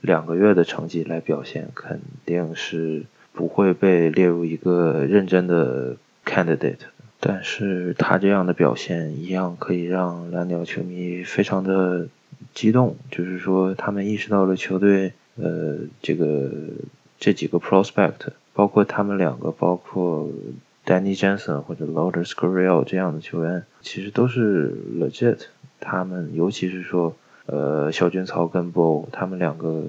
[0.00, 6.78] 两个月的成绩来表现，肯定是不会被列入一个认真的 candidate。
[7.18, 12.06] 但是他这样的表现一样可以让蓝鸟球迷非常的
[12.54, 16.48] 激动，就是说他们意识到了球队呃这个
[17.18, 20.28] 这几个 prospect，包括他们两个，包括。
[20.88, 25.40] Danny Jensen 或者 Lourdes Gurriel 这样的球员，其实都是 legit。
[25.80, 27.16] 他们尤其是说，
[27.46, 29.86] 呃，小军曹跟 Bo，他们两个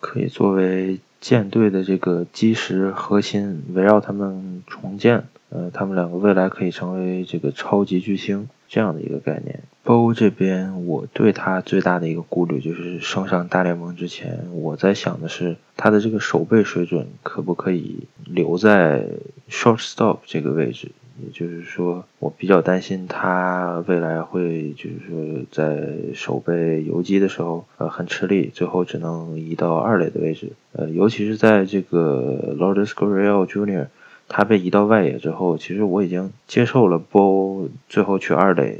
[0.00, 5.22] 可以作为舰队的这个基石核心，围绕他们重建。
[5.50, 9.60] 呃，他们两个未来可以成为这个超级巨星这样的一个概念。
[9.82, 19.06] 包这边，我对他最大的一个顾虑就是升上大联盟之前，我在想的是他的这个守备水准可不可以留在
[19.50, 20.90] shortstop 这个位置。
[21.22, 30.52] 也就是说，我比较担心他未来会就是说在守备游击的时候，呃，很吃力，最后只能移到二垒的位置。
[30.72, 33.88] 呃，尤其是在这个 Lourdes Gurriel Jr.
[34.28, 38.78] 他被移到外野之后，其实我已经接受了 Bo 最后去二垒，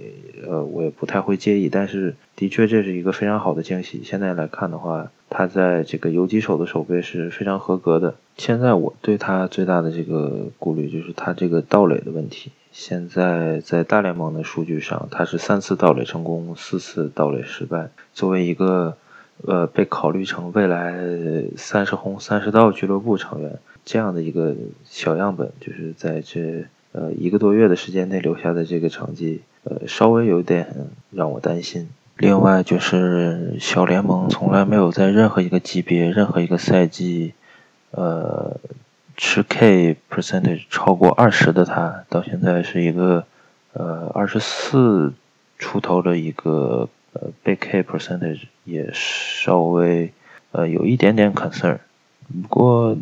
[0.51, 1.69] 呃，我也不太会介意。
[1.69, 4.03] 但是的确这是一个非常好的惊喜。
[4.05, 8.17] 现在来看的话，他在这个游击手的守备是非常合格的。
[8.37, 12.51] 现在我对他最大的这个顾虑就是他这个盗垒的问题。
[12.73, 17.91] 现在在大联盟的数据上，他是三次盗垒成功，四次盗垒失败。
[18.13, 18.97] 作为一个
[19.47, 20.95] 呃被考虑成未来
[21.57, 23.59] 三十轰三十盗俱乐部成员。
[23.85, 24.55] 这样的一个
[24.85, 31.89] 小样本，就是在这呃一个多月的时间内留下的这个成绩，呃稍微有点让我担心。
[32.17, 37.35] 另外就是小联盟从来没有在任何一个级别、任何一个赛季，
[37.91, 38.57] 呃
[39.17, 43.25] 吃 K percentage 超过二十的他，到现在是一个
[43.73, 45.13] 呃二十四
[45.59, 50.13] 出头的一个呃被 K percentage，也稍微
[50.53, 51.79] 呃有一点点 concern。
[52.43, 52.97] 不过。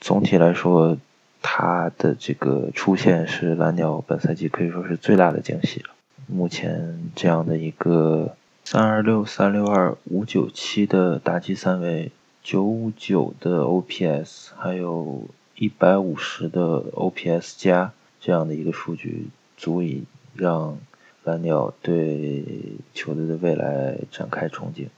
[0.00, 0.98] 总体来说，
[1.40, 5.93] 他的这个出现是蓝鸟本赛季可以说是最大的惊喜了。
[6.26, 12.10] 目前这样的一个三二六三六二五九七的打击三围，
[12.42, 20.78] 九五九的 OPS，还有一百五十的 OPS 加这样的一个数据，足以让
[21.24, 22.44] 蓝鸟对
[22.94, 24.88] 球队的未来展开憧憬。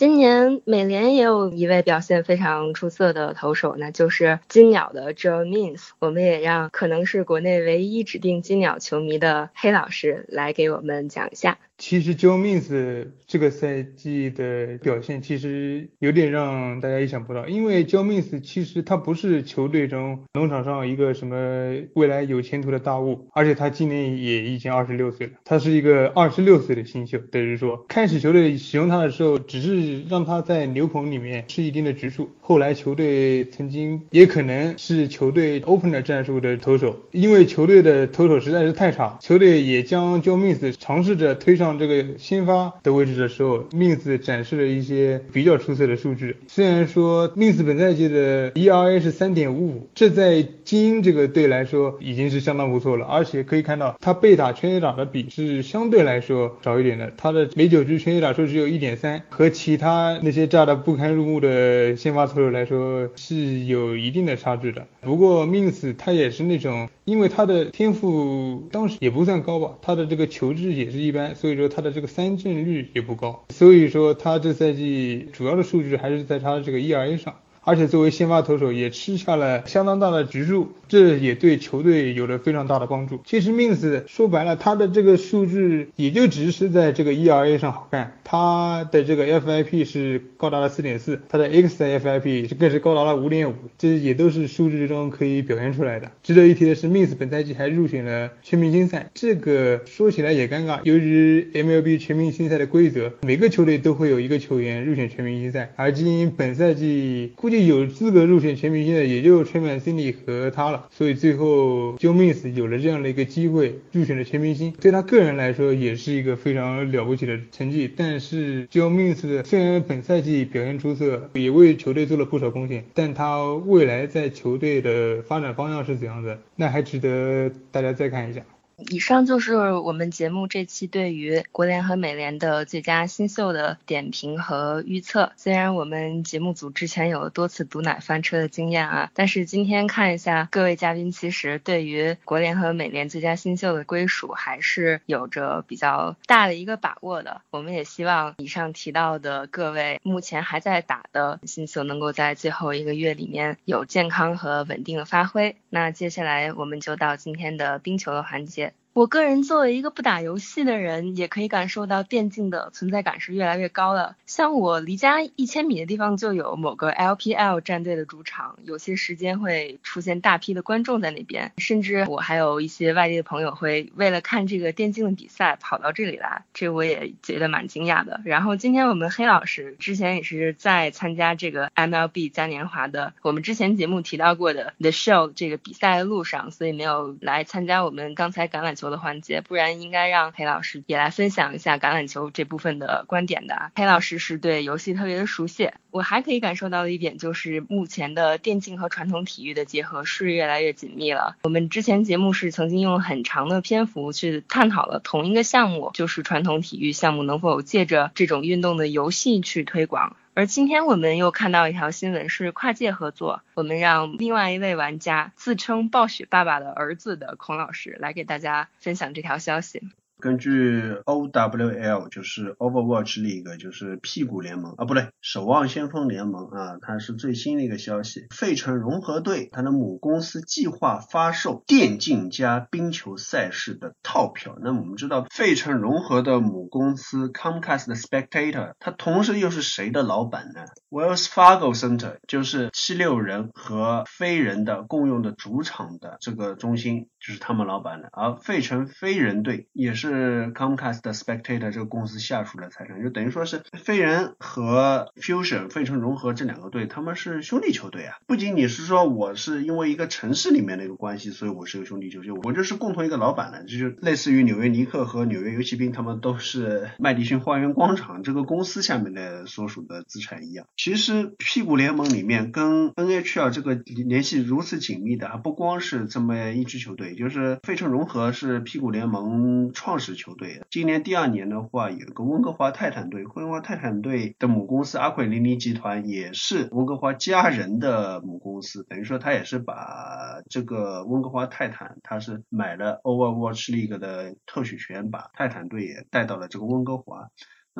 [0.00, 5.90] 今年美联也有一位表现非常出色的投手，那就是金鸟的 Joe Means。
[5.98, 11.58] 我们也让可能是国内唯一指定金鸟球迷的黑老师来给我们讲一下。
[11.80, 41.69] 其实 Joe Means 这个赛季的表现其实有点让大家意想不到，因为 Joe Means 其实他不是球队中农场上一个什么未来有前途的大物，而且他今年也已经二十六岁了，他是一个二十六岁的新秀，等于说开始球队使用他的时候只是让他在牛棚里面吃一定的局数，后来球队曾经也可能是球队 opener 战术的投手，因为球队的投手实在是太差，球队也将 Joe Means 尝试着推上。
[41.78, 46.36] 这个先发的位置的时候，命子展示了一些比较出色的数据。
[46.48, 53.06] 虽然说命子本赛季的 ERA 是三点五五，这在精英这个队来说已经是相当不错了。
[53.06, 64.86] 而且可以看到他被打全垒打的比是相对来说少一点的，他的每九局全垒打数只有一点三，和其他那些炸的不堪入目的先发投手来说是有一定的差距的。
[65.00, 66.88] 不过命子他也是那种。
[67.06, 77.36] 因为他的天赋当时也不算高吧，他的这个球质也是一般，所以说他的这个三振率也不高，所以说他这赛季主要的数据还是在他这个 ERA 上。
[77.62, 83.20] 而且作为先发投手，也吃下了相当大的局数，这也对球队有了非常大的帮助。
[83.26, 96.10] 其实 Mins 说白了，他的这个数据也就只是在这个 ERA 上好看，他的这个 FIP 是高达了四点四，他的 X FIP 更是高达了五点五，这也都是数据之中可以表现出来的。
[96.22, 107.49] 值得一提的是，Mins 本赛季还入选了全明星赛，这个说起来也尴尬，由于 MLB 全明星赛的规则，每个球队都会有一个球员入选全明星赛，而今本赛季估。
[107.50, 110.86] 估计有资格入选全明星的也就 Trey Mancini 和他了。
[110.92, 117.90] 所以最后 Joe Mins 有了这样的一个机会入选了全明星，对他个人来说也是一个非常了不起的成绩。
[117.96, 128.42] 但是 Joe Mins 虽然本赛季表现出色，也为球队做了不少贡献，但他未来在球队的发展方向是怎样的，那还值得大家再看一下。
[128.88, 135.32] 以上就是我们节目这期对于国联和美联的最佳新秀的点评和预测。
[135.36, 147.42] 虽然我们节目组之前有多次毒奶翻车的经验啊，但是今天看一下各位嘉宾，其实对于国联和美联最佳新秀的归属还是有着比较大的一个把握的。
[147.50, 155.56] 我们也希望以上提到的各位目前还在打的新秀，能够在最后一个月里面有健康和稳定的发挥。
[155.68, 158.69] 那接下来我们就到今天的冰球的环节。
[158.92, 164.16] 我个人作为一个不打游戏的人，也可以感受到电竞的存在感是越来越高了。
[164.26, 178.20] 像我离家一千米的地方就有某个 LPL 战队的主场，有些时间会出现大批的观众在那边，甚至我还有一些外地的朋友会为了看这个电竞的比赛跑到这里来，这我也觉得蛮惊讶的。
[178.24, 188.90] 然后今天我们黑老师之前也是在参加这个 MLB 嘉年华的，我们之前节目提到过的 The Show 这个比赛的路上，所以没有来参加我们刚才橄榄球。
[188.90, 193.70] 的环节，不然应该让裴老师也来分享一下橄榄球这部分的观点的。
[193.74, 201.36] 裴老师是对游戏特别的熟悉，我还可以感受到的一点就是，目前的电竞和传统体育的结合是越来越紧密了。
[201.42, 210.16] 我们之前节目是曾经用很长的篇幅去探讨了同一个项目，就是传统体育项目能否借着这种运动的游戏去推广。
[210.32, 213.42] 而今天我们又看到一条新闻，是跨界合作。
[213.54, 219.82] 我们让另外一位玩家，自称暴雪爸爸的儿子的孔老师，来给大家分享这条消息。
[220.20, 228.26] 根据 OWL 就是 Overwatch League 就是屁股联盟啊，不对，守望先锋联盟啊，它是最新的一个消息。
[228.30, 234.56] 费城融合队它的母公司计划发售电竞加冰球赛事的套票。
[234.60, 248.10] 那我们知道，费城融合的母公司 Comcast Spectator，它同时又是谁的老板呢？Wells Fargo Center 就是七六人和飞人的共用的主场的这个中心，就是他们老板的。
[248.12, 250.09] 而费城飞人队也是。
[250.10, 258.16] 是 Comcast Spectator 这个公司下属的财产，就等于说是飞人和 Fusion 费城融合这两个队，他们是兄弟球队啊。
[258.26, 270.66] 不仅仅是说我是因为一个城市里面的一个关系，所以我是个兄弟球队，我就是共同一个老板了，就是类似于纽约尼克和纽约游骑兵，他们都是麦迪逊花园广场这个公司下面的所属的资产一样。
[270.76, 279.99] 其实屁股联盟里面跟 NHL 这个联系如此紧密的，还不光是这么一支球队，就是费城融合是屁股联盟创。
[280.00, 297.28] 是球队，今年第二年的话，有一个温哥华泰坦队，温哥华泰坦队的母公司阿奎林尼集团也是温哥华家人的母公司，等于说他也是把这个温哥华泰坦，他是买了 Overwatch League 的特许权，把泰坦队也带到了这个温哥华。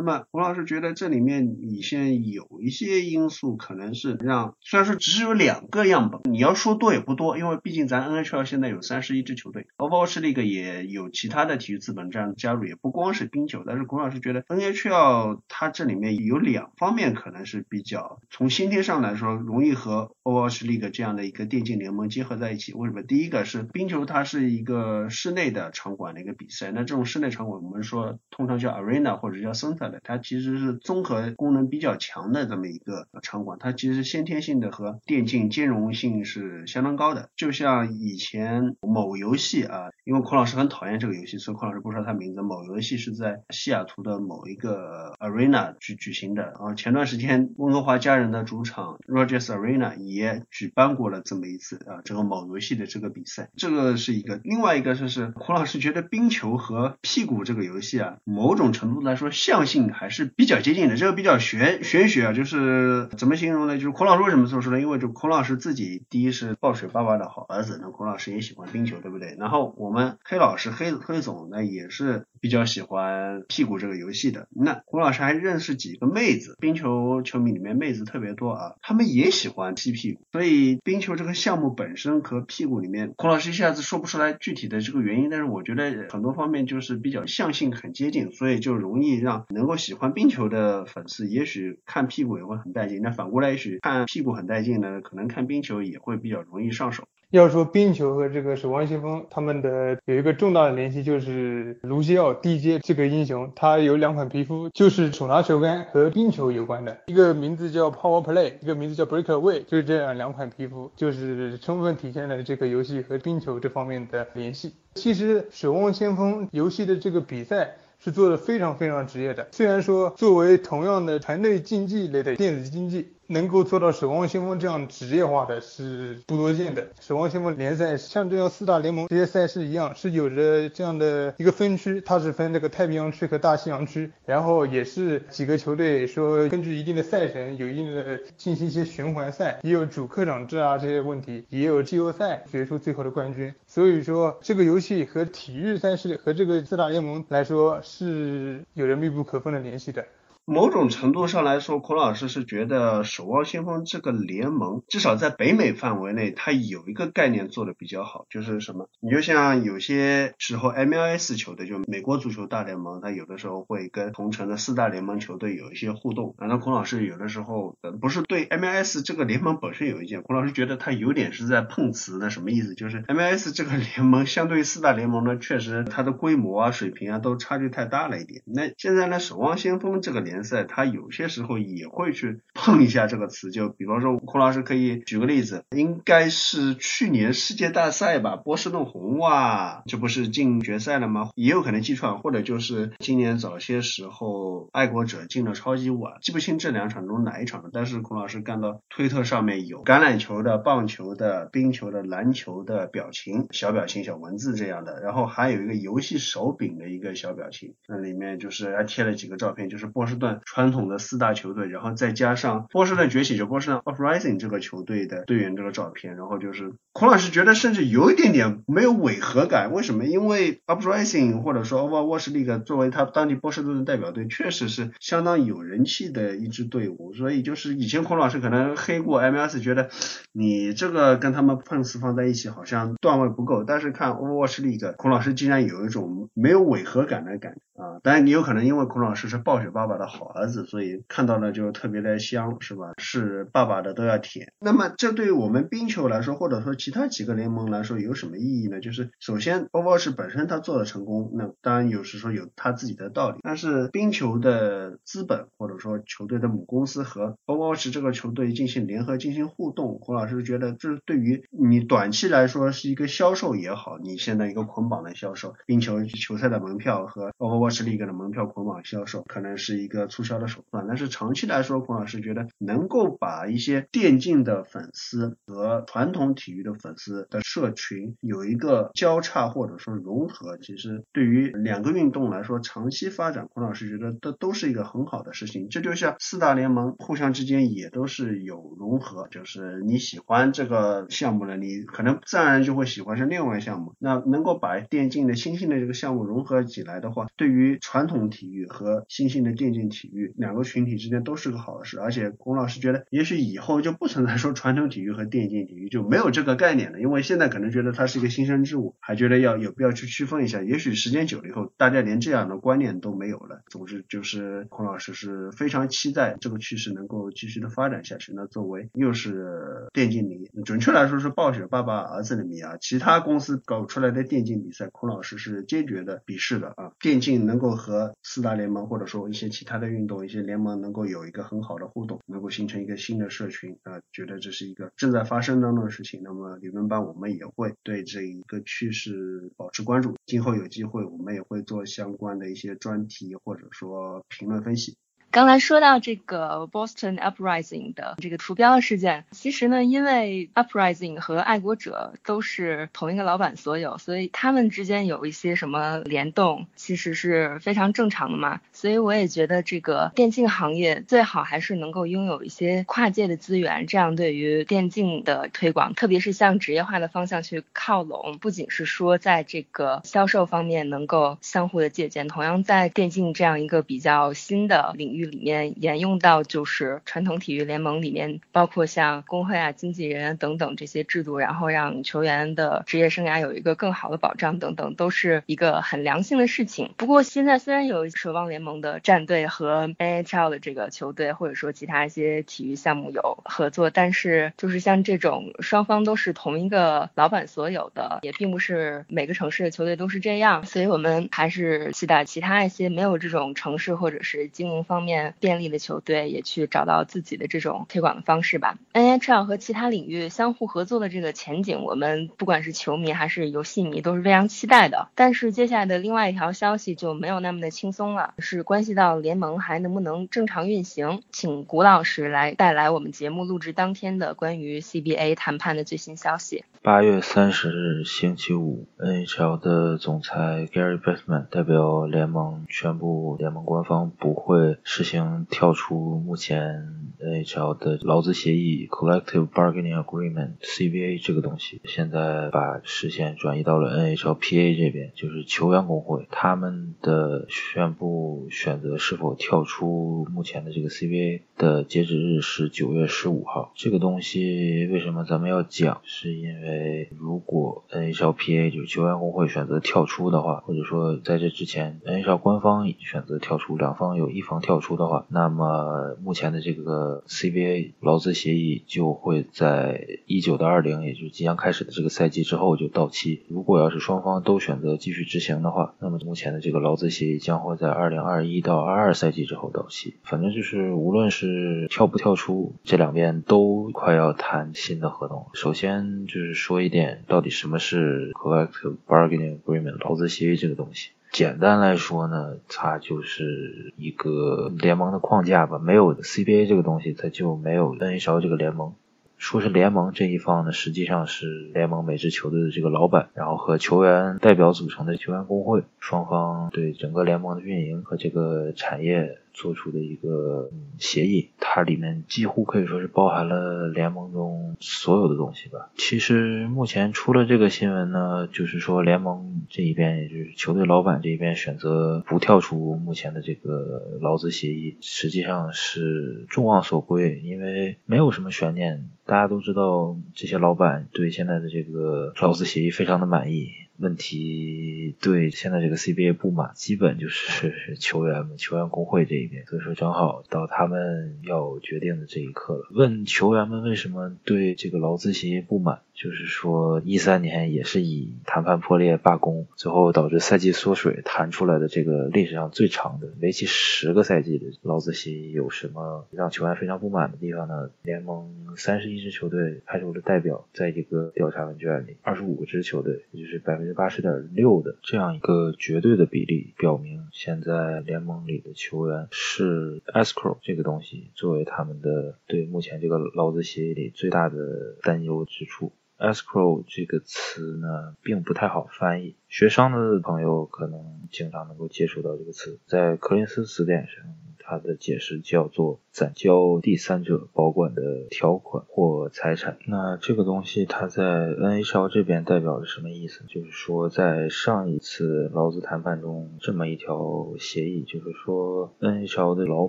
[0.01, 13.63] 那么，胡老师觉得这里面你现在有一些因素，可能是让虽然说只有两个样本，你要说多也不多，因为毕竟咱 NHL 现在有三十一支球队 Oval SH League 也有其他的体育资本这样加入，也不光是冰球。
[13.67, 22.73] 但是胡老师觉得 NHL 它这里面有两方面可能是比较从先天上来说容易和 Oval SH League 这样的一个电竞联盟结合在一起。
[22.73, 23.03] 为什么？
[23.03, 29.90] 第一个是冰球它是一个室内的场馆的一个比赛，那这种室内场馆我们说通常叫 Arena 或者叫 Center。
[30.03, 37.31] 它其实是综合功能比较强的这么一个场馆，它其实先天性的和电竞兼容性是相当高的。
[37.37, 42.43] 就像以前某游戏啊，因为孔老师很讨厌这个游戏，所以孔老师不说它名字。
[42.43, 54.41] 某游戏是在西雅图的某一个 arena 去举行的，然后前段时间温哥华家人的主场 Rogers Arena 也举办过了这么一次啊，这个某游戏的这个比赛，这个是一个。
[54.43, 59.61] 另外一个就是孔老师觉得冰球和屁股这个游戏啊，某种程度来说像。
[59.71, 63.77] 性还是比较接近的，这个比较玄玄学啊，就是怎么形容呢？
[63.77, 64.81] 就是孔老师为什么这么说呢？
[64.81, 69.37] 因为就孔老师自己第一是暴雪爸爸的好儿子，那孔老师也喜欢冰球，对不对？
[69.39, 74.49] 然后我们黑老师黑黑总呢也是比较喜欢屁股这个游戏的。
[74.51, 89.45] 那孔老师还认识几个妹子，冰球球迷里面妹子特别多啊，他们也喜欢踢屁股，所以冰球这个项目本身和屁股里面，孔老师一下子说不出来具体的这个原因，但是我觉得很多方面就是比较相性很接近，所以就容易让。
[89.51, 93.03] 能够喜欢冰球的粉丝，也许看屁股也会很带劲。
[93.03, 97.05] 那反过来，也许看屁股很带劲呢，可能看冰球也会比较容易上手。
[97.31, 114.75] 要说冰球和这个守望先锋，他们的有一个重大的联系，就是卢西奥 DJ 这个英雄，他有两款皮肤，就是手拿球杆和冰球有关的，一个名字叫 Power Play，一个名字叫 Breakaway，就是这样两款皮肤，就是充分体现了这个游戏和冰球这方面的联系。
[114.97, 117.77] 其实守望先锋游戏的这个比赛。
[118.03, 119.47] 是做的非常非常职业的。
[119.53, 123.07] 虽然说作为同样的团队竞技类的电子竞技。
[123.31, 126.85] 能够做到守望先锋这样职业化的是不多见的。
[127.01, 143.55] 守望先锋联赛像这样四大联盟这些赛事一样，是有着这样的一个分区，它是分这个太平洋区和大西洋区，然后也是几个球队说根据一定的赛程有一定的进行一些循环赛，也有主客场制啊这些问题，也有季后赛决出最后的冠军。
[143.69, 150.05] 所以说这个游戏和体育赛事和这个四大联盟来说是有着密不可分的联系的。
[150.51, 158.89] 某种程度上来说，孔老师是觉得守望先锋这个联盟，至少在北美范围内，它有一个概念做的比较好，就是什么？
[158.99, 166.35] 你就像有些时候 MLS 球队，就美国足球大联盟，它有的时候会跟同城的四大联盟球队有一些互动。
[166.37, 172.75] 然后孔老师有的时候不是对 MLS 这个联盟本身有意见，孔老师觉得他有点是在碰瓷的，什么意思？
[172.75, 178.43] 就是 MLS 这个联盟相对于四大联盟呢，确实它的规模啊、水平啊都差距太大了一点。
[178.47, 191.31] 那现在呢，守望先锋这个联赛，他有些时候也会去碰一下这个词，就比方说，孔老师可以举个例子，应该是去年世界大赛吧，波士顿红袜这不是进决赛了吗？
[191.35, 197.71] 也有可能记串，或者就是今年早些时候爱国者进了超级碗，记不清这两场中哪一场了。
[197.73, 210.41] 但是孔老师看到推特上面有橄榄球的、棒球的、冰球的、篮球的表情、小表情、小文字这样的，然后还有一个游戏手柄的一个小表情，那里面就是还贴了几个照片，就是波士顿。
[210.45, 219.73] 传统的四大球队，然后再加上波士顿崛起，就波士顿 Uprising 这个球队的队员这个照片，然后就是孔老师觉得甚至有一点点没有违和感。
[219.73, 220.05] 为什么？
[220.05, 227.13] 因为 Uprising 或者说 Overwatch League 作为他当地波士顿的代表队，确实是相当有人气的一支队伍。
[227.15, 229.89] 所以就是以前孔老师可能黑过 MLS，觉得
[230.33, 233.65] 你这个跟他们碰瓷放在一起好像段位不够。
[233.65, 237.61] 但是看 Overwatch League，孔老师竟然有一种没有违和感的感觉。
[237.81, 242.93] 啊，当然你有可能因为孔老师是暴雪爸爸的好儿子，所以看到了就特别的香，是吧？
[242.99, 244.53] 是爸爸的都要舔。
[244.61, 248.81] 那么这对于我们冰球来说，或者说其他几个联盟来说，有什么意义呢？
[248.81, 253.39] 就是首先 o v e r s 本身它做的成功，那当然有时说有它自己的道理。
[253.43, 267.71] 但是冰球的资本或者说球队的母公司和 o v e r s 这个球队进行联合进行互动，孔老师觉得这对于你短期来说是一个销售也好，你现在一个捆绑的销售，冰球球赛的门票和 Overwatch。
[267.81, 270.87] 是一个的门票捆绑销售，可能是一个促销的手段。
[270.89, 285.69] 但是长期来说，孔老师觉得能够把一些电竞的粉丝和传统体育的粉丝的社群有一个交叉或者说融合，其实对于两个运动来说，长期发展，孔老师觉得这都是一个很好的事情。
[285.69, 293.95] 这就像四大联盟互相之间也都是有融合，就是你喜欢这个项目了，你可能自然而然就会喜欢上另外项目。
[293.99, 310.63] 那能够把电竞的新兴的这个项目融合起来的话，对于传统体育和新兴的电竞体育两个群体之间都是个好事，而且龚老师觉得，也许以后就不存在说传统体育和电竞体育就没有这个概念了，因为现在可能觉得它是一个新生之物，还觉得要有必要去区分一下。
[310.63, 313.63] 也许时间久了以后，大家连这样的观念都没有了。
[313.69, 318.33] 总之，就是孔老师是非常期待这个趋势能够继续的发展下去。
[318.35, 327.31] 那作为又是电竞迷，准确来说是暴雪爸爸儿子的迷啊，其他公司搞出来的电竞比赛，孔老师是坚决的鄙视的啊，电竞。
[327.41, 336.21] 能够和四大联盟或者说一些其他的运动、一些联盟能够有一个很好的互动，能够形成一个新的社群啊，觉得这是一个正在发生当中的事情。
[336.23, 344.97] 那么理论班我们也会对这一个趋势保持关注，今后有机会我们也会做相关的一些专题或者说评论分析。
[345.33, 358.61] 刚才说到这个 Boston Uprising 的这个图标事件，其实呢，因为 Uprising 和爱国者都是同一个老板所有，所以他们之间有一些什么联动，其实是非常正常的嘛。
[358.73, 375.20] 所以我也觉得这个电竞行业最好还是能够拥有一些跨界的资源，这样对于电竞的推广，特别是向职业化的方向去靠拢，不仅是说在这个销售方面能够相互的借鉴，同样在电竞这样一个比较新的领域。
[375.25, 386.91] 里面沿用到就是传统体育联盟里面，包括像工会啊、经纪人等等这些制度，然后让球员的职业生涯有一个更好的保障等等，都是一个很良性的事情。
[386.97, 405.10] 不过现在虽然有守望联盟的战队和 NHL 的这个球队，或者说其他一些体育项目有合作，但是就是像这种双方都是同一个老板所有的，也并不是每个城市的球队都是这样，所以我们还是期待其他一些没有这种城市或者是经营方面
[405.41, 408.79] 便利的球队，也去找到自己的这种推广的方式吧。
[408.93, 415.09] NHL 和其他领域相互合作的这个前景，我们不管是球迷还是游戏迷都是非常期待的。
[415.15, 426.65] 但是接下来的另外一条消息就没有那么的轻松了，是关系到联盟还能不能正常运行，请古老师来带来我们节目录制当天的关于 CBA 谈判的最新消息。
[426.83, 436.87] 八月三十日星期五，NHL 的总裁 Gary Bettman 代表联盟宣布，联盟官方不会行跳出目前
[437.19, 453.71] NHL 的劳资协议 （Collective Bargaining Agreement，CBA） 这个东西，现在把视线转移到了 NHLPA 这边，就是球员工会，他们的宣布选择是否跳出目前的这个 CBA 的截止日是九月十五号。
[453.77, 456.01] 这个东西为什么咱们要讲？
[456.05, 473.43] 是因为如果 NHLPA 就是球员工会选择跳出的话，或者说在这之前 NHL 官方选择跳出，两方有一方跳出的话，那么目前的这个 CBA 劳资协议就会在一九到二零，也就是即将开始的这个赛季之后就到期。
[473.51, 480.15] 如果要是双方都选择继续执行的话，那么目前的这个劳资协议将会在二零二一到二二赛季之后到期。
[480.23, 485.47] 反正就是无论是是跳不跳出，这两边都快要谈新的合同。
[485.53, 491.11] 首先就是说一点，到底什么是 Collective Bargaining Agreement 劳资协议这个东西？
[491.33, 495.79] 简单来说呢，它就是一个联盟的框架吧。
[495.79, 498.95] 没有 CBA 这个东西，它就没有 NHL 这个联盟。
[499.39, 515.91] 说是联盟这一方呢，实际上是联盟每支球队的这个老板，然后和球员代表组成的球员工会，双方对整个联盟的运营和这个产业做出的一个协议，它里面几乎可以说是包含了联盟中所有的东西吧。
[515.97, 529.09] 其实目前出了这个新闻呢，就是说联盟这一边，也就是球队老板这一边选择不跳出目前的这个劳资协议，实际上是众望所归，因为没有什么悬念。
[529.27, 533.71] 大家都知道，这些老板对现在的这个劳资协议非常的满意。
[534.01, 539.67] 问题对现在这个 CBA 不满，基本就是 球员们、球员工会这一边。
[539.67, 542.89] 所以说，正好到他们要决定的这一刻了。
[542.93, 546.01] 问球员们为什么对这个劳资协议不满？
[546.23, 557.91] 就是说，一三年也是以谈判破裂罢工，最后导致赛季缩水谈出来的这个历史上最长的为期十个赛季的劳资协议，有什么让球员非常不满的地方呢？
[558.03, 575.93] 联盟三十一支球队派出了代表，在这个调查问卷里，二十五支球队，也就是百分之八十点六的这样一个绝对的比例，表明现在联盟里的球员是 escrow 这个东西作为他们的对目前这个劳资协议里最大的担忧之处。
[576.21, 579.35] Escrow 这个词呢，并不太好翻译。
[579.49, 584.25] 学商的朋友可能经常能够接触到这个词，在柯林斯词典上，
[584.59, 589.79] 它的解释叫做暂交第三者保管的条款或财产。
[589.87, 593.45] 那这个东西它在 NHL 这边代表着什么意思？
[593.49, 599.89] 就是说，在上一次劳资谈判中，这么一条协议，就是说 NHL 的老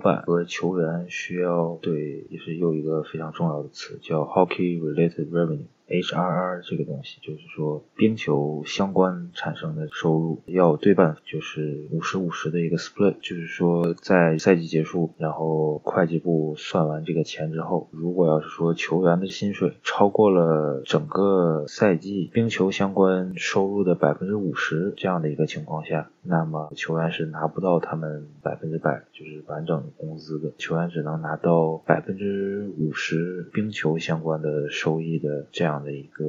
[0.00, 5.66] 板和球员需要对，也是又一个非常重要的词，叫 hockey related revenue。
[5.88, 13.16] HRR 这个东西就是说，冰球相关产生的收入要对半，就是五十五十的一个 split。
[13.20, 35.81] 就是说，在赛季结束，然后会计部算完这个钱之后，如果要是说球员的薪水超过了整个赛季冰球相关收入的百分之五十这样的一个情况下，那么球员是拿不到他们百分之百就是完整的工资的，球员只能拿到百分之五十冰球相关的收益的这样。
[35.82, 36.24] 的一个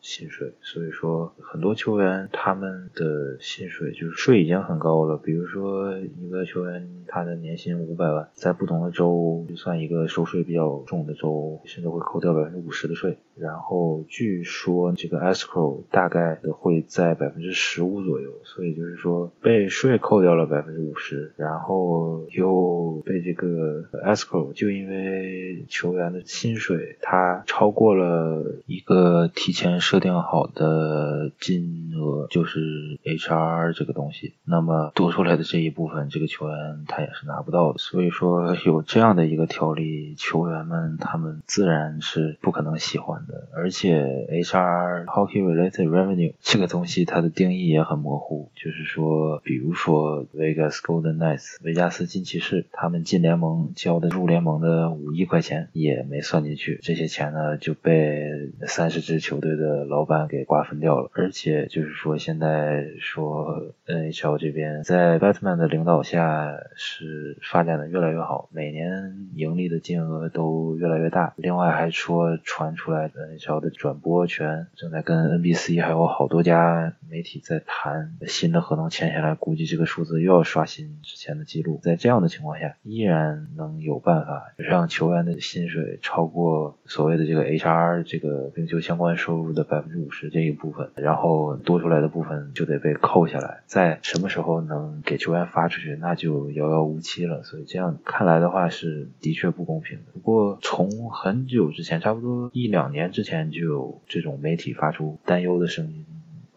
[0.00, 5.16] 薪水，所以说很多球员他们的薪水就是税已经很高了。
[5.16, 13.16] 比如说一个球员他的年薪五百万，在不同的州就算一个收税比较重的州，甚至会扣掉百分之五十的税。
[13.36, 28.79] 然后据说这个 escrow 大概的会在百分之十五左右，所以就是说被税扣掉了百分之五十，然后又被这个 escrow 就因为球员的薪水他超过了一。
[28.80, 34.32] 一个提前设定好的金额，就是 H R 这个东西。
[34.46, 37.78] 那么多出来的这一部分，这个球员他也是拿不到的。
[37.78, 43.48] 所以说 有这样的一个条例，球员们他们自然是不可能喜欢的。
[43.54, 61.10] 而且 H R hockey Related Revenue 这个东西它的定义也很模糊，就是说，比如说 Vegas Golden Knights 维加斯金骑士，他们进联盟交的入联盟的五亿块钱也没算进去，这些钱呢就被三十支球队的老板给瓜分掉了。
[61.14, 71.34] 而且就是说，现在说 NHL 这边在 Batman 的领导下是发展的越来越好，每年盈利的金额都越来越大。
[71.36, 81.80] 另外还说传出来的 NHL 的转播权正在跟 NBC 还有好多家媒体在谈新的合同签下来，估计这个数字又要刷新之前的记录。
[81.82, 93.62] 在这样的情况下，依然能有办法让球员的薪水超过所谓的这个 HR 这个就相关收入的百分之五十这一部分，然后多出来的部分就得被扣下来。
[93.66, 97.42] 在什么时候能给球员发出去，那就遥遥无期了。
[97.42, 100.12] 所以这样看来的话，是的确不公平的。
[100.12, 106.04] 不过从很久之前，差不多一两年之前，就有这种媒体发出担忧的声音。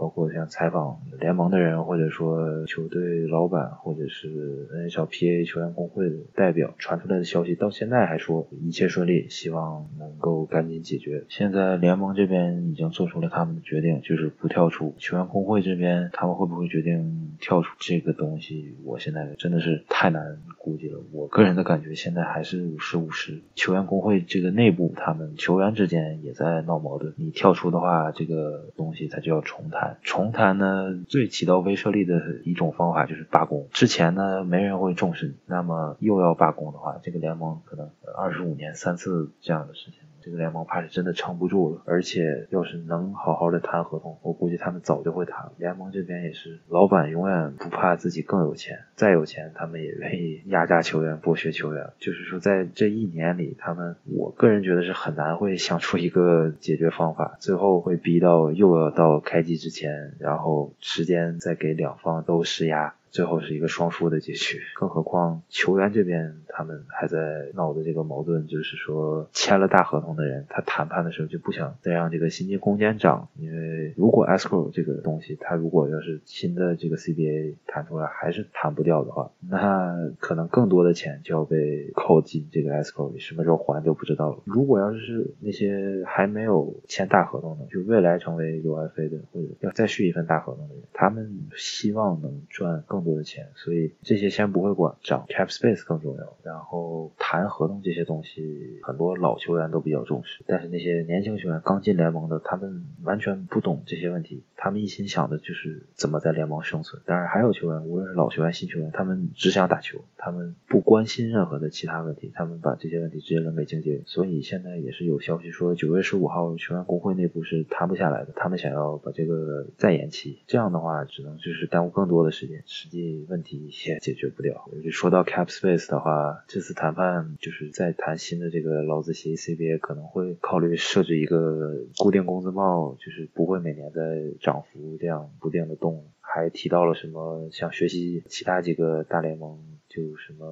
[0.04, 11.24] 包括像采访联盟的人，或者说球队老板，或者是 nhpa 球员工会的代表传出来的消息，到现在还说一切顺利，希望能够赶紧解决。
[11.30, 14.94] 现在联盟这边已经做出了他们的决定，就是不跳出。
[14.98, 18.76] 球员工会这边他们会不会决定跳出这个东西？
[18.84, 21.00] 我现在真的是太难估计了。
[21.14, 23.40] 我个人的感觉现在还是五十五十。
[23.56, 27.14] 球员工会这个内部，他们球员之间也在闹矛盾。
[27.16, 29.93] 你跳出的话，这个东西它就要重谈。
[30.02, 33.68] 重谈呢，最起到威慑力的一种方法就是罢工。
[33.72, 40.00] 之前呢，没人会重视你，那么又要罢工的话，这个联盟可能二十五年三次这样的事情。
[40.24, 45.52] 这个联盟怕是真的撑不住了，而且要是能好好的谈合同，我估计他们早就会谈。
[45.58, 51.90] 联盟这边也是，老板永远不怕自己更有钱，再有钱他们也愿意压榨球员、剥削球员。
[52.00, 62.96] 就是说，在这一年里，他们我个人觉得是很难会想出一个解决方法，最后会逼到又要到开机之前，然后时间再给两方都施压。
[63.14, 84.40] 最后是一个双输的结局，更何况球员这边他们还在闹的这个矛盾，就是说签了大合同的人，他谈判的时候就不想再让这个薪金空间涨，因为如果 escrow 这个东西，他如果要是新的这个 CBA 谈出来还是谈不掉的话，那可能更多的钱就要被扣进这个 escrow 里，什么时候还就不知道了。
[84.46, 93.03] 如果要是那些还没有签大合同的，就未来成为 UFA 的或者要再续一份大合同的人，他们希望能赚更。
[93.04, 96.38] 多的钱，所以这些先不会管，涨 cap space 更重要。
[96.44, 107.02] 然后谈合同这些东西，很多老球员都比较重视，但是那些年轻球员刚进联盟的，他们完全不懂这些问题，他们一心想的就是怎么在联盟生存。
[107.06, 114.04] 当然还有球员，无论是老球员、新球员，他们只想打球，他们不关心任何的其他问题，他们把这些问题直接扔给经纪人。
[114.06, 120.40] 所以现在也是有消息说，九月十五号球员工会内部是谈不下来的，他们想要把这个再延期。
[120.48, 122.64] 这样的话，只能就是耽误更多的时间。
[122.94, 124.70] 这问题也解决不了。
[124.84, 134.02] 就说到 cap space 的话，这次谈判就是在谈新的这个劳资协议，CBA 可能会考虑设置一个固定工资帽，就是不会每年在
[134.40, 136.06] 涨幅这样不定的动。
[136.20, 139.60] 还提到了什么像学习其他几个大联盟。
[139.94, 140.48] 就什么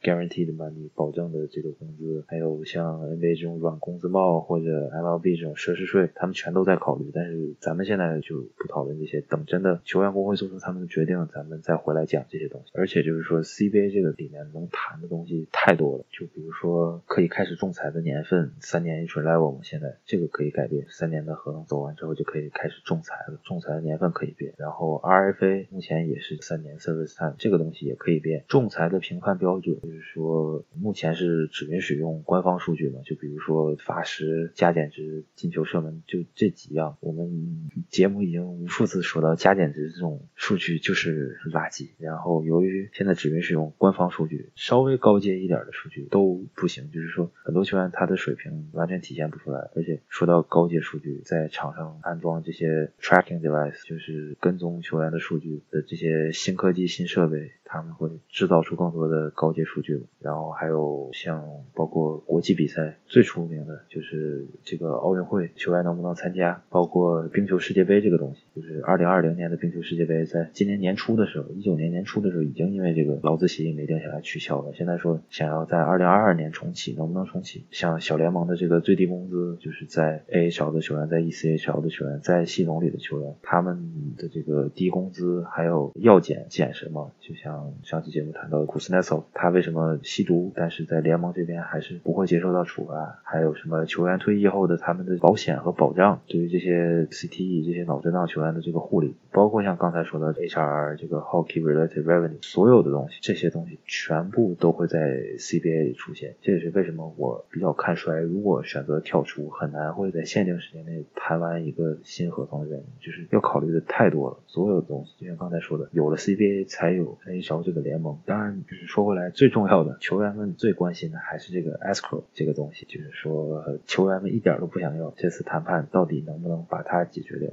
[0.00, 7.10] guaranteed money 保证的这个工资，还有像 NBA 这种软工资帽或者 MLB 这种奢侈税，他们全都在考虑。
[7.12, 12.72] 但是咱们现在就不讨论这些，等真的球员工会做出他们的决定，咱们再回来讲这些东西。
[12.72, 24.54] 而且就是说 CBA 这个里面能谈的东西太多了，就比如说可以开始仲裁的年份，三年一准 level，现在这个可以改变，三年的合同走完之后就可以开始仲裁了，仲裁的年份可以变。
[24.56, 28.85] 然后 RFA 目前也是三年 service time，这个东西也可以变，仲裁。
[28.88, 36.96] 的评判标准就是说，目前是只允许用官方数据嘛，就比如说罚时、加减值、进球射门，就这几样。
[37.00, 41.90] 我们节目已经无数次说到，加减值这种数据就是垃圾。
[41.98, 49.70] 然后由于现在只允许用官方数据，稍微高阶一点的数据都不行，就是说很多球员他的水平完全体现不出来。
[49.74, 57.52] 而且说到高阶数据，在场上安装这些 tracking device，就是跟踪球员的数据的这些新科技、新设备。
[57.66, 60.06] 他们会制造出更多的高阶数据。
[60.20, 61.44] 然后还有像
[61.74, 74.72] 包括国际比赛最出名的就是这个奥运会球员能不能参加，包括冰球世界杯这个东西，就是二零二零年的冰球世界杯在今年年初的时候，一九年年初的时候已经因为这个劳资协议没定下来取消了。
[74.74, 77.64] 现在说想要在二零二二年重启，能不能重启？
[77.70, 87.12] 像小联盟的这个最低工资，就是在 AHL 的球员，在 ECHL 的球员，在系统里的球员，他们的这个低工资还有要减减什么？
[87.20, 93.20] 就像上期节目谈到的库斯奈索，他为什么吸毒，但是在联盟这边还是不会接受到处罚？
[93.22, 104.98] 还有什么球员退役后的他们的保险和保障，对于这些 CTE 这些脑震荡球员的这个护理，包括像刚才说的 HR 这个 Hockey Related Revenue，所有的东西，这些东西全部都会在
[105.38, 106.34] CBA 里出现。
[106.42, 114.38] 这也是为什么我比较看衰，如果选择跳出，很难会在限定时间内谈完一个新合同的原因，就是要考虑的太多了。
[114.46, 118.18] 所有的东西，就像刚才说的，有了 CBA 才有 H 招这个联盟。
[118.26, 127.48] 当然，就是说回来，最重要的，球员们最关心的还是这个 escrow 这个东西，就是说球员们一点都不想要，这次谈判到底能不能把它解决掉？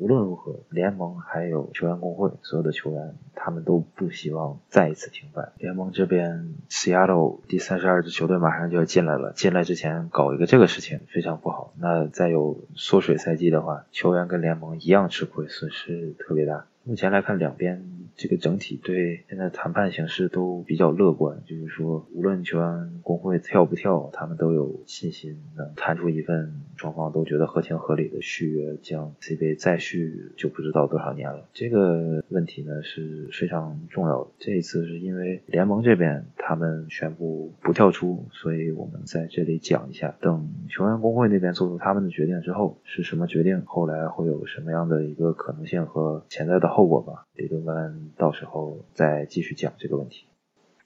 [0.00, 5.52] 无论如何，联盟还有球员工会，所有的球员他们都不希望再一次停摆。
[5.58, 11.72] 联盟这边，Seattle 第三十二支球队马上就要进来了，进来之前搞一个这个事情非常不好。
[11.78, 16.66] 那再有缩水赛季的话，球员跟联盟一样吃亏，损失特别大。
[16.86, 17.82] 目前来看，两边
[18.14, 31.48] 这个整体对现在谈判形势都比较乐观，就是说，无论球员工会跳不跳，他们都有信心能谈出一份双方都觉得合情合理的续约，将 CBA 再续就不知道多少年了。
[31.54, 34.30] 这个问题呢是非常重要的。
[34.38, 40.14] 这一次是因为联盟这边他们宣布不跳出，所以我们在这里讲一下。
[40.20, 43.62] 等球员工会那边做出他们的决定之后，是什么决定？
[43.64, 46.73] 后来会有什么样的一个可能性和潜在的？
[46.74, 50.26] 后果吧，理论班到时候再继续讲这个问题。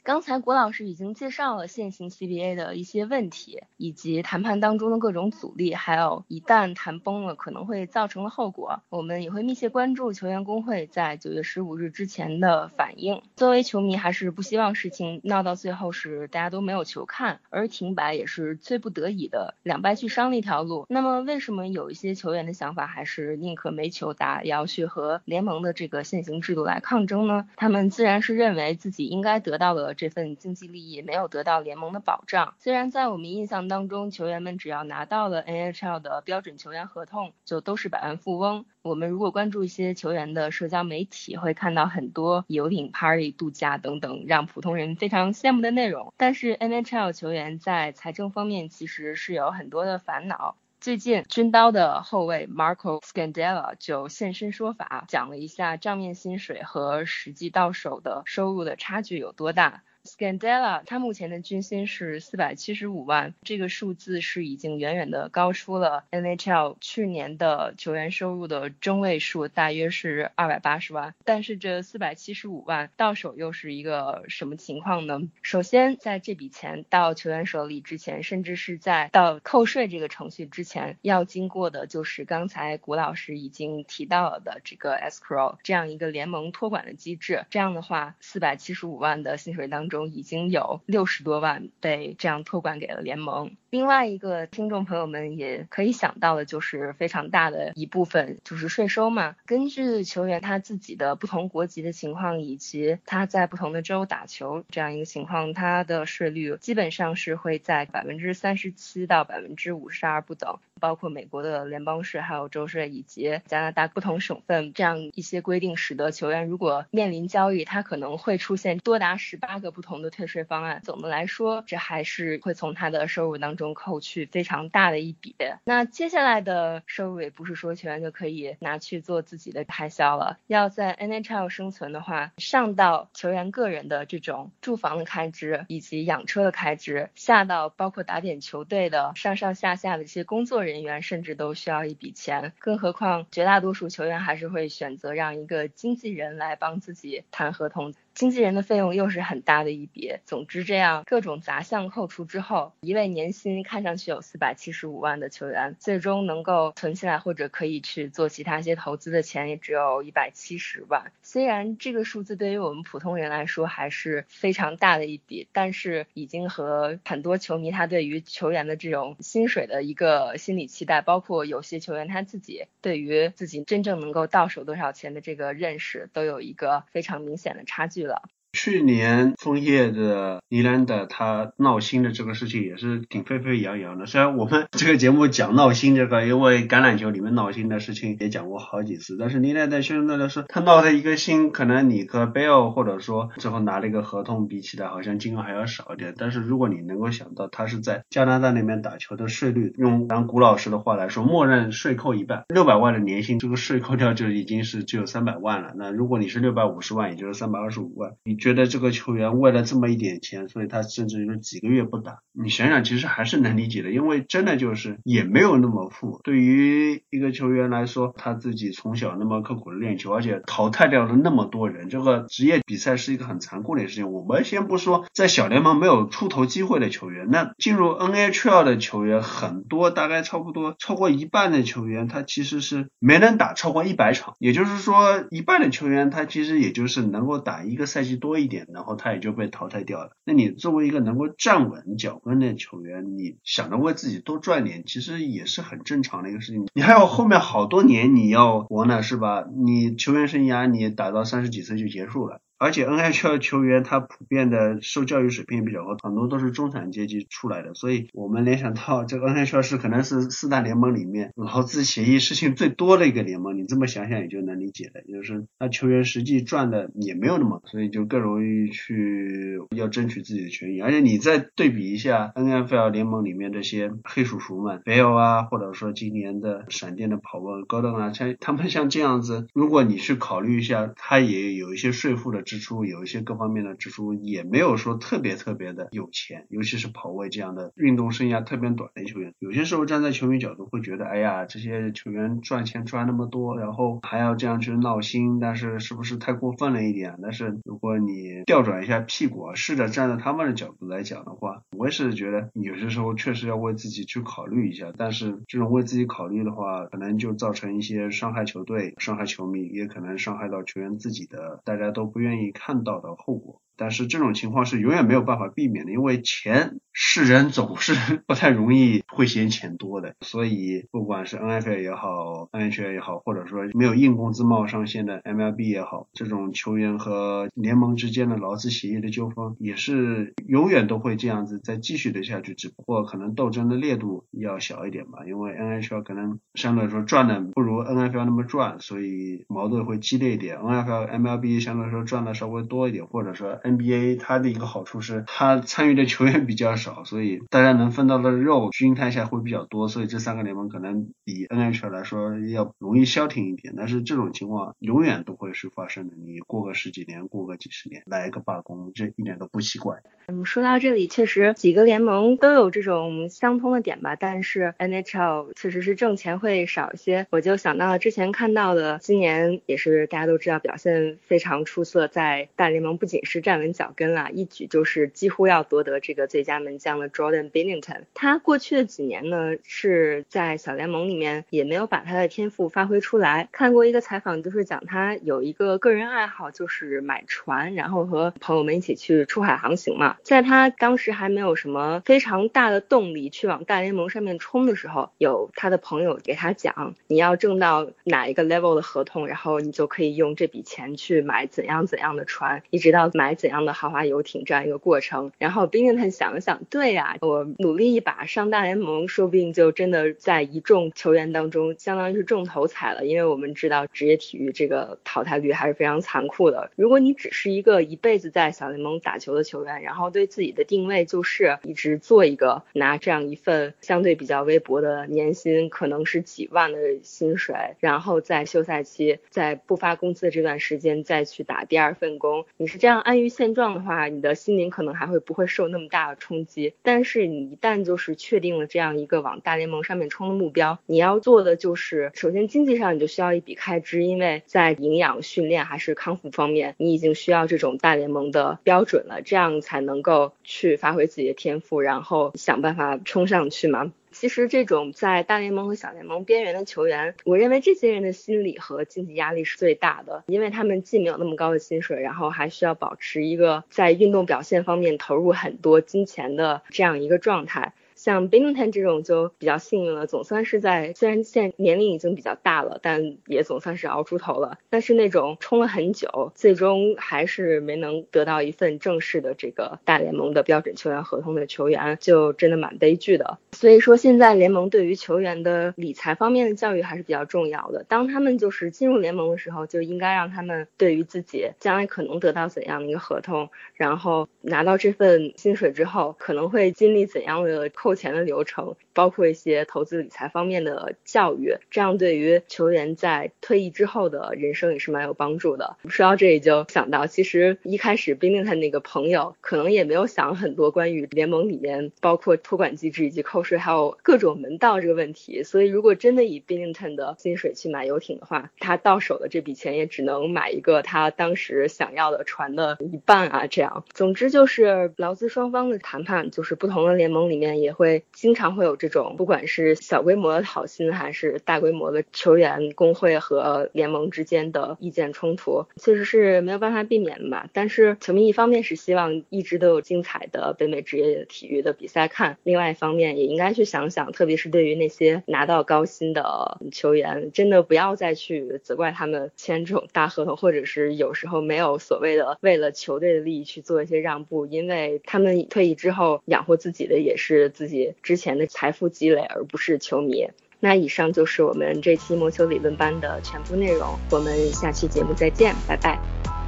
[0.08, 8.80] 刚才郭老师已经介绍了现行 CBA 的一些问题，以及谈判当中的各种阻力，还有一旦谈崩了可能会造成的后果。
[8.88, 13.20] 我们也会密切关注球员工会在九月十五日之前的反应。
[13.36, 20.86] 作为球迷，还是不希望事情闹到最后是大家都没有球看，而停摆也是最不得已的两败俱伤的一条路。
[20.88, 27.46] 那么，为什么有一些球员的想法还是宁可没球打，也要去和联盟的这个现行制度来抗争呢？
[27.56, 29.97] 他们自然是认为自己应该得到的。
[29.98, 32.54] 这份经济利益没有得到联盟的保障。
[32.58, 38.64] 虽然在我们印象当中，球员们只要拿到了 NHL 的标准球员合同，就都是百万富翁。
[38.80, 46.14] 我们如果关注一些球员的社交媒体，会看到很多游艇、party、度假等等让普通人非常羡慕的内容。
[46.16, 50.56] 但是 NHL 球员在财政方面其实是有很多的烦恼。
[50.80, 59.82] 最近，军刀的后卫 Marco Scandella 就现身说法，讲了一下账面薪水和实际到手的收入的差距有多大。
[60.08, 71.14] Scandella，他目前的军薪是四百七十五万，这个数字是已经远远的高出了 NHL 去年的球员收入的中位数，大约是二百八十万。
[71.26, 75.20] 但是这四百七十五万到手又是一个什么情况呢？
[75.42, 87.44] 首先，在这笔钱到球员手里之前，甚至是在到扣税这个程序之前，要经过的就是刚才谷老师已经提到了的这个 escrow 这样一个联盟托管的机制。
[87.50, 89.97] 这样的话，四百七十五万的薪水当中。
[90.06, 93.50] 已经有六十多万被这样托管给了联盟。
[93.70, 99.36] 另外一个听众朋友们也可以想到的，就是非常大的一部分就是税收嘛。
[99.44, 110.58] 根据球员他自己的不同国籍的情况，以及他在不同的州打球这样一个情况，他的税率基本上是会在百分之三十七到百分之五十二不等。
[110.80, 120.80] 包括美国的联邦税、还有州税以及加拿大不同省份这样一些规定，使得球员如果面临交易，他可能会出现多达十八个不同的退税方案。
[120.82, 123.58] 总的来说，这还是会从他的收入当。
[123.58, 125.34] 中扣去非常大的一笔，
[125.64, 130.38] 那接下来的收入也不是说球员就可以拿去做自己的开销了。
[130.46, 142.52] 要在 NHL 生存的话，上到球员个人的这种住房的开支以及养车的开支，下到包括打点球队的上上下下的一些工作人员，甚至都需要一笔钱。
[142.60, 147.92] 更何况绝大多数球员还是会选择让一个经纪人来帮自己谈合同。
[148.18, 150.16] 经纪人的费用又是很大的一笔。
[150.24, 161.12] 总之，这样各种杂项扣除之后，一位年薪看上去有四百七十五万的球员，最终能够存起来或者可以去做其他一些投资的钱，也只有一百七十万。
[161.22, 178.07] 虽然这个数字对于我们普通人来说还是非常大的一笔，但是已经和很多球迷他对于球员的这种薪水的一个心理期待，包括有些球员他自己对于自己真正能够到手多少钱的这个认识，都有一个非常明显的差距。
[178.08, 178.37] 了。
[178.60, 184.06] 去年枫叶的尼兰德他闹心的这个事情也是挺沸沸扬扬的。
[184.06, 196.12] 虽然我们这个节目讲闹心这个，因为橄榄球里面闹心的事情也讲过好几次，但是尼兰德相对来说，他闹的一个心，可能你和贝尔或者说最后拿了一个合同比起来，好像金额还要少一点。
[196.18, 205.74] 但是如果你能够想到他是在加拿大那边打球的税率，用咱古老师的话来说，默认税扣一半，六百万的年薪，这个税扣掉就已经是只有三百万了。
[205.76, 212.20] 那如果你是六百五十万，也就是三百二十五万，你觉得这个球员为了这么一点钱，所以他甚至有几个月不打？
[212.32, 216.18] 你想想，其实还是能理解的，因为真的就是也没有那么富。
[216.24, 224.10] 对于一个球员来说，他自己从小那么刻苦的练球，而且淘汰掉了那么多人，这个职业比赛是一个很残酷的事情。
[224.10, 240.10] 我们先不说在小联盟没有出头机会的球员，那进入 NHL 的球员很多，大概差不多超过一半的球员，他其实是没能打超过一百场，也就是说，一半的球员他其实也就是能够打一个赛季多多一点，然后他也就被淘汰掉了。
[240.24, 246.66] 那你作为一个能够站稳脚跟的球员，你想着为自己多赚点，其实也是很正常的一个事情。
[246.74, 249.46] 你还有后面好多年你要活呢，是吧？
[249.56, 252.42] 你球员生涯你打到三十几岁就结束了。
[252.58, 263.56] 而且 NHL 球员他普遍的受教育水平比较高，很多都是中产阶级出来的，所以我们联想到这个 NHL 是可能是四大联盟里面劳资协议事情最多的一个联盟。
[263.56, 270.80] 你这么想想也就能理解了，就是那球员实际赚的也没有那么，所以就更容易去要争取自己的权益。
[270.80, 282.42] 而且你再对比一下 NFL 联盟里面这些黑叔叔们尔 l 啊，或者说今年的闪电的跑问高登啊，像他们像这样子，如果你去考虑一下，他也有一些税负的。
[282.48, 297.18] 支出有一些各方面的支出，也没有说特别特别的有钱，尤其是跑位这样的运动生涯特别短的球员，有些时候站在球迷角度会觉得，哎呀，这些球员赚钱赚那么多，然后还要这样去闹心，但是是不是太过分了一点？
[297.22, 312.37] 但是如果你调转一下屁股，试着站在他们的角度来讲的话，我也是觉得有些时候确实要为自己去考虑一下，但是这种为自己考虑的话，可能就造成一些伤害球队、伤害球迷，也可能伤害到球员自己的，大家都不愿意。
[312.52, 313.60] 看到的后果。
[313.78, 317.94] 但是这种情况是永远没有办法避免的，因为钱是人总是
[318.26, 343.60] 不太容易会嫌钱多的，所以不管是 NFL 也好，NHL 也好，或者说没有硬工资帽上线的 MLB 也好，这种球员和联盟之间的劳资协议的纠纷也是永远都会这样子再继续的下去，只不过可能斗争的烈度要小一点吧，因为 NHL 可能相对来说赚的不如 NFL 那么赚，所以矛盾会激烈一点，NFL MLB 相对来说赚的稍微多一点，或者说。
[343.76, 353.74] NBA 它的一个好处是，它参与的球员比较少，所以大家能分到的肉均摊下会比较多，所以这三个联盟可能比 NHL 来说要容易消停一点。
[353.76, 360.02] 但是这种情况永远都会是发生的，你过个十几年，过个几十年，来一个罢工，这一点都不奇怪。
[360.30, 367.26] 嗯，说到这里，确实几个联盟都有这种相通的点吧，但是 NHL 确实是挣钱会少一些。
[367.30, 378.02] 我就想到了之前看到的，今年也是大家都知道表现非常出色，在大联盟不仅是站稳脚跟了，一举就是几乎要夺得这个最佳门将的 Jordan Binnington。
[378.12, 383.48] 他过去的几年呢，是在小联盟里面也没有把他的天赋发挥出来。
[383.50, 390.16] 看过一个采访，就是讲他有一个个人爱好，就是买船，然后和朋友们一起去出海航行嘛。
[390.22, 405.32] 在他当时还没有什么非常大的动力去往大联盟上面冲的时候，有他的朋友给他讲，你要挣到哪一个 level 的合同，然后你就可以用这笔钱去买怎样怎样的船，一直到买怎样的豪华游艇这样一个过程。
[405.38, 413.06] 然后冰 n 想了想，对呀，我努力一把上大联盟，说不定就真的在一众球员当中，相当于是中头彩了。
[413.06, 416.70] 因为我们知道职业体育这个淘汰率还是非常残酷的。
[416.76, 432.44] 如果你只是一个一辈子在小联盟打球的球员，然后对自己的定位就是一直做一个拿这样一份相对比较微薄的年薪，可能是几万的薪水，然后在休赛期在不发工资的这段时间再去打第二份工。
[432.56, 436.74] 你是这样安于现状的话，你的心灵可能还会不会受那么大的冲击。
[436.82, 449.97] 但是你一旦就是确定了这样一个往大联盟上面冲的目标，你要做的就是首先经济上你就需要一笔开支，因为在营养训练还是康复方面，你已经需要这种大联盟的标准了，这样才能。
[449.98, 453.92] 能够去发挥自己的天赋，然后想办法冲上去吗？
[454.12, 467.72] 其实这种在大联盟和小联盟边缘的球员，我认为这些人的心理和经济压力是最大的，因为他们既没有那么高的薪水，然后还需要保持一个在运动表现方面投入很多金钱的这样一个状态。
[468.08, 474.56] 像 Bennington 这种就比较幸运了，总算是在虽然现在年龄已经比较大了，但也总算是熬出头了。
[474.70, 483.36] 但是那种冲了很久，最终还是没能得到一份正式的这个大联盟的标准球员合同的球员，就真的蛮悲剧的。
[483.52, 487.84] 所以说，现在联盟对于球员的理财方面的教育还是比较重要的。
[487.86, 505.76] 当他们就是进入联盟的时候，就应该让他们对于自己将来可能得到怎样的一个合同，然后拿到这份薪水之后，可能会经历怎样的扣钱的流程，包括一些投资理财方面的教育，这样对于球员在退役之后的人生也是蛮有帮助的。
[505.88, 523.84] 说到这里就想到，其实一开始冰冰他那个朋友可能也没有想很多关于联盟里面包括托管机制以及扣税还有各种门道这个问题，所以如果真的以冰宁泰的薪水去买游艇的话，他到手的这笔钱也只能买一个他当时想要的船的一半啊，这样。
[523.94, 537.48] 总之就是劳资双方的谈判，就是不同的联盟里面也会经常会有这这种，不管是小规模的讨薪还是大规模的球员工会和联盟之间的意见冲突，确实是没有办法避免的嘛。
[537.52, 560.28] 但是球迷一方面是希望一直都有精彩的北美职业体育的比赛看，另外一方面也应该去想想，特别是对于那些拿到高薪的球员，真的不要再去责怪他们签这种大合同，或者是有时候没有所谓的为了球队的利益去做一些让步，因为他们退役之后养活自己的也是自己之前的财富富积累，而不是球迷。
[560.60, 566.47] 那以上就是我们这期魔球理论班的全部内容，我们下期节目再见，拜拜。